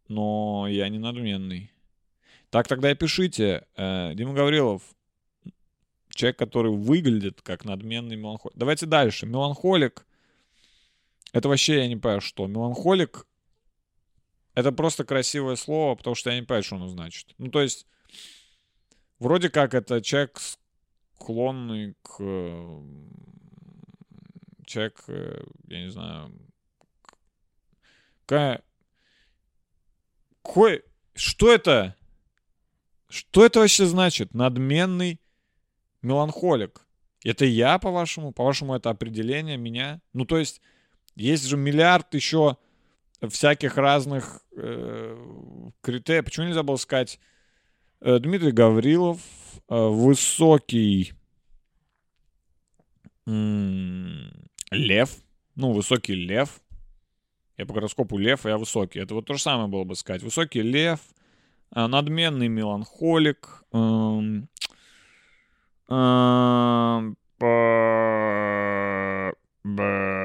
Но 0.08 0.66
я 0.68 0.88
не 0.88 0.98
надменный. 0.98 1.70
Так 2.50 2.66
тогда 2.66 2.90
и 2.90 2.94
пишите. 2.94 3.66
Э, 3.76 4.14
Дима 4.14 4.32
Гаврилов, 4.32 4.82
человек, 6.08 6.38
который 6.38 6.72
выглядит 6.72 7.42
как 7.42 7.64
надменный 7.64 8.16
меланхолик. 8.16 8.56
Давайте 8.56 8.86
дальше. 8.86 9.26
Меланхолик. 9.26 10.06
Это 11.32 11.48
вообще 11.48 11.78
я 11.78 11.88
не 11.88 11.96
понимаю, 11.96 12.20
что. 12.20 12.46
Меланхолик 12.46 13.26
это 14.58 14.72
просто 14.72 15.04
красивое 15.04 15.54
слово, 15.54 15.94
потому 15.94 16.16
что 16.16 16.30
я 16.30 16.36
не 16.36 16.42
понимаю, 16.42 16.64
что 16.64 16.74
оно 16.74 16.88
значит. 16.88 17.32
Ну, 17.38 17.48
то 17.48 17.62
есть, 17.62 17.86
вроде 19.20 19.50
как 19.50 19.72
это 19.72 20.02
человек 20.02 20.40
склонный 21.14 21.94
к... 22.02 22.16
э, 22.18 22.82
Человек, 24.66 25.04
э, 25.06 25.44
я 25.68 25.84
не 25.84 25.90
знаю... 25.92 26.32
Какая... 28.26 28.64
Какой... 30.42 30.82
Что 31.14 31.52
это? 31.52 31.94
Что 33.08 33.46
это 33.46 33.60
вообще 33.60 33.86
значит? 33.86 34.34
Надменный 34.34 35.20
меланхолик. 36.02 36.84
Это 37.24 37.44
я, 37.44 37.78
по-вашему? 37.78 38.32
По-вашему, 38.32 38.74
это 38.74 38.90
определение 38.90 39.56
меня? 39.56 40.00
Ну, 40.12 40.24
то 40.24 40.36
есть, 40.36 40.60
есть 41.18 41.44
же 41.46 41.56
миллиард 41.56 42.14
еще 42.14 42.56
всяких 43.28 43.76
разных 43.76 44.42
э, 44.56 45.16
критериев. 45.80 46.24
Почему 46.24 46.46
нельзя 46.46 46.62
было 46.62 46.76
сказать 46.76 47.18
э, 48.00 48.18
Дмитрий 48.20 48.52
Гаврилов, 48.52 49.20
э, 49.68 49.88
высокий 49.88 51.12
м, 53.26 54.30
лев, 54.70 55.10
ну, 55.56 55.72
высокий 55.72 56.14
лев. 56.14 56.60
Я 57.56 57.66
по 57.66 57.74
гороскопу 57.74 58.16
лев, 58.18 58.46
а 58.46 58.50
я 58.50 58.56
высокий. 58.56 59.00
Это 59.00 59.14
вот 59.14 59.26
то 59.26 59.34
же 59.34 59.42
самое 59.42 59.68
было 59.68 59.82
бы 59.82 59.96
сказать. 59.96 60.22
Высокий 60.22 60.62
лев, 60.62 61.00
э, 61.74 61.86
надменный 61.86 62.46
меланхолик, 62.48 63.64
эм, 63.72 64.48
ба- 65.88 67.14
ба- 69.64 70.17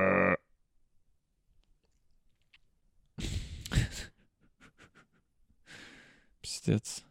Пиздец. 6.63 7.03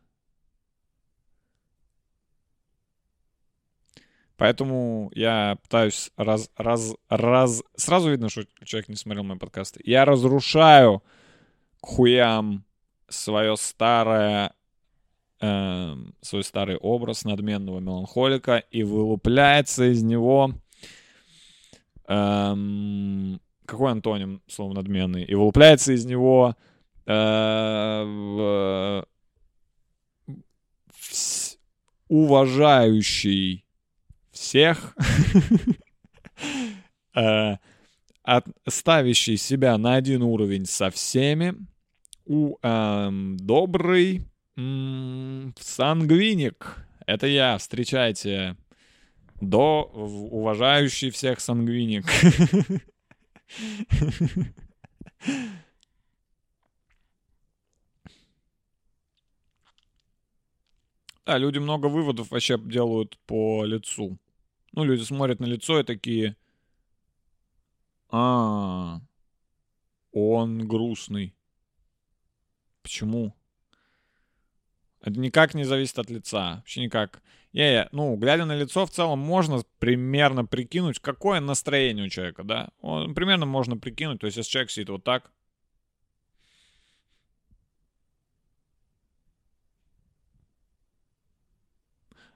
Поэтому 4.36 5.10
я 5.14 5.58
пытаюсь 5.62 6.10
раз, 6.16 6.50
раз, 6.56 6.94
раз... 7.08 7.62
Сразу 7.76 8.10
видно, 8.10 8.28
что 8.28 8.44
человек 8.64 8.88
не 8.88 8.96
смотрел 8.96 9.22
мои 9.24 9.38
подкасты. 9.38 9.80
Я 9.84 10.04
разрушаю 10.04 11.02
к 11.80 11.86
хуям 11.86 12.64
свое 13.08 13.56
старое... 13.56 14.52
эм, 15.40 16.14
свой 16.22 16.42
старый 16.42 16.76
образ 16.76 17.24
надменного 17.24 17.78
меланхолика 17.78 18.56
и 18.70 18.82
вылупляется 18.82 19.92
из 19.92 20.02
него... 20.02 20.54
эм, 22.08 23.40
какой 23.66 23.92
антоним 23.92 24.42
слова 24.48 24.72
надменный? 24.72 25.24
И 25.24 25.34
вылупляется 25.34 25.92
из 25.92 26.04
него... 26.04 26.56
э, 27.06 29.04
уважающий 32.12 33.64
всех, 34.32 34.94
э, 37.16 37.56
ставящий 38.68 39.38
себя 39.38 39.78
на 39.78 39.94
один 39.94 40.20
уровень 40.22 40.66
со 40.66 40.90
всеми, 40.90 41.54
у, 42.26 42.56
эм, 42.62 43.38
добрый 43.38 44.26
сангвиник. 45.58 46.86
Это 47.06 47.26
я, 47.26 47.56
встречайте. 47.56 48.58
До 49.40 49.84
уважающий 49.84 51.08
всех 51.10 51.40
сангвиник. 51.40 52.04
Да, 61.24 61.38
люди 61.38 61.58
много 61.58 61.86
выводов 61.86 62.30
вообще 62.30 62.58
делают 62.58 63.18
по 63.26 63.64
лицу. 63.64 64.18
Ну, 64.72 64.84
люди 64.84 65.02
смотрят 65.02 65.40
на 65.40 65.46
лицо 65.46 65.78
и 65.78 65.84
такие... 65.84 66.36
А, 68.10 69.00
он 70.12 70.68
грустный. 70.68 71.34
Почему? 72.82 73.34
Это 75.00 75.18
никак 75.18 75.54
не 75.54 75.64
зависит 75.64 75.98
от 75.98 76.10
лица. 76.10 76.56
Вообще 76.56 76.82
никак. 76.82 77.22
Я, 77.52 77.70
я, 77.70 77.88
ну, 77.92 78.16
глядя 78.16 78.44
на 78.44 78.56
лицо, 78.56 78.86
в 78.86 78.90
целом 78.90 79.18
можно 79.18 79.62
примерно 79.78 80.44
прикинуть, 80.44 80.98
какое 81.00 81.40
настроение 81.40 82.06
у 82.06 82.08
человека, 82.08 82.44
да? 82.44 82.70
Примерно 82.80 83.46
можно 83.46 83.76
прикинуть. 83.76 84.20
То 84.20 84.26
есть, 84.26 84.38
если 84.38 84.50
человек 84.50 84.70
сидит 84.70 84.88
вот 84.88 85.04
так, 85.04 85.30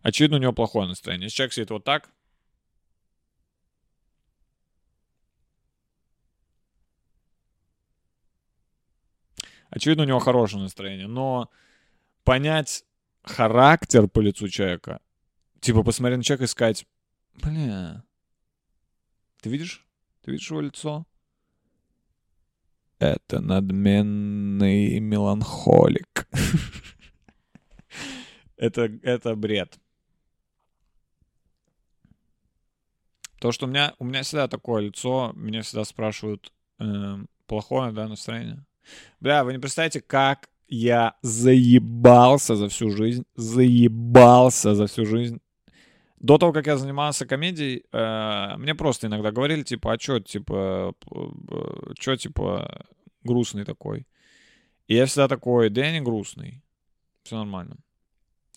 Очевидно, 0.07 0.37
у 0.37 0.41
него 0.41 0.53
плохое 0.53 0.87
настроение. 0.87 1.27
Если 1.27 1.39
человек 1.39 1.53
сидит 1.53 1.71
вот 1.71 1.83
так, 1.83 2.09
Очевидно, 9.69 10.05
у 10.05 10.07
него 10.07 10.21
хорошее 10.21 10.63
настроение, 10.63 11.09
но 11.09 11.51
понять 12.23 12.85
характер 13.23 14.07
по 14.07 14.21
лицу 14.21 14.49
человека, 14.49 15.01
типа 15.59 15.83
посмотреть 15.83 16.19
на 16.19 16.25
человека 16.25 16.45
и 16.45 16.47
сказать, 16.47 16.87
бля, 17.43 18.05
ты 19.41 19.51
видишь? 19.51 19.85
Ты 20.23 20.31
видишь 20.31 20.49
его 20.49 20.61
лицо? 20.61 21.05
Это 23.01 23.41
надменный 23.41 25.01
меланхолик. 25.01 26.29
это, 28.57 28.83
это 29.03 29.35
бред. 29.35 29.81
То, 33.39 33.53
что 33.53 33.67
у 33.67 33.69
меня, 33.69 33.95
у 33.99 34.05
меня 34.05 34.23
всегда 34.23 34.49
такое 34.49 34.83
лицо, 34.83 35.33
меня 35.35 35.63
всегда 35.63 35.85
спрашивают, 35.85 36.53
э, 36.79 37.17
плохое, 37.47 37.93
да, 37.93 38.09
настроение? 38.09 38.65
Бля, 39.21 39.45
вы 39.45 39.53
не 39.53 39.59
представляете, 39.59 40.01
как 40.01 40.49
я 40.69 41.15
заебался 41.23 42.57
за 42.57 42.69
всю 42.69 42.91
жизнь, 42.91 43.25
заебался 43.37 44.75
за 44.75 44.87
всю 44.87 45.05
жизнь. 45.05 45.41
До 46.19 46.39
того, 46.39 46.53
как 46.53 46.67
я 46.67 46.77
занимался 46.77 47.27
комедией, 47.27 47.85
э, 47.93 48.57
мне 48.57 48.75
просто 48.75 49.07
иногда 49.07 49.31
говорили, 49.31 49.63
типа, 49.63 49.93
а 49.93 49.99
чё, 49.99 50.19
типа, 50.19 50.95
э, 51.11 51.93
чё, 51.99 52.17
типа, 52.17 52.87
грустный 53.23 53.65
такой? 53.65 54.07
И 54.89 54.95
я 54.95 55.05
всегда 55.07 55.29
такой, 55.29 55.69
да 55.69 55.85
я 55.85 55.93
не 55.93 56.01
грустный, 56.01 56.63
все 57.23 57.37
нормально. 57.37 57.77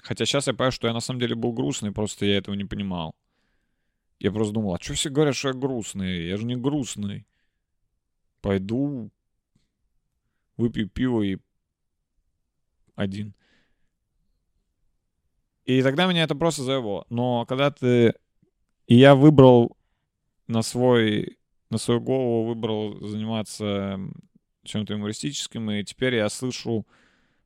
Хотя 0.02 0.26
сейчас 0.26 0.48
я 0.48 0.54
понимаю, 0.54 0.72
что 0.72 0.88
я 0.88 0.94
на 0.94 1.02
самом 1.02 1.20
деле 1.20 1.36
был 1.36 1.52
грустный, 1.52 1.92
просто 1.92 2.26
я 2.26 2.38
этого 2.38 2.56
не 2.56 2.66
понимал. 2.66 3.12
Я 4.20 4.32
просто 4.32 4.54
думал, 4.54 4.76
а 4.76 4.80
что 4.80 4.94
все 4.94 5.10
говорят, 5.10 5.36
что 5.36 5.50
я 5.50 5.54
грустный? 5.54 6.28
Я 6.28 6.38
же 6.38 6.46
не 6.46 6.56
грустный. 6.56 7.26
Пойду 8.42 9.12
выпью 10.58 10.90
пиво 10.90 11.22
и 11.22 11.38
один. 12.96 13.34
И 15.64 15.82
тогда 15.82 16.06
меня 16.08 16.24
это 16.24 16.36
просто 16.36 16.64
заебало. 16.64 17.06
Но 17.10 17.46
когда 17.46 17.72
ты... 17.72 18.14
И 18.88 18.96
я 18.96 19.16
выбрал 19.16 19.78
на 20.48 20.62
свой... 20.62 21.38
На 21.70 21.78
свою 21.78 22.02
голову 22.02 22.48
выбрал 22.48 23.00
заниматься 23.08 24.00
чем-то 24.64 24.94
юмористическим, 24.94 25.70
и 25.70 25.84
теперь 25.84 26.16
я 26.16 26.28
слышу 26.30 26.88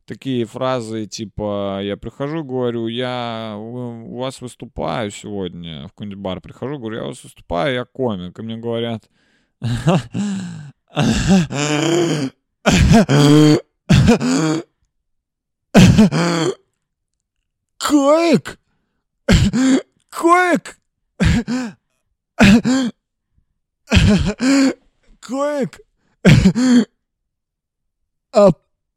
такие 0.05 0.45
фразы, 0.45 1.05
типа, 1.05 1.79
я 1.83 1.97
прихожу, 1.97 2.43
говорю, 2.43 2.87
я 2.87 3.55
у 3.57 4.17
вас 4.17 4.41
выступаю 4.41 5.11
сегодня, 5.11 5.87
в 5.87 5.89
какой-нибудь 5.89 6.19
бар 6.19 6.41
прихожу, 6.41 6.77
говорю, 6.79 6.97
я 6.97 7.03
у 7.03 7.07
вас 7.07 7.23
выступаю, 7.23 7.73
я 7.73 7.85
комик, 7.85 8.39
и 8.39 8.41
мне 8.41 8.57
говорят, 8.57 9.09
Коик! 17.77 18.59
Коик! 20.09 20.79
Коик! 25.21 25.79
А 28.31 28.51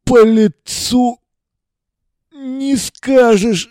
по 0.07 0.25
лицу 0.25 1.21
не 2.33 2.77
скажешь. 2.77 3.69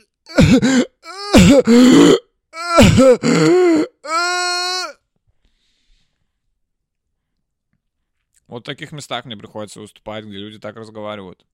Вот 8.48 8.64
в 8.64 8.66
таких 8.66 8.92
местах 8.92 9.26
мне 9.26 9.36
приходится 9.36 9.80
выступать, 9.80 10.26
где 10.26 10.38
люди 10.38 10.60
так 10.60 10.76
разговаривают. 10.76 11.46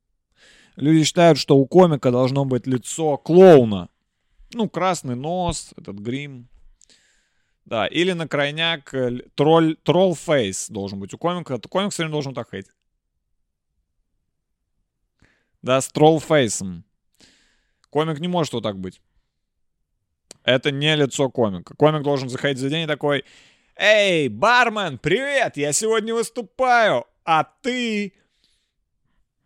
Люди 0.76 1.04
считают, 1.04 1.38
что 1.38 1.58
у 1.58 1.66
комика 1.66 2.12
должно 2.12 2.44
быть 2.44 2.68
лицо 2.68 3.18
клоуна. 3.18 3.90
Ну, 4.54 4.68
красный 4.68 5.16
нос, 5.16 5.74
этот 5.78 5.98
грим. 5.98 6.50
Да, 7.66 7.88
или 7.88 8.12
на 8.14 8.28
крайняк 8.28 8.94
э, 8.94 9.20
тролль, 9.36 9.78
тролл 9.84 10.16
фейс 10.16 10.70
должен 10.70 11.00
быть 11.00 11.14
у 11.14 11.18
комика. 11.18 11.60
Комик 11.60 11.94
все 11.94 12.04
время 12.04 12.14
должен 12.14 12.34
так 12.34 12.50
ходить. 12.50 12.68
Да, 15.62 15.80
с 15.80 15.88
тролл 15.90 16.20
фейсом. 16.20 16.84
Комик 17.90 18.20
не 18.20 18.28
может 18.28 18.54
вот 18.54 18.64
так 18.64 18.80
быть. 18.80 19.02
Это 20.44 20.72
не 20.72 20.96
лицо 20.96 21.30
комика. 21.30 21.76
Комик 21.76 22.04
должен 22.04 22.30
заходить 22.30 22.58
за 22.58 22.70
день 22.70 22.84
и 22.84 22.88
такой, 22.88 23.24
«Эй, 23.76 24.28
бармен, 24.28 24.98
привет! 24.98 25.58
Я 25.58 25.72
сегодня 25.74 26.14
выступаю, 26.14 27.06
а 27.26 27.44
ты 27.44 28.14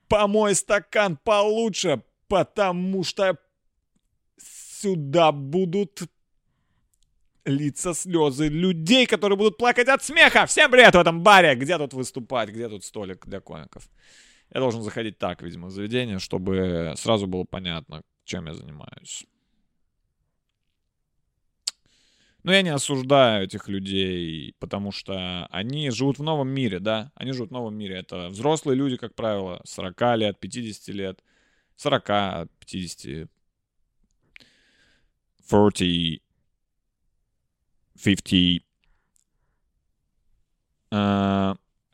помой 0.08 0.56
стакан 0.56 1.18
получше, 1.18 2.02
потому 2.28 3.04
что 3.04 3.38
сюда 4.82 5.32
будут 5.32 6.04
лица 7.46 7.94
слезы 7.94 8.48
людей, 8.48 9.06
которые 9.06 9.38
будут 9.38 9.58
плакать 9.58 9.88
от 9.88 10.04
смеха. 10.04 10.46
Всем 10.46 10.72
привет 10.72 10.96
в 10.96 11.00
этом 11.00 11.22
баре. 11.22 11.56
Где 11.56 11.78
тут 11.78 11.94
выступать? 11.94 12.50
Где 12.50 12.68
тут 12.70 12.84
столик 12.84 13.26
для 13.28 13.40
комиков? 13.40 13.88
Я 14.54 14.60
должен 14.60 14.82
заходить 14.84 15.18
так, 15.18 15.42
видимо, 15.42 15.68
в 15.68 15.72
заведение, 15.72 16.20
чтобы 16.20 16.94
сразу 16.98 17.28
было 17.28 17.44
понятно, 17.44 18.04
чем 18.24 18.48
я 18.48 18.54
занимаюсь. 18.54 19.26
Но 22.44 22.54
я 22.54 22.62
не 22.62 22.70
осуждаю 22.70 23.46
этих 23.46 23.68
людей, 23.68 24.54
потому 24.60 24.92
что 24.92 25.48
они 25.48 25.90
живут 25.90 26.20
в 26.20 26.24
новом 26.24 26.50
мире, 26.50 26.80
да? 26.80 27.12
Они 27.16 27.32
живут 27.32 27.50
в 27.50 27.54
новом 27.54 27.76
мире. 27.76 27.96
Это 27.98 28.30
взрослые 28.30 28.78
люди, 28.78 28.98
как 28.98 29.16
правило, 29.16 29.62
40 29.66 30.16
лет, 30.18 30.40
50 30.40 30.88
лет. 30.90 31.24
40, 31.76 32.50
50, 32.60 33.30
40, 35.50 36.22
50. 37.96 38.64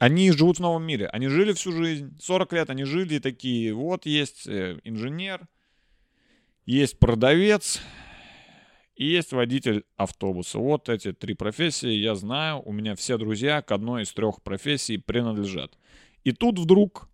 Они 0.01 0.31
живут 0.31 0.57
в 0.57 0.61
новом 0.61 0.83
мире. 0.83 1.05
Они 1.09 1.27
жили 1.27 1.53
всю 1.53 1.71
жизнь. 1.71 2.17
40 2.19 2.53
лет 2.53 2.71
они 2.71 2.85
жили 2.85 3.19
такие. 3.19 3.71
Вот 3.71 4.07
есть 4.07 4.47
э, 4.47 4.79
инженер, 4.83 5.47
есть 6.65 6.97
продавец, 6.97 7.79
и 8.95 9.05
есть 9.05 9.31
водитель 9.31 9.85
автобуса. 9.97 10.57
Вот 10.57 10.89
эти 10.89 11.13
три 11.13 11.35
профессии 11.35 11.91
я 11.91 12.15
знаю. 12.15 12.63
У 12.65 12.71
меня 12.71 12.95
все 12.95 13.19
друзья 13.19 13.61
к 13.61 13.71
одной 13.71 14.01
из 14.01 14.11
трех 14.11 14.41
профессий 14.41 14.97
принадлежат. 14.97 15.77
И 16.23 16.31
тут 16.31 16.57
вдруг, 16.57 17.07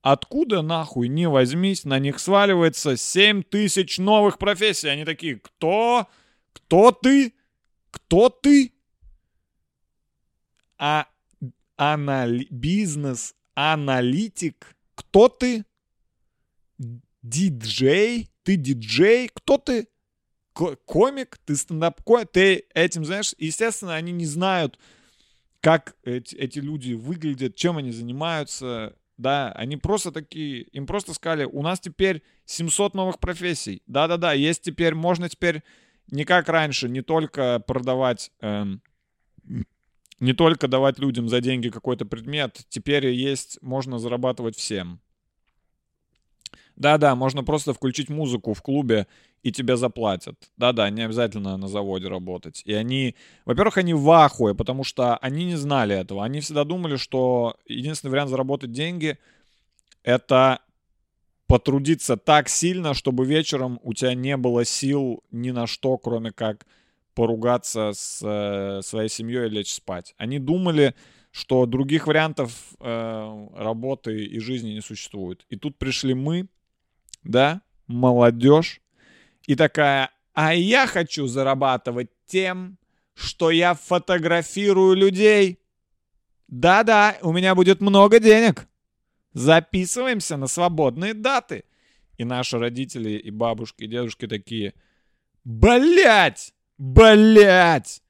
откуда 0.00 0.62
нахуй 0.62 1.08
не 1.08 1.28
возьмись, 1.28 1.84
на 1.84 1.98
них 1.98 2.18
сваливается 2.18 2.96
7 2.96 3.42
тысяч 3.42 3.98
новых 3.98 4.38
профессий. 4.38 4.88
Они 4.88 5.04
такие, 5.04 5.40
кто? 5.40 6.08
Кто 6.54 6.90
ты? 6.90 7.34
Кто 7.90 8.30
ты? 8.30 8.72
А 10.78 11.06
анали... 11.76 12.48
бизнес-аналитик? 12.50 14.74
Кто 14.94 15.28
ты? 15.28 15.64
Диджей? 17.22 18.30
Ты 18.42 18.56
диджей? 18.56 19.30
Кто 19.32 19.58
ты? 19.58 19.86
комик, 20.54 21.38
ты 21.44 21.56
стендап 21.56 22.02
комик, 22.02 22.28
ты 22.32 22.64
этим 22.74 23.04
знаешь. 23.04 23.34
Естественно, 23.38 23.94
они 23.94 24.12
не 24.12 24.26
знают, 24.26 24.78
как 25.60 25.96
эти, 26.04 26.36
эти 26.36 26.60
люди 26.60 26.92
выглядят, 26.92 27.56
чем 27.56 27.78
они 27.78 27.90
занимаются. 27.90 28.96
Да, 29.16 29.52
они 29.52 29.76
просто 29.76 30.10
такие, 30.10 30.62
им 30.62 30.86
просто 30.86 31.14
сказали, 31.14 31.44
у 31.44 31.62
нас 31.62 31.78
теперь 31.78 32.22
700 32.46 32.94
новых 32.94 33.20
профессий. 33.20 33.82
Да-да-да, 33.86 34.32
есть 34.32 34.62
теперь, 34.62 34.94
можно 34.94 35.28
теперь 35.28 35.62
не 36.08 36.24
как 36.24 36.48
раньше, 36.48 36.88
не 36.88 37.00
только 37.00 37.60
продавать, 37.60 38.32
эм, 38.40 38.82
не 40.20 40.32
только 40.32 40.68
давать 40.68 40.98
людям 40.98 41.28
за 41.28 41.40
деньги 41.40 41.68
какой-то 41.68 42.06
предмет, 42.06 42.64
теперь 42.68 43.06
есть, 43.08 43.58
можно 43.62 43.98
зарабатывать 43.98 44.56
всем. 44.56 45.00
Да-да, 46.76 47.14
можно 47.14 47.44
просто 47.44 47.72
включить 47.72 48.08
музыку 48.08 48.52
в 48.52 48.62
клубе 48.62 49.06
и 49.42 49.52
тебе 49.52 49.76
заплатят. 49.76 50.36
Да-да, 50.56 50.90
не 50.90 51.02
обязательно 51.02 51.56
на 51.56 51.68
заводе 51.68 52.08
работать. 52.08 52.62
И 52.64 52.72
они, 52.72 53.14
во-первых, 53.44 53.78
они 53.78 53.94
в 53.94 54.10
ахуе, 54.10 54.54
потому 54.54 54.82
что 54.82 55.16
они 55.18 55.44
не 55.44 55.56
знали 55.56 55.94
этого. 55.94 56.24
Они 56.24 56.40
всегда 56.40 56.64
думали, 56.64 56.96
что 56.96 57.56
единственный 57.66 58.10
вариант 58.10 58.30
заработать 58.30 58.72
деньги— 58.72 59.18
это 60.02 60.60
потрудиться 61.46 62.16
так 62.16 62.48
сильно, 62.48 62.94
чтобы 62.94 63.26
вечером 63.26 63.78
у 63.82 63.92
тебя 63.92 64.14
не 64.14 64.36
было 64.36 64.64
сил 64.64 65.22
ни 65.30 65.50
на 65.50 65.66
что, 65.66 65.98
кроме 65.98 66.32
как 66.32 66.66
поругаться 67.14 67.92
с 67.94 68.20
э, 68.22 68.82
своей 68.82 69.08
семьей 69.08 69.46
и 69.46 69.50
лечь 69.50 69.72
спать. 69.72 70.14
Они 70.18 70.38
думали, 70.38 70.94
что 71.30 71.66
других 71.66 72.06
вариантов 72.06 72.52
э, 72.80 73.48
работы 73.56 74.24
и 74.24 74.38
жизни 74.38 74.70
не 74.70 74.80
существует. 74.80 75.44
И 75.48 75.56
тут 75.56 75.78
пришли 75.78 76.14
мы, 76.14 76.48
да, 77.22 77.62
молодежь, 77.86 78.80
и 79.46 79.56
такая, 79.56 80.10
а 80.32 80.54
я 80.54 80.86
хочу 80.86 81.26
зарабатывать 81.26 82.10
тем, 82.26 82.78
что 83.14 83.50
я 83.50 83.74
фотографирую 83.74 84.96
людей. 84.96 85.60
Да-да, 86.48 87.16
у 87.22 87.32
меня 87.32 87.54
будет 87.54 87.80
много 87.80 88.18
денег. 88.20 88.66
записываемся 89.34 90.36
на 90.36 90.46
свободные 90.46 91.12
даты. 91.12 91.64
И 92.16 92.24
наши 92.24 92.58
родители, 92.58 93.10
и 93.10 93.30
бабушки, 93.30 93.84
и 93.84 93.88
дедушки 93.88 94.28
такие, 94.28 94.72
блять, 95.44 96.54
блять, 96.78 98.02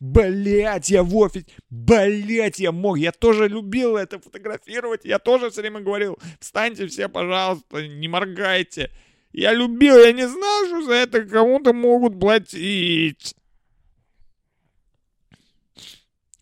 блять, 0.00 0.90
я 0.90 1.02
в 1.02 1.16
офисе, 1.16 1.46
блять, 1.70 2.58
я 2.58 2.72
мог, 2.72 2.98
я 2.98 3.12
тоже 3.12 3.48
любил 3.48 3.96
это 3.96 4.18
фотографировать, 4.18 5.04
я 5.04 5.18
тоже 5.18 5.50
все 5.50 5.60
время 5.60 5.80
говорил, 5.80 6.18
встаньте 6.40 6.86
все, 6.86 7.08
пожалуйста, 7.08 7.86
не 7.86 8.08
моргайте. 8.08 8.90
Я 9.32 9.54
любил, 9.54 9.96
я 9.96 10.12
не 10.12 10.28
знал, 10.28 10.66
что 10.66 10.82
за 10.82 10.92
это 10.92 11.22
кому-то 11.22 11.72
могут 11.72 12.20
платить. 12.20 13.34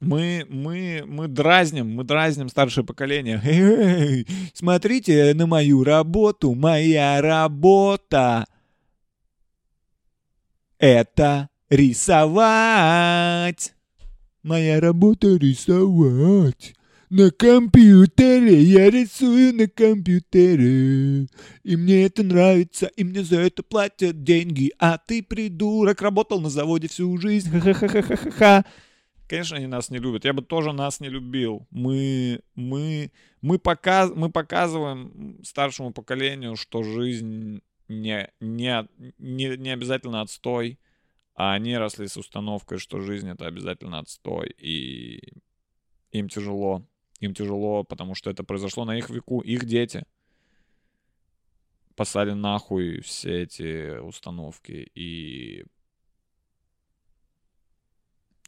Мы, 0.00 0.46
мы, 0.48 1.04
мы 1.06 1.28
дразним, 1.28 1.94
мы 1.94 2.04
дразним 2.04 2.48
старшее 2.48 2.84
поколение. 2.84 3.40
Эй, 3.44 4.26
смотрите 4.54 5.34
на 5.34 5.46
мою 5.46 5.84
работу, 5.84 6.54
моя 6.54 7.20
работа. 7.20 8.46
Это 10.78 11.49
рисовать. 11.70 13.74
Моя 14.42 14.80
работа 14.80 15.36
рисовать. 15.36 16.74
На 17.08 17.32
компьютере, 17.32 18.62
я 18.62 18.88
рисую 18.88 19.54
на 19.54 19.66
компьютере. 19.66 21.26
И 21.64 21.76
мне 21.76 22.04
это 22.04 22.22
нравится, 22.22 22.86
и 22.86 23.02
мне 23.02 23.24
за 23.24 23.40
это 23.40 23.64
платят 23.64 24.22
деньги. 24.22 24.72
А 24.78 24.96
ты, 24.96 25.22
придурок, 25.22 26.02
работал 26.02 26.40
на 26.40 26.50
заводе 26.50 26.86
всю 26.86 27.16
жизнь. 27.18 27.50
Ха-ха-ха-ха-ха. 27.50 28.64
Конечно, 29.26 29.56
они 29.56 29.66
нас 29.66 29.90
не 29.90 29.98
любят. 29.98 30.24
Я 30.24 30.32
бы 30.32 30.42
тоже 30.42 30.72
нас 30.72 31.00
не 31.00 31.08
любил. 31.08 31.66
Мы, 31.70 32.40
мы, 32.54 33.10
мы, 33.42 33.58
показ, 33.58 34.12
мы 34.14 34.30
показываем 34.30 35.40
старшему 35.44 35.92
поколению, 35.92 36.54
что 36.54 36.84
жизнь 36.84 37.60
не, 37.88 38.30
не, 38.40 38.86
не, 39.18 39.56
не 39.56 39.70
обязательно 39.70 40.20
отстой, 40.20 40.78
а 41.40 41.54
они 41.54 41.74
росли 41.78 42.06
с 42.06 42.18
установкой, 42.18 42.76
что 42.76 43.00
жизнь 43.00 43.30
это 43.30 43.46
обязательно 43.46 43.98
отстой, 43.98 44.54
и 44.58 45.32
им 46.12 46.28
тяжело. 46.28 46.86
Им 47.20 47.32
тяжело, 47.32 47.82
потому 47.82 48.14
что 48.14 48.28
это 48.28 48.44
произошло 48.44 48.84
на 48.84 48.98
их 48.98 49.08
веку, 49.08 49.40
их 49.40 49.64
дети 49.64 50.04
послали 51.96 52.32
нахуй 52.32 53.00
все 53.00 53.44
эти 53.44 53.98
установки, 54.00 54.90
и 54.94 55.64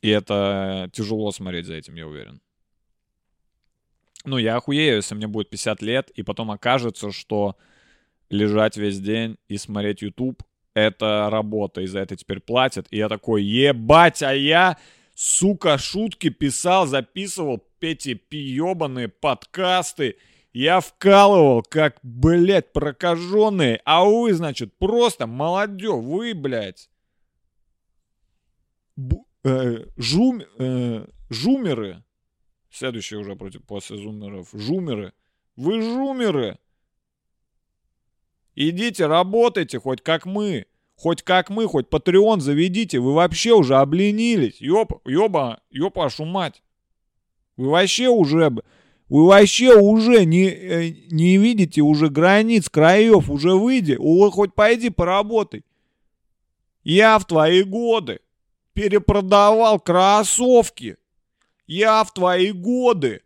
и 0.03 0.09
это 0.11 0.91
тяжело 0.93 1.33
смотреть 1.33 1.65
за 1.65 1.77
этим, 1.77 1.95
я 1.95 2.07
уверен. 2.07 2.43
Ну, 4.27 4.37
я 4.37 4.57
охуею, 4.57 4.97
если 4.97 5.15
мне 5.15 5.29
будет 5.29 5.49
50 5.49 5.81
лет, 5.81 6.11
и 6.11 6.23
потом 6.23 6.51
окажется, 6.51 7.11
что 7.11 7.57
лежать 8.29 8.77
весь 8.77 9.01
день 9.01 9.39
и 9.49 9.57
смотреть 9.57 10.03
YouTube— 10.03 10.43
это 10.75 11.29
работа, 11.31 11.81
и 11.81 11.87
за 11.87 12.01
это 12.01 12.17
теперь 12.17 12.41
платят. 12.41 12.87
И 12.91 12.97
я 12.97 13.09
такой, 13.09 13.43
ебать, 13.43 14.23
а 14.23 14.35
я, 14.35 14.79
сука, 15.15 15.79
шутки 15.79 16.29
писал, 16.29 16.87
записывал 16.87 17.65
эти 17.81 18.15
пьебаные 18.15 19.09
подкасты. 19.09 20.17
Я 20.53 20.81
вкалывал, 20.81 21.63
как, 21.63 21.99
блядь, 22.03 22.73
прокаженные. 22.73 23.81
А 23.85 24.05
вы, 24.05 24.33
значит, 24.35 24.77
просто 24.79 25.27
молодежь. 25.27 26.03
Вы, 26.03 26.35
блядь, 26.35 26.91
э, 29.45 29.85
жум, 29.97 30.43
э, 30.59 31.07
жумеры, 31.31 32.05
следующие 32.71 33.21
уже 33.21 33.37
против, 33.37 33.65
после 33.65 33.97
зумеров, 33.97 34.51
жумеры, 34.53 35.13
вы 35.57 35.81
жумеры, 35.81 36.59
идите, 38.55 39.07
работайте, 39.07 39.79
хоть 39.79 40.03
как 40.03 40.27
мы, 40.27 40.67
хоть 40.97 41.23
как 41.23 41.51
мы, 41.51 41.67
хоть 41.67 41.89
Patreon 41.89 42.41
заведите, 42.41 42.99
вы 42.99 43.15
вообще 43.15 43.53
уже 43.53 43.77
обленились, 43.77 44.61
ёб, 44.61 45.01
ёба, 45.07 45.61
ёба 45.71 46.01
вашу 46.01 46.25
мать, 46.25 46.63
вы 47.57 47.71
вообще 47.71 48.09
уже, 48.09 48.51
вы 49.09 49.27
вообще 49.27 49.75
уже 49.75 50.25
не, 50.25 50.49
э, 50.49 50.95
не 51.11 51.37
видите 51.39 51.83
уже 51.83 52.09
границ, 52.09 52.69
краев, 52.69 53.31
уже 53.31 53.55
выйди, 53.55 53.97
хоть 54.31 54.55
пойди 54.55 54.91
поработай. 54.91 55.65
Я 56.85 57.19
в 57.19 57.27
твои 57.27 57.63
годы 57.63 58.21
перепродавал 58.73 59.79
кроссовки. 59.79 60.97
Я 61.67 62.03
в 62.05 62.13
твои 62.13 62.53
годы. 62.53 63.23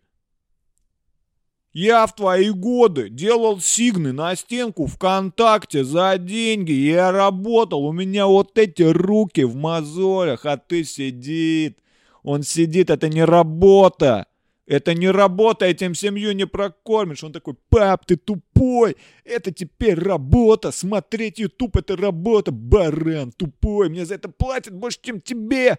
Я 1.78 2.06
в 2.06 2.14
твои 2.14 2.48
годы 2.48 3.10
делал 3.10 3.60
сигны 3.60 4.10
на 4.10 4.34
стенку 4.34 4.86
ВКонтакте 4.86 5.84
за 5.84 6.16
деньги. 6.16 6.72
Я 6.72 7.12
работал, 7.12 7.84
у 7.84 7.92
меня 7.92 8.26
вот 8.26 8.56
эти 8.56 8.82
руки 8.82 9.44
в 9.44 9.56
мозолях, 9.56 10.46
а 10.46 10.56
ты 10.56 10.84
сидит. 10.84 11.80
Он 12.22 12.42
сидит, 12.44 12.88
это 12.88 13.10
не 13.10 13.22
работа. 13.22 14.26
Это 14.64 14.94
не 14.94 15.10
работа, 15.10 15.66
этим 15.66 15.94
семью 15.94 16.32
не 16.32 16.46
прокормишь. 16.46 17.22
Он 17.22 17.34
такой, 17.34 17.56
пап, 17.68 18.06
ты 18.06 18.16
тупой. 18.16 18.96
Это 19.26 19.52
теперь 19.52 20.00
работа. 20.00 20.72
Смотреть 20.72 21.40
YouTube 21.40 21.76
это 21.76 21.94
работа. 21.94 22.52
Баран 22.52 23.32
тупой. 23.32 23.90
Мне 23.90 24.06
за 24.06 24.14
это 24.14 24.30
платят 24.30 24.72
больше, 24.72 25.00
чем 25.02 25.20
тебе. 25.20 25.76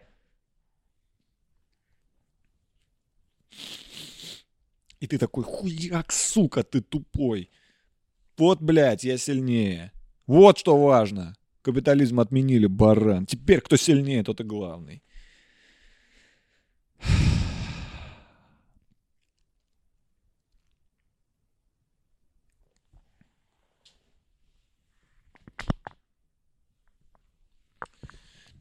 И 4.99 5.07
ты 5.07 5.17
такой, 5.17 5.43
хуяк, 5.43 6.11
сука, 6.11 6.63
ты 6.63 6.81
тупой. 6.81 7.49
Вот, 8.37 8.61
блядь, 8.61 9.03
я 9.03 9.17
сильнее. 9.17 9.91
Вот 10.25 10.57
что 10.57 10.77
важно. 10.77 11.35
Капитализм 11.61 12.19
отменили, 12.19 12.65
баран. 12.67 13.25
Теперь 13.25 13.61
кто 13.61 13.77
сильнее, 13.77 14.23
тот 14.23 14.41
и 14.41 14.43
главный. 14.43 15.03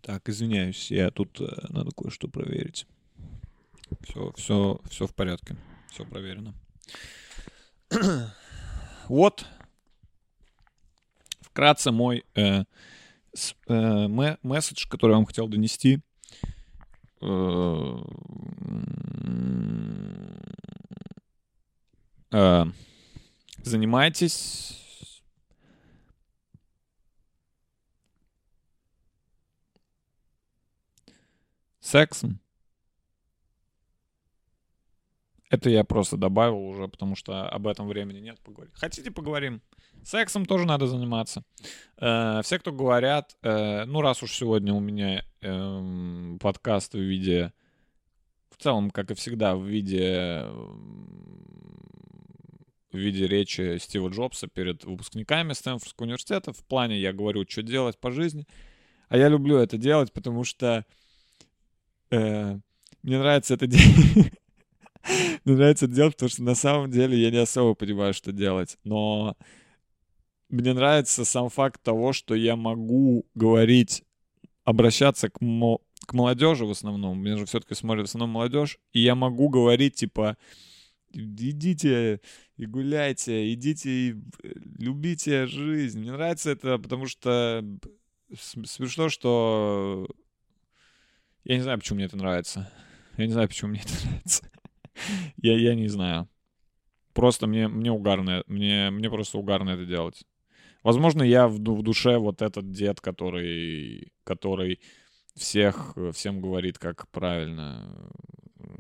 Так, 0.07 0.29
извиняюсь, 0.29 0.93
я 0.93 1.11
тут 1.11 1.41
э, 1.41 1.47
надо 1.69 1.91
кое-что 1.91 2.29
проверить. 2.29 2.87
Все, 4.03 4.33
все, 4.37 4.81
все 4.89 5.07
в 5.09 5.13
порядке, 5.13 5.57
все 5.97 6.05
проверено. 6.05 6.55
вот 9.09 9.47
вкратце 11.41 11.91
мой 11.91 12.27
э, 12.35 12.65
с, 13.33 13.55
э, 13.67 14.07
месседж, 14.43 14.87
который 14.91 15.13
я 15.13 15.17
вам 15.17 15.25
хотел 15.25 15.49
донести. 15.49 16.01
Э, 17.23 17.97
э, 22.33 22.65
занимайтесь 23.63 25.23
сексом. 31.81 32.39
Это 35.49 35.71
я 35.71 35.85
просто 35.85 36.17
добавил 36.17 36.59
уже, 36.59 36.89
потому 36.89 37.15
что 37.15 37.49
об 37.49 37.67
этом 37.69 37.87
времени 37.87 38.19
нет 38.19 38.41
поговорить. 38.41 38.75
Хотите 38.75 39.11
поговорим? 39.11 39.63
Сексом 40.03 40.45
тоже 40.45 40.67
надо 40.67 40.87
заниматься. 40.87 41.45
Э, 41.99 42.41
все, 42.43 42.59
кто 42.59 42.73
говорят, 42.73 43.37
э, 43.43 43.85
ну 43.85 44.01
раз 44.01 44.23
уж 44.23 44.33
сегодня 44.33 44.73
у 44.73 44.81
меня 44.81 45.25
э, 45.41 46.37
подкаст 46.41 46.95
в 46.95 46.99
виде, 46.99 47.53
в 48.51 48.63
целом, 48.63 48.91
как 48.91 49.11
и 49.11 49.15
всегда, 49.15 49.57
в 49.57 49.65
виде 49.65 50.47
в 52.93 52.99
виде 52.99 53.27
речи 53.27 53.79
Стива 53.79 54.09
Джобса 54.09 54.49
перед 54.49 54.85
выпускниками 54.85 55.53
Стэнфордского 55.53 56.07
университета. 56.07 56.53
В 56.53 56.65
плане 56.65 56.99
я 56.99 57.13
говорю, 57.13 57.45
что 57.49 57.63
делать 57.63 57.99
по 57.99 58.11
жизни. 58.11 58.47
А 59.09 59.17
я 59.17 59.29
люблю 59.29 59.59
это 59.59 59.77
делать, 59.77 60.13
потому 60.13 60.45
что 60.45 60.85
э, 62.11 62.59
мне 63.03 63.19
нравится 63.19 63.55
это 63.55 63.67
делать. 63.67 64.33
мне 65.45 65.57
нравится 65.57 65.87
это 65.87 65.95
делать, 65.95 66.15
потому 66.15 66.31
что 66.31 66.43
на 66.43 66.55
самом 66.55 66.91
деле 66.91 67.19
я 67.19 67.31
не 67.31 67.39
особо 67.39 67.75
понимаю, 67.75 68.15
что 68.15 68.33
делать. 68.33 68.79
Но 68.85 69.37
мне 70.49 70.73
нравится 70.73 71.25
сам 71.25 71.49
факт 71.49 71.83
того, 71.83 72.13
что 72.13 72.35
я 72.35 72.57
могу 72.57 73.27
говорить, 73.35 74.05
обращаться 74.65 75.29
к, 75.29 75.41
мо- 75.41 75.81
к 76.07 76.13
молодежи 76.13 76.65
в 76.67 76.71
основном. 76.71 77.21
Меня 77.21 77.37
же 77.37 77.47
все-таки 77.47 77.75
смотрит 77.75 78.07
в 78.07 78.09
основном 78.09 78.31
молодежь. 78.31 78.79
И 78.93 79.01
я 79.01 79.15
могу 79.15 79.49
говорить, 79.49 79.95
типа, 79.95 80.37
идите 81.13 82.21
и 82.57 82.67
гуляйте, 82.67 83.53
идите 83.53 83.91
и 83.91 84.13
э, 84.13 84.53
любите 84.79 85.47
жизнь. 85.47 86.01
Мне 86.01 86.13
нравится 86.13 86.51
это, 86.51 86.79
потому 86.79 87.07
что 87.07 87.65
смешно, 88.35 89.09
что 89.09 90.09
я 91.45 91.57
не 91.57 91.63
знаю, 91.63 91.79
почему 91.79 91.97
мне 91.97 92.07
это 92.07 92.17
нравится. 92.17 92.71
Я 93.17 93.27
не 93.27 93.33
знаю, 93.33 93.49
почему 93.49 93.71
мне 93.71 93.81
это 93.81 93.93
нравится. 94.07 94.51
я, 95.37 95.59
я 95.59 95.75
не 95.75 95.89
знаю. 95.89 96.29
Просто 97.13 97.47
мне, 97.47 97.69
мне 97.69 97.91
угарно, 97.91 98.45
мне, 98.47 98.91
мне 98.91 99.11
просто 99.11 99.39
угарно 99.39 99.71
это 99.71 99.87
делать. 99.87 100.25
Возможно, 100.83 101.23
я 101.23 101.49
в, 101.49 101.55
в 101.55 101.83
душе 101.83 102.19
вот 102.19 102.43
этот 102.43 102.71
дед, 102.71 103.01
который, 103.01 104.13
который 104.25 104.81
всех, 105.35 105.97
всем 106.13 106.41
говорит, 106.41 106.79
как 106.79 107.09
правильно, 107.11 108.11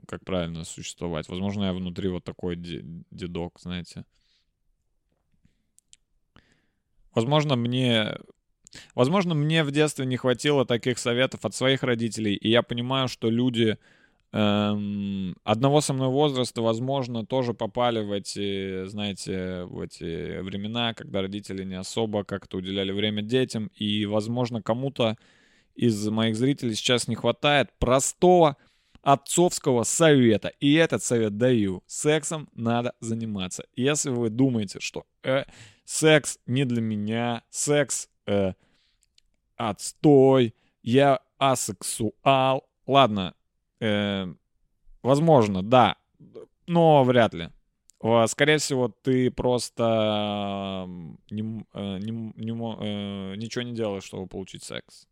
как 0.06 0.24
правильно 0.24 0.64
существовать. 0.64 1.28
Возможно, 1.28 1.64
я 1.64 1.72
внутри 1.72 2.08
вот 2.08 2.24
такой 2.24 2.56
де- 2.56 2.84
дедок, 3.10 3.58
знаете. 3.60 4.04
Возможно, 7.14 7.56
мне... 7.56 8.18
Возможно, 8.94 9.34
мне 9.34 9.64
в 9.64 9.70
детстве 9.70 10.04
не 10.04 10.18
хватило 10.18 10.66
таких 10.66 10.98
советов 10.98 11.44
от 11.46 11.54
своих 11.54 11.82
родителей, 11.82 12.34
и 12.34 12.50
я 12.50 12.62
понимаю, 12.62 13.08
что 13.08 13.30
люди 13.30 13.78
одного 14.38 15.80
со 15.80 15.92
мной 15.94 16.08
возраста, 16.08 16.60
возможно, 16.60 17.24
тоже 17.24 17.54
попали 17.54 18.00
в 18.00 18.12
эти, 18.12 18.84
знаете, 18.86 19.64
в 19.64 19.80
эти 19.80 20.40
времена, 20.40 20.92
когда 20.94 21.22
родители 21.22 21.64
не 21.64 21.76
особо 21.76 22.24
как-то 22.24 22.58
уделяли 22.58 22.92
время 22.92 23.22
детям, 23.22 23.70
и, 23.74 24.04
возможно, 24.04 24.62
кому-то 24.62 25.16
из 25.74 26.06
моих 26.08 26.36
зрителей 26.36 26.74
сейчас 26.74 27.08
не 27.08 27.14
хватает 27.14 27.70
простого 27.78 28.56
отцовского 29.02 29.84
совета. 29.84 30.48
И 30.60 30.74
этот 30.74 31.02
совет 31.02 31.38
даю. 31.38 31.82
Сексом 31.86 32.48
надо 32.54 32.94
заниматься. 33.00 33.64
Если 33.76 34.10
вы 34.10 34.30
думаете, 34.30 34.80
что 34.80 35.04
э, 35.22 35.44
секс 35.84 36.38
не 36.46 36.64
для 36.64 36.82
меня, 36.82 37.42
секс 37.50 38.08
э, 38.26 38.54
отстой, 39.56 40.54
я 40.82 41.20
асексуал. 41.38 42.68
Ладно, 42.86 43.34
э, 43.80 44.26
возможно, 45.02 45.62
да, 45.62 45.96
но 46.66 47.04
вряд 47.04 47.34
ли. 47.34 47.50
Скорее 48.26 48.58
всего, 48.58 48.88
ты 48.88 49.30
просто 49.30 50.84
не 51.30 51.66
э, 51.72 51.98
не 51.98 52.32
не 52.36 52.50
э, 52.52 53.36
ничего 53.36 53.62
не 53.62 53.74
делаешь, 53.74 54.04
чтобы 54.04 54.26
получить 54.26 54.62
секс. 54.62 55.08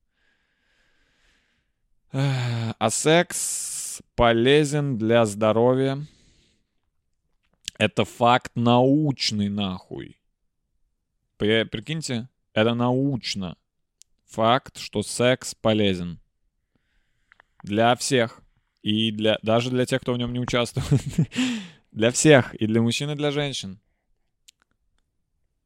А 2.13 2.91
секс 2.91 4.01
полезен 4.15 4.97
для 4.99 5.25
здоровья. 5.27 5.99
Это 7.79 8.05
факт 8.05 8.53
научный, 8.55 9.49
нахуй. 9.49 10.21
При- 11.39 11.65
Прикиньте, 11.65 12.29
это 12.53 12.75
научно. 12.75 13.57
Факт, 14.27 14.79
что 14.79 15.03
секс 15.03 15.57
полезен. 15.57 16.21
Для 17.65 17.97
всех. 17.97 18.44
И 18.85 19.11
для, 19.11 19.39
даже 19.43 19.71
для 19.71 19.87
тех, 19.87 20.03
кто 20.03 20.13
в 20.13 20.19
нем 20.19 20.35
не 20.35 20.41
участвует. 20.41 20.87
Для 21.91 22.11
всех. 22.11 22.55
И 22.57 22.67
для 22.67 22.83
мужчин, 22.83 23.11
и 23.11 23.15
для 23.15 23.31
женщин. 23.31 23.81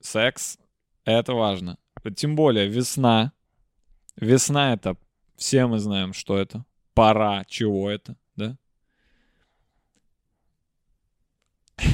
Секс— 0.00 0.56
это 1.04 1.32
важно. 1.32 1.78
Тем 2.14 2.36
более 2.36 2.68
весна. 2.68 3.32
Весна— 4.14 4.72
это... 4.74 4.96
Все 5.36 5.66
мы 5.66 5.78
знаем, 5.78 6.12
что 6.12 6.36
это. 6.38 6.64
Пора 6.94 7.44
чего 7.46 7.90
это, 7.90 8.16
да? 8.36 8.56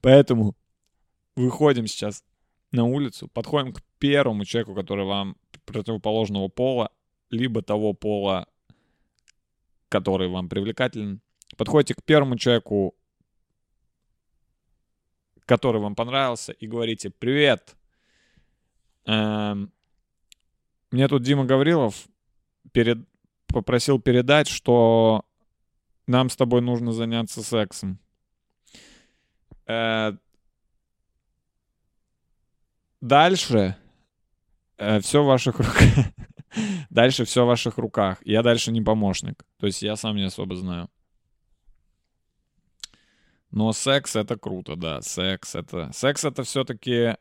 Поэтому 0.00 0.56
выходим 1.36 1.86
сейчас 1.86 2.24
на 2.72 2.84
улицу, 2.84 3.28
подходим 3.28 3.72
к 3.72 3.82
первому 3.98 4.44
человеку, 4.44 4.74
который 4.74 5.04
вам 5.04 5.36
противоположного 5.64 6.48
пола, 6.48 6.90
либо 7.30 7.62
того 7.62 7.92
пола, 7.92 8.48
который 9.94 10.26
вам 10.26 10.48
привлекателен. 10.48 11.20
Подходите 11.56 11.94
к 11.94 12.02
первому 12.02 12.36
человеку, 12.36 12.96
который 15.46 15.80
вам 15.80 15.94
понравился, 15.94 16.50
и 16.50 16.66
говорите 16.66 17.10
«Привет, 17.10 17.76
эм, 19.04 19.72
мне 20.90 21.06
тут 21.06 21.22
Дима 21.22 21.44
Гаврилов 21.44 22.08
перед... 22.72 22.98
попросил 23.46 24.00
передать, 24.00 24.48
что 24.48 25.24
нам 26.08 26.28
с 26.28 26.34
тобой 26.34 26.60
нужно 26.60 26.90
заняться 26.90 27.44
сексом». 27.44 28.00
Э, 29.66 30.16
Дальше 33.00 33.76
все 35.02 35.22
в 35.22 35.26
ваших 35.26 35.58
руках. 35.58 36.06
Дальше 36.90 37.24
все 37.24 37.44
в 37.44 37.48
ваших 37.48 37.78
руках. 37.78 38.18
Я 38.24 38.42
дальше 38.42 38.72
не 38.72 38.82
помощник. 38.82 39.44
То 39.58 39.66
есть 39.66 39.82
я 39.82 39.96
сам 39.96 40.16
не 40.16 40.24
особо 40.24 40.56
знаю. 40.56 40.90
Но 43.50 43.72
секс 43.72 44.16
это 44.16 44.36
круто, 44.36 44.76
да. 44.76 45.00
Секс 45.00 45.54
это... 45.54 45.90
Секс 45.92 46.24
это 46.24 46.42
все-таки 46.42 47.16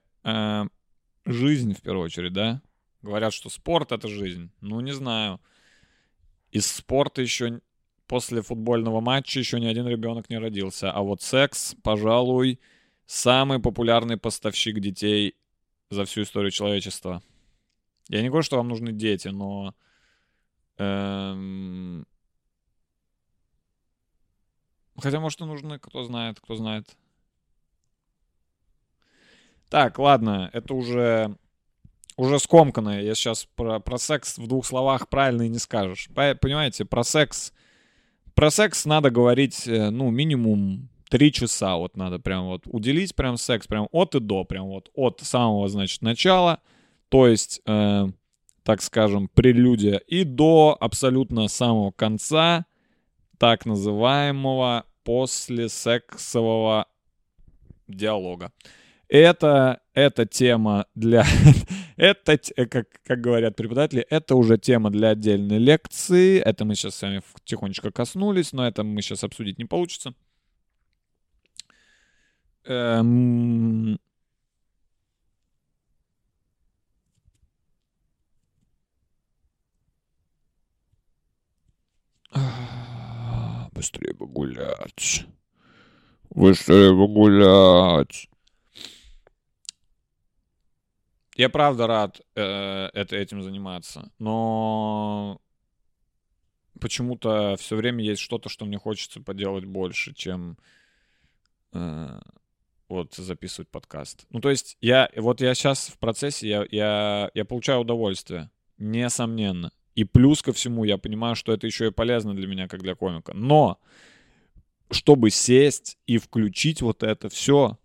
жизнь 1.25 1.73
в 1.73 1.81
первую 1.81 2.05
очередь, 2.05 2.33
да? 2.33 2.61
Говорят, 3.01 3.33
что 3.33 3.49
спорт 3.49 3.91
это 3.91 4.07
жизнь. 4.07 4.49
Ну, 4.61 4.79
не 4.79 4.93
знаю. 4.93 5.41
Из 6.51 6.65
спорта 6.65 7.21
еще 7.21 7.61
после 8.07 8.41
футбольного 8.41 9.01
матча 9.01 9.39
еще 9.39 9.59
ни 9.59 9.65
один 9.65 9.87
ребенок 9.87 10.29
не 10.29 10.37
родился. 10.37 10.91
А 10.91 11.01
вот 11.01 11.21
секс, 11.21 11.75
пожалуй, 11.83 12.59
самый 13.05 13.59
популярный 13.59 14.17
поставщик 14.17 14.79
детей 14.79 15.35
за 15.89 16.05
всю 16.05 16.23
историю 16.23 16.51
человечества. 16.51 17.21
Я 18.09 18.21
не 18.21 18.29
говорю, 18.29 18.43
что 18.43 18.57
вам 18.57 18.67
нужны 18.67 18.91
дети, 18.91 19.29
но... 19.29 19.73
эм, 20.77 22.05
Хотя, 24.97 25.19
может, 25.19 25.41
и 25.41 25.45
нужны, 25.45 25.79
кто 25.79 26.03
знает, 26.03 26.39
кто 26.39 26.55
знает. 26.55 26.95
Так, 29.69 29.97
ладно, 29.99 30.49
это 30.53 30.73
уже... 30.73 31.35
Уже 32.15 32.37
скомканное. 32.37 33.01
Я 33.01 33.15
сейчас 33.15 33.45
про, 33.55 33.79
про 33.79 33.97
секс 33.97 34.37
в 34.37 34.45
двух 34.45 34.67
словах 34.67 35.09
правильно 35.09 35.43
и 35.43 35.49
не 35.49 35.57
скажешь. 35.57 36.09
По- 36.13 36.35
Понимаете, 36.35 36.85
про 36.85 37.03
секс... 37.03 37.53
Про 38.35 38.51
секс 38.51 38.85
надо 38.85 39.09
говорить, 39.09 39.67
э, 39.67 39.89
ну, 39.89 40.11
минимум 40.11 40.89
три 41.09 41.31
часа 41.31 41.75
вот 41.75 41.95
надо 41.95 42.19
прям 42.19 42.45
вот 42.45 42.63
уделить 42.65 43.15
прям 43.15 43.37
секс, 43.37 43.67
прям 43.67 43.87
от 43.91 44.15
и 44.15 44.19
до, 44.19 44.43
прям 44.43 44.65
вот 44.65 44.89
от 44.95 45.21
самого, 45.21 45.67
значит, 45.69 46.01
начала, 46.01 46.59
то 47.13 47.27
есть, 47.27 47.61
э, 47.67 48.07
так 48.63 48.81
скажем, 48.81 49.27
прелюдия, 49.27 49.97
и 49.97 50.23
до 50.23 50.75
абсолютно 50.79 51.47
самого 51.47 51.91
конца, 51.91 52.65
так 53.37 53.67
называемого 53.67 54.85
послесексового 55.03 56.87
диалога. 57.87 58.51
Это, 59.09 59.81
эта 59.93 60.25
тема 60.25 60.87
для... 60.95 61.23
это, 61.97 62.35
т- 62.35 62.65
как, 62.65 62.87
как 63.03 63.21
говорят 63.21 63.55
преподаватели, 63.55 64.01
это 64.09 64.35
уже 64.35 64.57
тема 64.57 64.89
для 64.89 65.09
отдельной 65.09 65.59
лекции. 65.59 66.39
Это 66.39 66.65
мы 66.65 66.73
сейчас 66.73 66.95
с 66.95 67.01
вами 67.03 67.21
тихонечко 67.43 67.91
коснулись, 67.91 68.53
но 68.53 68.65
это 68.65 68.83
мы 68.83 69.03
сейчас 69.03 69.23
обсудить 69.23 69.59
не 69.59 69.65
получится. 69.65 70.15
Эм, 72.65 73.99
Быстрее 83.83 84.13
погулять. 84.13 85.25
Быстрее 86.29 86.91
погулять. 86.91 88.29
Я 91.35 91.49
правда 91.49 91.87
рад 91.87 92.21
э, 92.35 92.89
это, 92.93 93.17
этим 93.17 93.41
заниматься, 93.41 94.09
но 94.19 95.41
почему-то 96.79 97.57
все 97.59 97.75
время 97.75 98.05
есть 98.05 98.21
что-то, 98.21 98.47
что 98.47 98.63
мне 98.63 98.77
хочется 98.77 99.19
поделать 99.19 99.65
больше, 99.65 100.13
чем 100.13 100.57
э, 101.73 102.21
вот 102.87 103.15
записывать 103.15 103.67
подкаст. 103.67 104.27
Ну, 104.29 104.39
то 104.39 104.49
есть 104.49 104.77
я, 104.79 105.09
вот 105.17 105.41
я 105.41 105.53
сейчас 105.53 105.89
в 105.89 105.99
процессе, 105.99 106.47
я, 106.47 106.65
я, 106.71 107.31
я 107.33 107.43
получаю 107.43 107.79
удовольствие, 107.79 108.49
несомненно. 108.77 109.73
И 109.95 110.03
плюс 110.03 110.41
ко 110.41 110.53
всему, 110.53 110.83
я 110.83 110.97
понимаю, 110.97 111.35
что 111.35 111.53
это 111.53 111.67
еще 111.67 111.87
и 111.87 111.91
полезно 111.91 112.33
для 112.33 112.47
меня, 112.47 112.67
как 112.67 112.81
для 112.81 112.95
комика. 112.95 113.33
Но, 113.33 113.79
чтобы 114.91 115.29
сесть 115.29 115.97
и 116.07 116.17
включить 116.17 116.81
вот 116.81 117.03
это 117.03 117.29
все, 117.29 117.77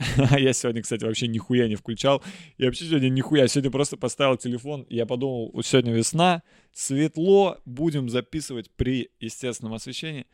я 0.38 0.52
сегодня, 0.52 0.82
кстати, 0.82 1.04
вообще 1.04 1.28
нихуя 1.28 1.68
не 1.68 1.76
включал. 1.76 2.22
Я 2.58 2.66
вообще 2.66 2.86
сегодня 2.86 3.08
нихуя. 3.10 3.46
Сегодня 3.48 3.70
просто 3.70 3.96
поставил 3.96 4.36
телефон. 4.36 4.86
Я 4.88 5.06
подумал, 5.06 5.50
вот 5.52 5.66
сегодня 5.66 5.92
весна, 5.92 6.42
светло, 6.72 7.58
будем 7.66 8.08
записывать 8.08 8.70
при 8.70 9.10
естественном 9.20 9.74
освещении. 9.74 10.26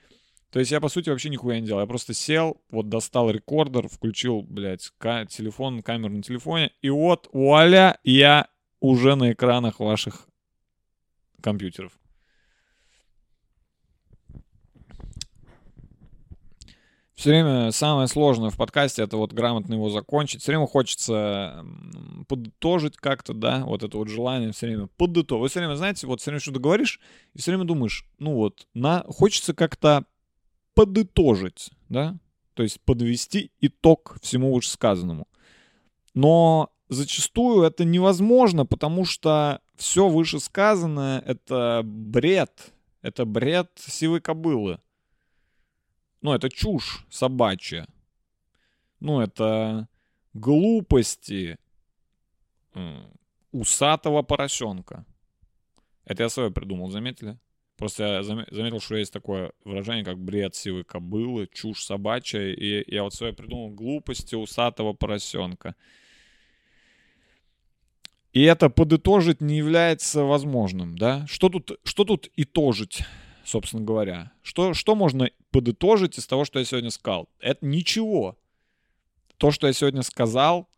То 0.51 0.61
есть 0.61 0.71
я, 0.71 0.81
по 0.81 0.89
сути, 0.89 1.11
вообще 1.11 1.29
нихуя 1.29 1.61
не 1.61 1.67
делал. 1.67 1.81
Я 1.81 1.87
просто 1.87 2.15
сел, 2.15 2.63
вот 2.71 2.89
достал 2.89 3.31
рекордер, 3.31 3.89
включил, 3.89 4.43
блядь, 4.43 4.93
ка- 4.99 5.27
телефон, 5.27 5.83
камеру 5.83 6.15
на 6.15 6.23
телефоне. 6.23 6.71
И 6.81 6.89
вот, 6.89 7.29
вуаля, 7.33 7.99
я 8.05 8.49
уже 8.81 9.17
на 9.17 9.33
экранах 9.33 9.81
ваших 9.81 10.29
компьютеров. 11.41 11.93
Все 17.17 17.31
время 17.31 17.73
самое 17.73 18.09
сложное 18.09 18.51
в 18.51 18.59
подкасте 18.59 19.03
это 19.03 19.17
вот 19.17 19.33
грамотно 19.33 19.73
его 19.73 19.89
закончить. 19.89 20.43
Все 20.43 20.53
время 20.53 20.67
хочется 20.67 21.65
подытожить 22.29 22.99
как-то, 22.99 23.33
да, 23.33 23.65
вот 23.65 23.83
это 23.83 23.97
вот 23.97 24.09
желание 24.09 24.53
все 24.53 24.67
время 24.67 24.89
подытожить. 24.99 25.41
Вы 25.41 25.49
все 25.49 25.61
время, 25.61 25.77
знаете, 25.77 26.07
вот 26.07 26.21
все 26.21 26.31
время 26.31 26.41
что-то 26.41 26.61
говоришь, 26.61 27.01
и 27.33 27.39
все 27.39 27.53
время 27.53 27.65
думаешь, 27.65 28.05
ну 28.19 28.35
вот, 28.35 28.67
на, 28.75 29.03
хочется 29.09 29.55
как-то 29.55 30.05
подытожить, 30.75 31.71
да, 31.89 32.19
то 32.53 32.63
есть 32.63 32.83
подвести 32.83 33.51
итог 33.61 34.19
всему 34.21 34.55
вышесказанному. 34.55 35.27
Но 36.13 36.71
зачастую 36.91 37.63
это 37.63 37.85
невозможно, 37.85 38.67
потому 38.67 39.07
что 39.07 39.61
все 39.77 40.09
вышесказанное— 40.09 41.21
это 41.27 41.83
бред. 41.85 42.73
Это 43.03 43.25
бред 43.25 43.71
сивой 43.77 44.21
кобылы. 44.21 44.81
Ну, 46.23 46.33
это 46.33 46.49
чушь 46.49 47.07
собачья. 47.11 47.87
Ну, 49.01 49.21
это 49.21 49.89
глупости 50.33 51.59
усатого 53.53 54.23
поросенка. 54.23 55.05
Это 56.05 56.25
я 56.25 56.29
свое 56.29 56.51
придумал, 56.51 56.91
заметили? 56.91 57.39
Просто 57.77 58.05
я 58.05 58.21
заме- 58.21 58.47
заметил, 58.51 58.81
что 58.81 58.97
есть 58.97 59.13
такое 59.13 59.53
выражение, 59.65 60.05
как 60.05 60.19
бред 60.19 60.55
сивой 60.55 60.85
кобылы, 60.85 61.49
чушь 61.53 61.85
собачья, 61.85 62.41
и 62.41 62.85
я 62.93 63.03
вот 63.03 63.13
свое 63.13 63.33
придумал 63.33 63.71
глупости 63.71 64.35
усатого 64.35 64.95
поросенка. 64.95 65.75
И 68.37 68.43
это 68.43 68.69
подытожить 68.69 69.41
не 69.41 69.57
является 69.57 70.23
возможным, 70.23 70.99
да? 70.99 71.27
Что 71.27 71.49
тут, 71.49 71.81
что 71.85 72.05
тут 72.05 72.29
итожить, 72.37 73.03
собственно 73.47 73.83
говоря? 73.83 74.31
Что, 74.43 74.75
что 74.75 74.95
можно 74.95 75.31
подытожить 75.51 76.19
из 76.19 76.27
того, 76.27 76.45
что 76.45 76.59
я 76.59 76.67
сегодня 76.67 76.91
сказал? 76.91 77.31
Это 77.41 77.65
ничего. 77.65 78.37
То, 79.39 79.53
что 79.53 79.69
я 79.69 79.73
сегодня 79.73 80.03
сказал, 80.03 80.69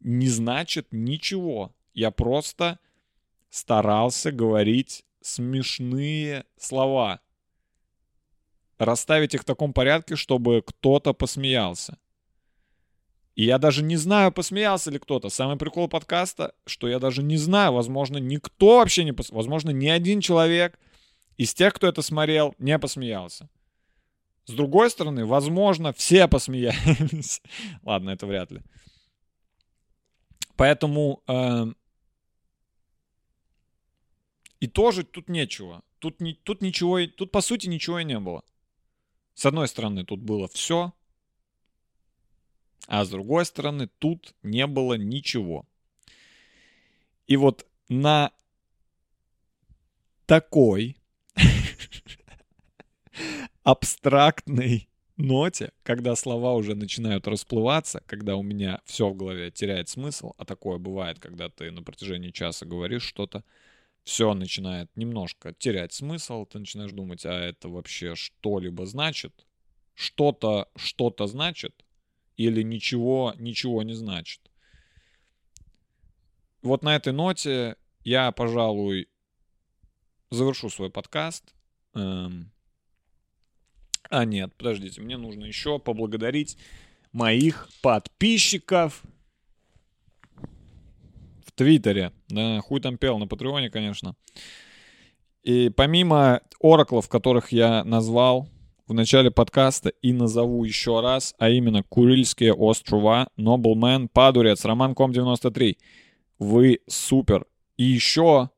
не 0.00 0.26
значит 0.26 0.88
ничего. 0.90 1.72
Я 1.94 2.10
просто 2.10 2.80
старался 3.48 4.32
говорить 4.32 5.04
смешные 5.20 6.46
слова. 6.56 7.20
Расставить 8.76 9.34
их 9.34 9.42
в 9.42 9.44
таком 9.44 9.72
порядке, 9.72 10.16
чтобы 10.16 10.64
кто-то 10.66 11.12
посмеялся. 11.12 11.96
И 13.38 13.44
я 13.44 13.58
даже 13.58 13.84
не 13.84 13.94
знаю, 13.94 14.32
посмеялся 14.32 14.90
ли 14.90 14.98
кто-то. 14.98 15.28
Самый 15.28 15.56
прикол 15.56 15.86
подкаста, 15.86 16.56
что 16.66 16.88
я 16.88 16.98
даже 16.98 17.22
не 17.22 17.36
знаю, 17.36 17.72
возможно, 17.72 18.18
никто 18.18 18.78
вообще 18.78 19.04
не 19.04 19.12
посмеялся. 19.12 19.36
Возможно, 19.36 19.70
ни 19.70 19.86
один 19.86 20.20
человек 20.20 20.76
из 21.36 21.54
тех, 21.54 21.72
кто 21.72 21.86
это 21.86 22.02
смотрел, 22.02 22.56
не 22.58 22.76
посмеялся. 22.80 23.48
С 24.46 24.52
другой 24.52 24.90
стороны, 24.90 25.24
возможно, 25.24 25.92
все 25.92 26.26
посмеялись. 26.26 27.40
Ладно, 27.84 28.10
это 28.10 28.26
вряд 28.26 28.50
ли. 28.50 28.60
Поэтому 30.56 31.22
э, 31.28 31.66
и 34.58 34.66
тоже 34.66 35.04
тут 35.04 35.28
нечего. 35.28 35.84
Тут, 36.00 36.20
не, 36.20 36.34
тут 36.34 36.60
ничего, 36.60 37.06
тут 37.06 37.30
по 37.30 37.40
сути 37.40 37.68
ничего 37.68 38.00
и 38.00 38.04
не 38.04 38.18
было. 38.18 38.42
С 39.34 39.46
одной 39.46 39.68
стороны, 39.68 40.04
тут 40.04 40.18
было 40.22 40.48
все, 40.48 40.92
а 42.88 43.04
с 43.04 43.10
другой 43.10 43.44
стороны, 43.44 43.88
тут 43.98 44.34
не 44.42 44.66
было 44.66 44.94
ничего. 44.94 45.66
И 47.26 47.36
вот 47.36 47.66
на 47.90 48.32
такой 50.24 50.96
абстрактной 53.62 54.88
ноте, 55.18 55.72
когда 55.82 56.16
слова 56.16 56.54
уже 56.54 56.74
начинают 56.74 57.28
расплываться, 57.28 58.02
когда 58.06 58.36
у 58.36 58.42
меня 58.42 58.80
все 58.86 59.10
в 59.10 59.16
голове 59.16 59.50
теряет 59.50 59.90
смысл, 59.90 60.32
а 60.38 60.46
такое 60.46 60.78
бывает, 60.78 61.18
когда 61.18 61.50
ты 61.50 61.70
на 61.70 61.82
протяжении 61.82 62.30
часа 62.30 62.64
говоришь 62.64 63.02
что-то, 63.02 63.44
все 64.04 64.32
начинает 64.32 64.88
немножко 64.96 65.52
терять 65.52 65.92
смысл, 65.92 66.46
ты 66.46 66.60
начинаешь 66.60 66.92
думать, 66.92 67.26
а 67.26 67.34
это 67.34 67.68
вообще 67.68 68.14
что-либо 68.14 68.86
значит? 68.86 69.44
Что-то, 69.94 70.70
что-то 70.74 71.26
значит? 71.26 71.84
Или 72.38 72.62
ничего, 72.62 73.34
ничего 73.36 73.82
не 73.82 73.94
значит? 73.94 74.40
Вот 76.62 76.82
на 76.82 76.94
этой 76.94 77.12
ноте 77.12 77.76
я, 78.04 78.30
пожалуй, 78.30 79.08
завершу 80.30 80.70
свой 80.70 80.88
подкаст. 80.88 81.52
Эм, 81.94 82.52
А 84.08 84.24
нет, 84.24 84.54
подождите, 84.54 85.02
мне 85.02 85.16
нужно 85.16 85.44
еще 85.44 85.80
поблагодарить 85.80 86.56
моих 87.12 87.68
подписчиков 87.82 89.02
в 91.44 91.52
Твиттере. 91.56 92.12
Да, 92.28 92.60
хуй 92.60 92.80
там 92.80 92.98
пел, 92.98 93.18
на 93.18 93.26
Патреоне, 93.26 93.68
конечно. 93.68 94.14
И 95.42 95.70
помимо 95.70 96.42
ораклов, 96.60 97.08
которых 97.08 97.50
я 97.50 97.82
назвал 97.82 98.48
в 98.88 98.94
начале 98.94 99.30
подкаста 99.30 99.90
и 100.00 100.14
назову 100.14 100.64
еще 100.64 101.00
раз, 101.00 101.34
а 101.38 101.50
именно 101.50 101.82
Курильские 101.82 102.54
острова, 102.54 103.28
Нобелмен, 103.36 104.08
Падурец, 104.08 104.64
Роман 104.64 104.94
Ком 104.94 105.12
93. 105.12 105.76
Вы 106.38 106.80
супер. 106.86 107.44
И 107.76 107.84
еще 107.84 108.48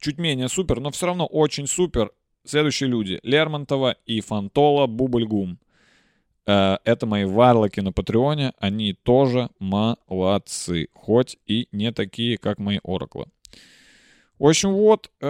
чуть 0.00 0.18
менее 0.18 0.48
супер, 0.48 0.80
но 0.80 0.90
все 0.90 1.06
равно 1.06 1.24
очень 1.24 1.68
супер. 1.68 2.10
Следующие 2.44 2.88
люди. 2.88 3.20
Лермонтова 3.22 3.96
и 4.06 4.20
Фантола 4.20 4.88
Бубльгум. 4.88 5.60
Э, 6.46 6.78
Это 6.84 7.06
мои 7.06 7.24
варлоки 7.24 7.78
на 7.78 7.92
Патреоне. 7.92 8.52
Они 8.58 8.92
тоже 8.92 9.50
молодцы. 9.60 10.88
Хоть 10.94 11.38
и 11.46 11.68
не 11.70 11.92
такие, 11.92 12.38
как 12.38 12.58
мои 12.58 12.80
ораклы. 12.82 13.26
В 14.40 14.46
общем, 14.46 14.72
вот. 14.72 15.10
э, 15.20 15.26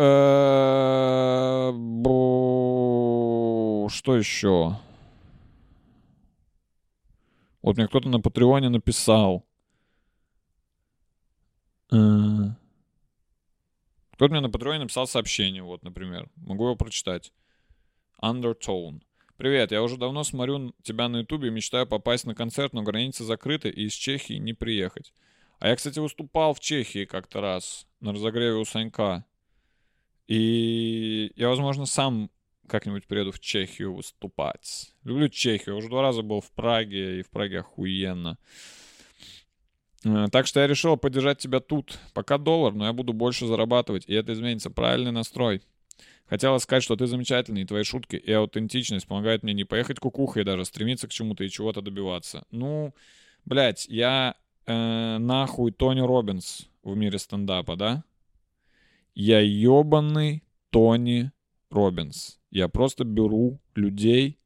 Что 3.90 4.16
еще? 4.16 4.76
Вот 7.60 7.76
мне 7.76 7.88
кто-то 7.88 8.08
на 8.08 8.20
Патреоне 8.20 8.68
написал. 8.68 9.44
Э, 11.90 11.96
Кто-то 14.12 14.30
мне 14.32 14.40
на 14.40 14.48
Патреоне 14.48 14.78
написал 14.78 15.08
сообщение, 15.08 15.64
вот, 15.64 15.82
например. 15.82 16.30
Могу 16.36 16.66
его 16.66 16.76
прочитать. 16.76 17.32
Undertone. 18.22 19.00
Привет, 19.36 19.72
я 19.72 19.82
уже 19.82 19.96
давно 19.96 20.22
смотрю 20.22 20.72
тебя 20.84 21.08
на 21.08 21.16
ютубе 21.18 21.48
и 21.48 21.50
мечтаю 21.50 21.84
попасть 21.84 22.26
на 22.26 22.36
концерт, 22.36 22.72
но 22.74 22.82
границы 22.82 23.24
закрыты 23.24 23.70
и 23.70 23.86
из 23.86 23.92
Чехии 23.92 24.34
не 24.34 24.52
приехать. 24.52 25.12
А 25.60 25.68
я, 25.68 25.76
кстати, 25.76 25.98
выступал 25.98 26.54
в 26.54 26.60
Чехии 26.60 27.04
как-то 27.04 27.40
раз 27.40 27.86
на 28.00 28.12
разогреве 28.12 28.54
у 28.54 28.64
Санька. 28.64 29.24
И 30.26 31.32
я, 31.36 31.48
возможно, 31.48 31.84
сам 31.84 32.30
как-нибудь 32.66 33.06
приеду 33.06 33.30
в 33.30 33.40
Чехию 33.40 33.94
выступать. 33.94 34.94
Люблю 35.04 35.28
Чехию. 35.28 35.76
Уже 35.76 35.88
два 35.88 36.00
раза 36.02 36.22
был 36.22 36.40
в 36.40 36.50
Праге, 36.52 37.20
и 37.20 37.22
в 37.22 37.28
Праге 37.30 37.60
охуенно. 37.60 38.38
Э, 40.04 40.28
Так 40.32 40.46
что 40.46 40.60
я 40.60 40.66
решил 40.66 40.96
поддержать 40.96 41.38
тебя 41.38 41.60
тут. 41.60 41.98
Пока 42.14 42.38
доллар, 42.38 42.72
но 42.72 42.86
я 42.86 42.94
буду 42.94 43.12
больше 43.12 43.46
зарабатывать, 43.46 44.04
и 44.06 44.14
это 44.14 44.32
изменится. 44.32 44.70
Правильный 44.70 45.12
настрой. 45.12 45.62
Хотела 46.24 46.56
сказать, 46.58 46.84
что 46.84 46.96
ты 46.96 47.06
замечательный, 47.06 47.62
и 47.62 47.66
твои 47.66 47.82
шутки 47.82 48.16
и 48.16 48.32
аутентичность 48.32 49.06
помогают 49.06 49.42
мне 49.42 49.52
не 49.52 49.64
поехать 49.64 49.98
кукухой 49.98 50.44
даже, 50.44 50.64
стремиться 50.64 51.08
к 51.08 51.10
чему-то 51.10 51.44
и 51.44 51.50
чего-то 51.50 51.82
добиваться. 51.82 52.44
Ну, 52.52 52.94
блядь, 53.44 53.86
я 53.88 54.36
э, 54.66 55.18
нахуй 55.18 55.72
Тони 55.72 56.00
Робинс 56.00 56.68
в 56.82 56.96
мире 56.96 57.18
стендапа, 57.18 57.76
да? 57.76 58.04
Я 59.14 59.40
ебаный 59.40 60.42
Тони 60.70 61.32
Робинс. 61.70 62.38
Я 62.50 62.68
просто 62.68 63.04
беру 63.04 63.60
людей 63.74 64.38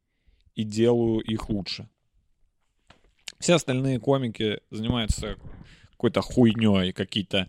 и 0.55 0.65
делаю 0.65 1.21
их 1.21 1.49
лучше. 1.49 1.89
Все 3.39 3.55
остальные 3.55 4.01
комики 4.01 4.61
занимаются 4.71 5.37
какой-то 5.93 6.23
хуйней, 6.23 6.93
какие-то 6.93 7.49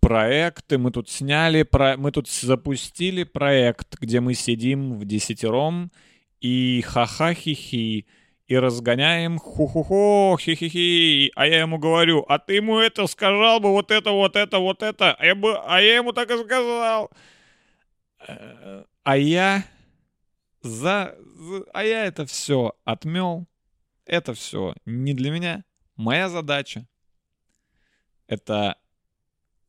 проекты. 0.00 0.78
Мы 0.78 0.90
тут 0.90 1.08
сняли, 1.08 1.62
про... 1.62 1.96
мы 1.96 2.12
тут 2.12 2.28
запустили 2.28 3.24
проект, 3.24 3.98
где 3.98 4.20
мы 4.20 4.34
сидим 4.34 4.98
в 4.98 5.04
десятером 5.04 5.90
и 6.40 6.82
ха-ха-хи-хи, 6.86 8.06
и 8.46 8.56
разгоняем 8.56 9.38
ху-ху-ху, 9.38 10.36
хи-хи-хи. 10.38 11.32
А 11.34 11.46
я 11.46 11.60
ему 11.60 11.78
говорю, 11.78 12.24
а 12.28 12.38
ты 12.38 12.54
ему 12.54 12.78
это 12.78 13.06
сказал 13.06 13.60
бы, 13.60 13.70
вот 13.70 13.90
это, 13.90 14.10
вот 14.10 14.36
это, 14.36 14.58
вот 14.58 14.82
это. 14.82 15.14
А 15.14 15.24
я, 15.24 15.34
бы... 15.34 15.56
а 15.56 15.80
я 15.80 15.96
ему 15.96 16.12
так 16.12 16.30
и 16.30 16.44
сказал. 16.44 17.10
А 19.02 19.16
я 19.16 19.64
за- 20.62 21.16
А 21.72 21.84
я 21.84 22.04
это 22.06 22.26
все 22.26 22.74
отмел. 22.84 23.46
Это 24.06 24.34
все 24.34 24.74
не 24.84 25.14
для 25.14 25.30
меня. 25.30 25.64
Моя 25.96 26.28
задача— 26.28 26.86
это 28.26 28.76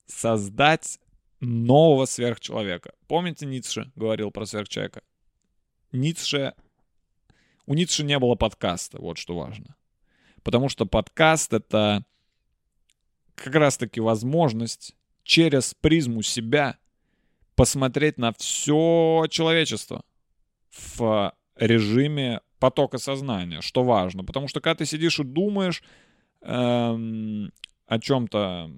создать 0.06 1.00
нового 1.40 2.06
сверхчеловека. 2.06 2.94
Помните, 3.08 3.46
Ницше 3.46 3.92
говорил 3.96 4.32
про 4.32 4.46
сверхчеловека? 4.46 5.04
Ницше 5.92 6.54
У 7.66 7.74
Ницше 7.74 8.04
не 8.04 8.20
было 8.20 8.36
подкаста, 8.36 9.00
вот 9.02 9.18
что 9.18 9.36
важно. 9.36 9.76
Потому 10.44 10.70
что 10.70 10.86
подкаст— 10.86 11.54
это 11.54 12.06
как 13.36 13.56
раз-таки 13.56 14.00
возможность 14.00 14.96
через 15.24 15.74
призму 15.74 16.22
себя 16.22 16.78
посмотреть 17.56 18.18
на 18.18 18.34
все 18.34 19.26
человечество 19.30 20.04
в 20.98 21.34
режиме 21.56 22.42
потока 22.60 22.98
сознания, 22.98 23.62
что 23.62 23.84
важно. 23.84 24.24
Потому 24.24 24.48
что 24.48 24.62
когда 24.62 24.76
ты 24.76 24.86
сидишь 24.86 25.20
и 25.20 25.24
думаешь 25.24 25.84
эм, 26.42 27.52
о 27.88 28.00
чем-то, 28.00 28.72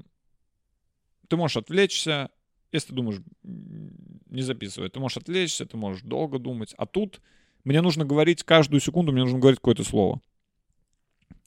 ты 1.27 1.37
можешь 1.37 1.57
отвлечься, 1.57 2.29
если 2.71 2.89
ты 2.89 2.95
думаешь, 2.95 3.21
не 3.43 4.41
записывай, 4.41 4.89
ты 4.89 4.99
можешь 4.99 5.17
отвлечься, 5.17 5.65
ты 5.65 5.77
можешь 5.77 6.01
долго 6.01 6.39
думать. 6.39 6.73
А 6.77 6.85
тут 6.85 7.21
мне 7.67 7.81
нужно 7.81 8.05
говорить 8.05 8.43
каждую 8.43 8.79
секунду, 8.79 9.11
мне 9.11 9.23
нужно 9.23 9.39
говорить 9.39 9.59
какое-то 9.59 9.83
слово. 9.83 10.21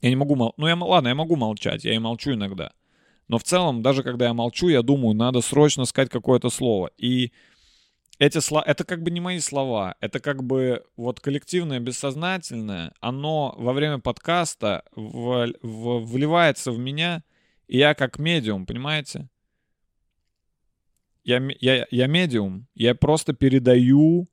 Я 0.03 0.11
не 0.11 0.17
могу 0.17 0.37
мол... 0.37 0.53
Ну, 0.59 0.67
я, 0.67 0.77
ладно, 0.77 1.09
я 1.09 1.15
могу 1.15 1.35
молчать, 1.35 1.83
я 1.85 1.95
и 1.95 1.99
молчу 1.99 2.35
иногда. 2.35 2.73
Но 3.27 3.39
в 3.39 3.43
целом, 3.43 3.81
даже 3.81 4.03
когда 4.03 4.27
я 4.27 4.35
молчу, 4.35 4.69
я 4.69 4.83
думаю, 4.83 5.15
надо 5.15 5.41
срочно 5.41 5.87
сказать 5.87 6.11
какое-то 6.11 6.51
слово. 6.51 6.91
И 6.99 7.33
эти 8.19 8.39
слова, 8.41 8.63
это 8.67 8.85
как 8.85 9.03
бы 9.03 9.11
не 9.11 9.21
мои 9.21 9.39
слова, 9.39 9.95
это 10.01 10.21
как 10.21 10.45
бы 10.45 10.85
вот 10.95 11.21
коллективное, 11.21 11.81
бессознательное, 11.81 12.93
оно 13.01 13.55
во 13.57 13.73
время 13.73 13.99
подкаста 13.99 14.85
в, 14.95 15.55
в, 15.63 16.05
вливается 16.05 16.71
в 16.71 16.79
меня, 16.79 17.25
и 17.67 17.79
я 17.79 17.95
как 17.95 18.19
медиум, 18.19 18.67
понимаете? 18.67 19.31
Я, 21.25 21.41
я, 21.61 21.87
я 21.91 22.07
медиум, 22.09 22.67
я 22.75 22.95
просто 22.95 23.33
передаю 23.33 24.29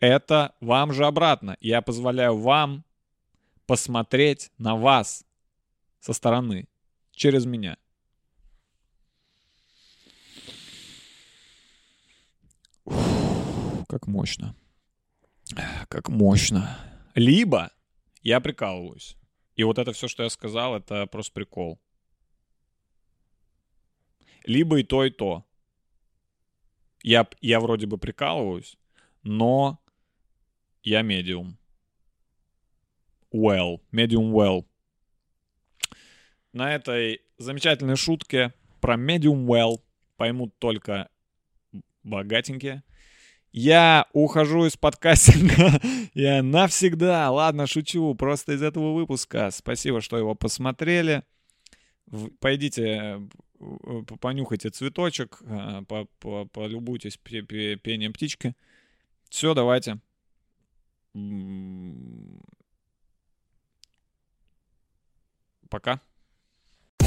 это 0.00 0.54
вам 0.60 0.92
же 0.92 1.06
обратно. 1.06 1.56
Я 1.60 1.82
позволяю 1.82 2.36
вам 2.36 2.84
посмотреть 3.66 4.50
на 4.58 4.74
вас 4.74 5.24
со 6.00 6.12
стороны, 6.12 6.66
через 7.12 7.44
меня. 7.44 7.76
Ух, 12.84 12.96
как 13.88 14.06
мощно. 14.06 14.56
Как 15.88 16.08
мощно. 16.08 16.78
Либо 17.14 17.70
я 18.22 18.40
прикалываюсь. 18.40 19.16
И 19.54 19.64
вот 19.64 19.78
это 19.78 19.92
все, 19.92 20.08
что 20.08 20.22
я 20.22 20.30
сказал, 20.30 20.76
это 20.76 21.06
просто 21.06 21.32
прикол. 21.34 21.78
Либо 24.44 24.80
и 24.80 24.82
то, 24.82 25.04
и 25.04 25.10
то. 25.10 25.44
Я, 27.02 27.28
я 27.40 27.60
вроде 27.60 27.86
бы 27.86 27.98
прикалываюсь, 27.98 28.76
но 29.22 29.78
я 30.82 31.02
медиум. 31.02 31.58
Well. 33.32 33.80
Medium 33.92 34.32
well. 34.32 34.64
На 36.52 36.74
этой 36.74 37.20
замечательной 37.38 37.96
шутке 37.96 38.52
про 38.80 38.96
medium 38.96 39.46
well 39.46 39.80
поймут 40.16 40.58
только 40.58 41.08
богатенькие. 42.02 42.82
Я 43.52 44.06
ухожу 44.12 44.66
из 44.66 44.76
подкастинга. 44.76 45.80
Я 46.14 46.42
навсегда. 46.42 47.30
Ладно, 47.30 47.66
шучу. 47.66 48.14
Просто 48.14 48.52
из 48.52 48.62
этого 48.62 48.94
выпуска. 48.94 49.50
Спасибо, 49.50 50.00
что 50.00 50.16
его 50.16 50.36
посмотрели. 50.36 51.24
Пойдите, 52.38 53.20
понюхайте 54.20 54.70
цветочек, 54.70 55.38
э, 55.42 55.82
полюбуйтесь 56.52 57.16
пением 57.18 58.12
птички. 58.12 58.54
Все, 59.28 59.54
давайте. 59.54 60.00
Пока. 65.68 66.00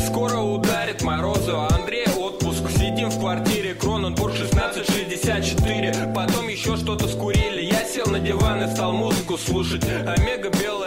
Скоро 0.05 0.39
ударит 0.39 1.01
морозу, 1.03 1.61
Андрей 1.71 2.07
отпуск. 2.07 2.69
Сидим 2.69 3.09
в 3.09 3.19
квартире, 3.19 3.73
Кроненбург 3.73 4.33
1664 4.33 6.13
Потом 6.13 6.47
еще 6.47 6.75
что-то 6.75 7.07
скурили. 7.07 7.61
Я 7.61 7.85
сел 7.85 8.07
на 8.07 8.19
диван 8.19 8.63
и 8.63 8.67
стал 8.73 8.91
музыку 8.93 9.37
слушать. 9.37 9.85
Омега 9.85 10.49
белая 10.49 10.82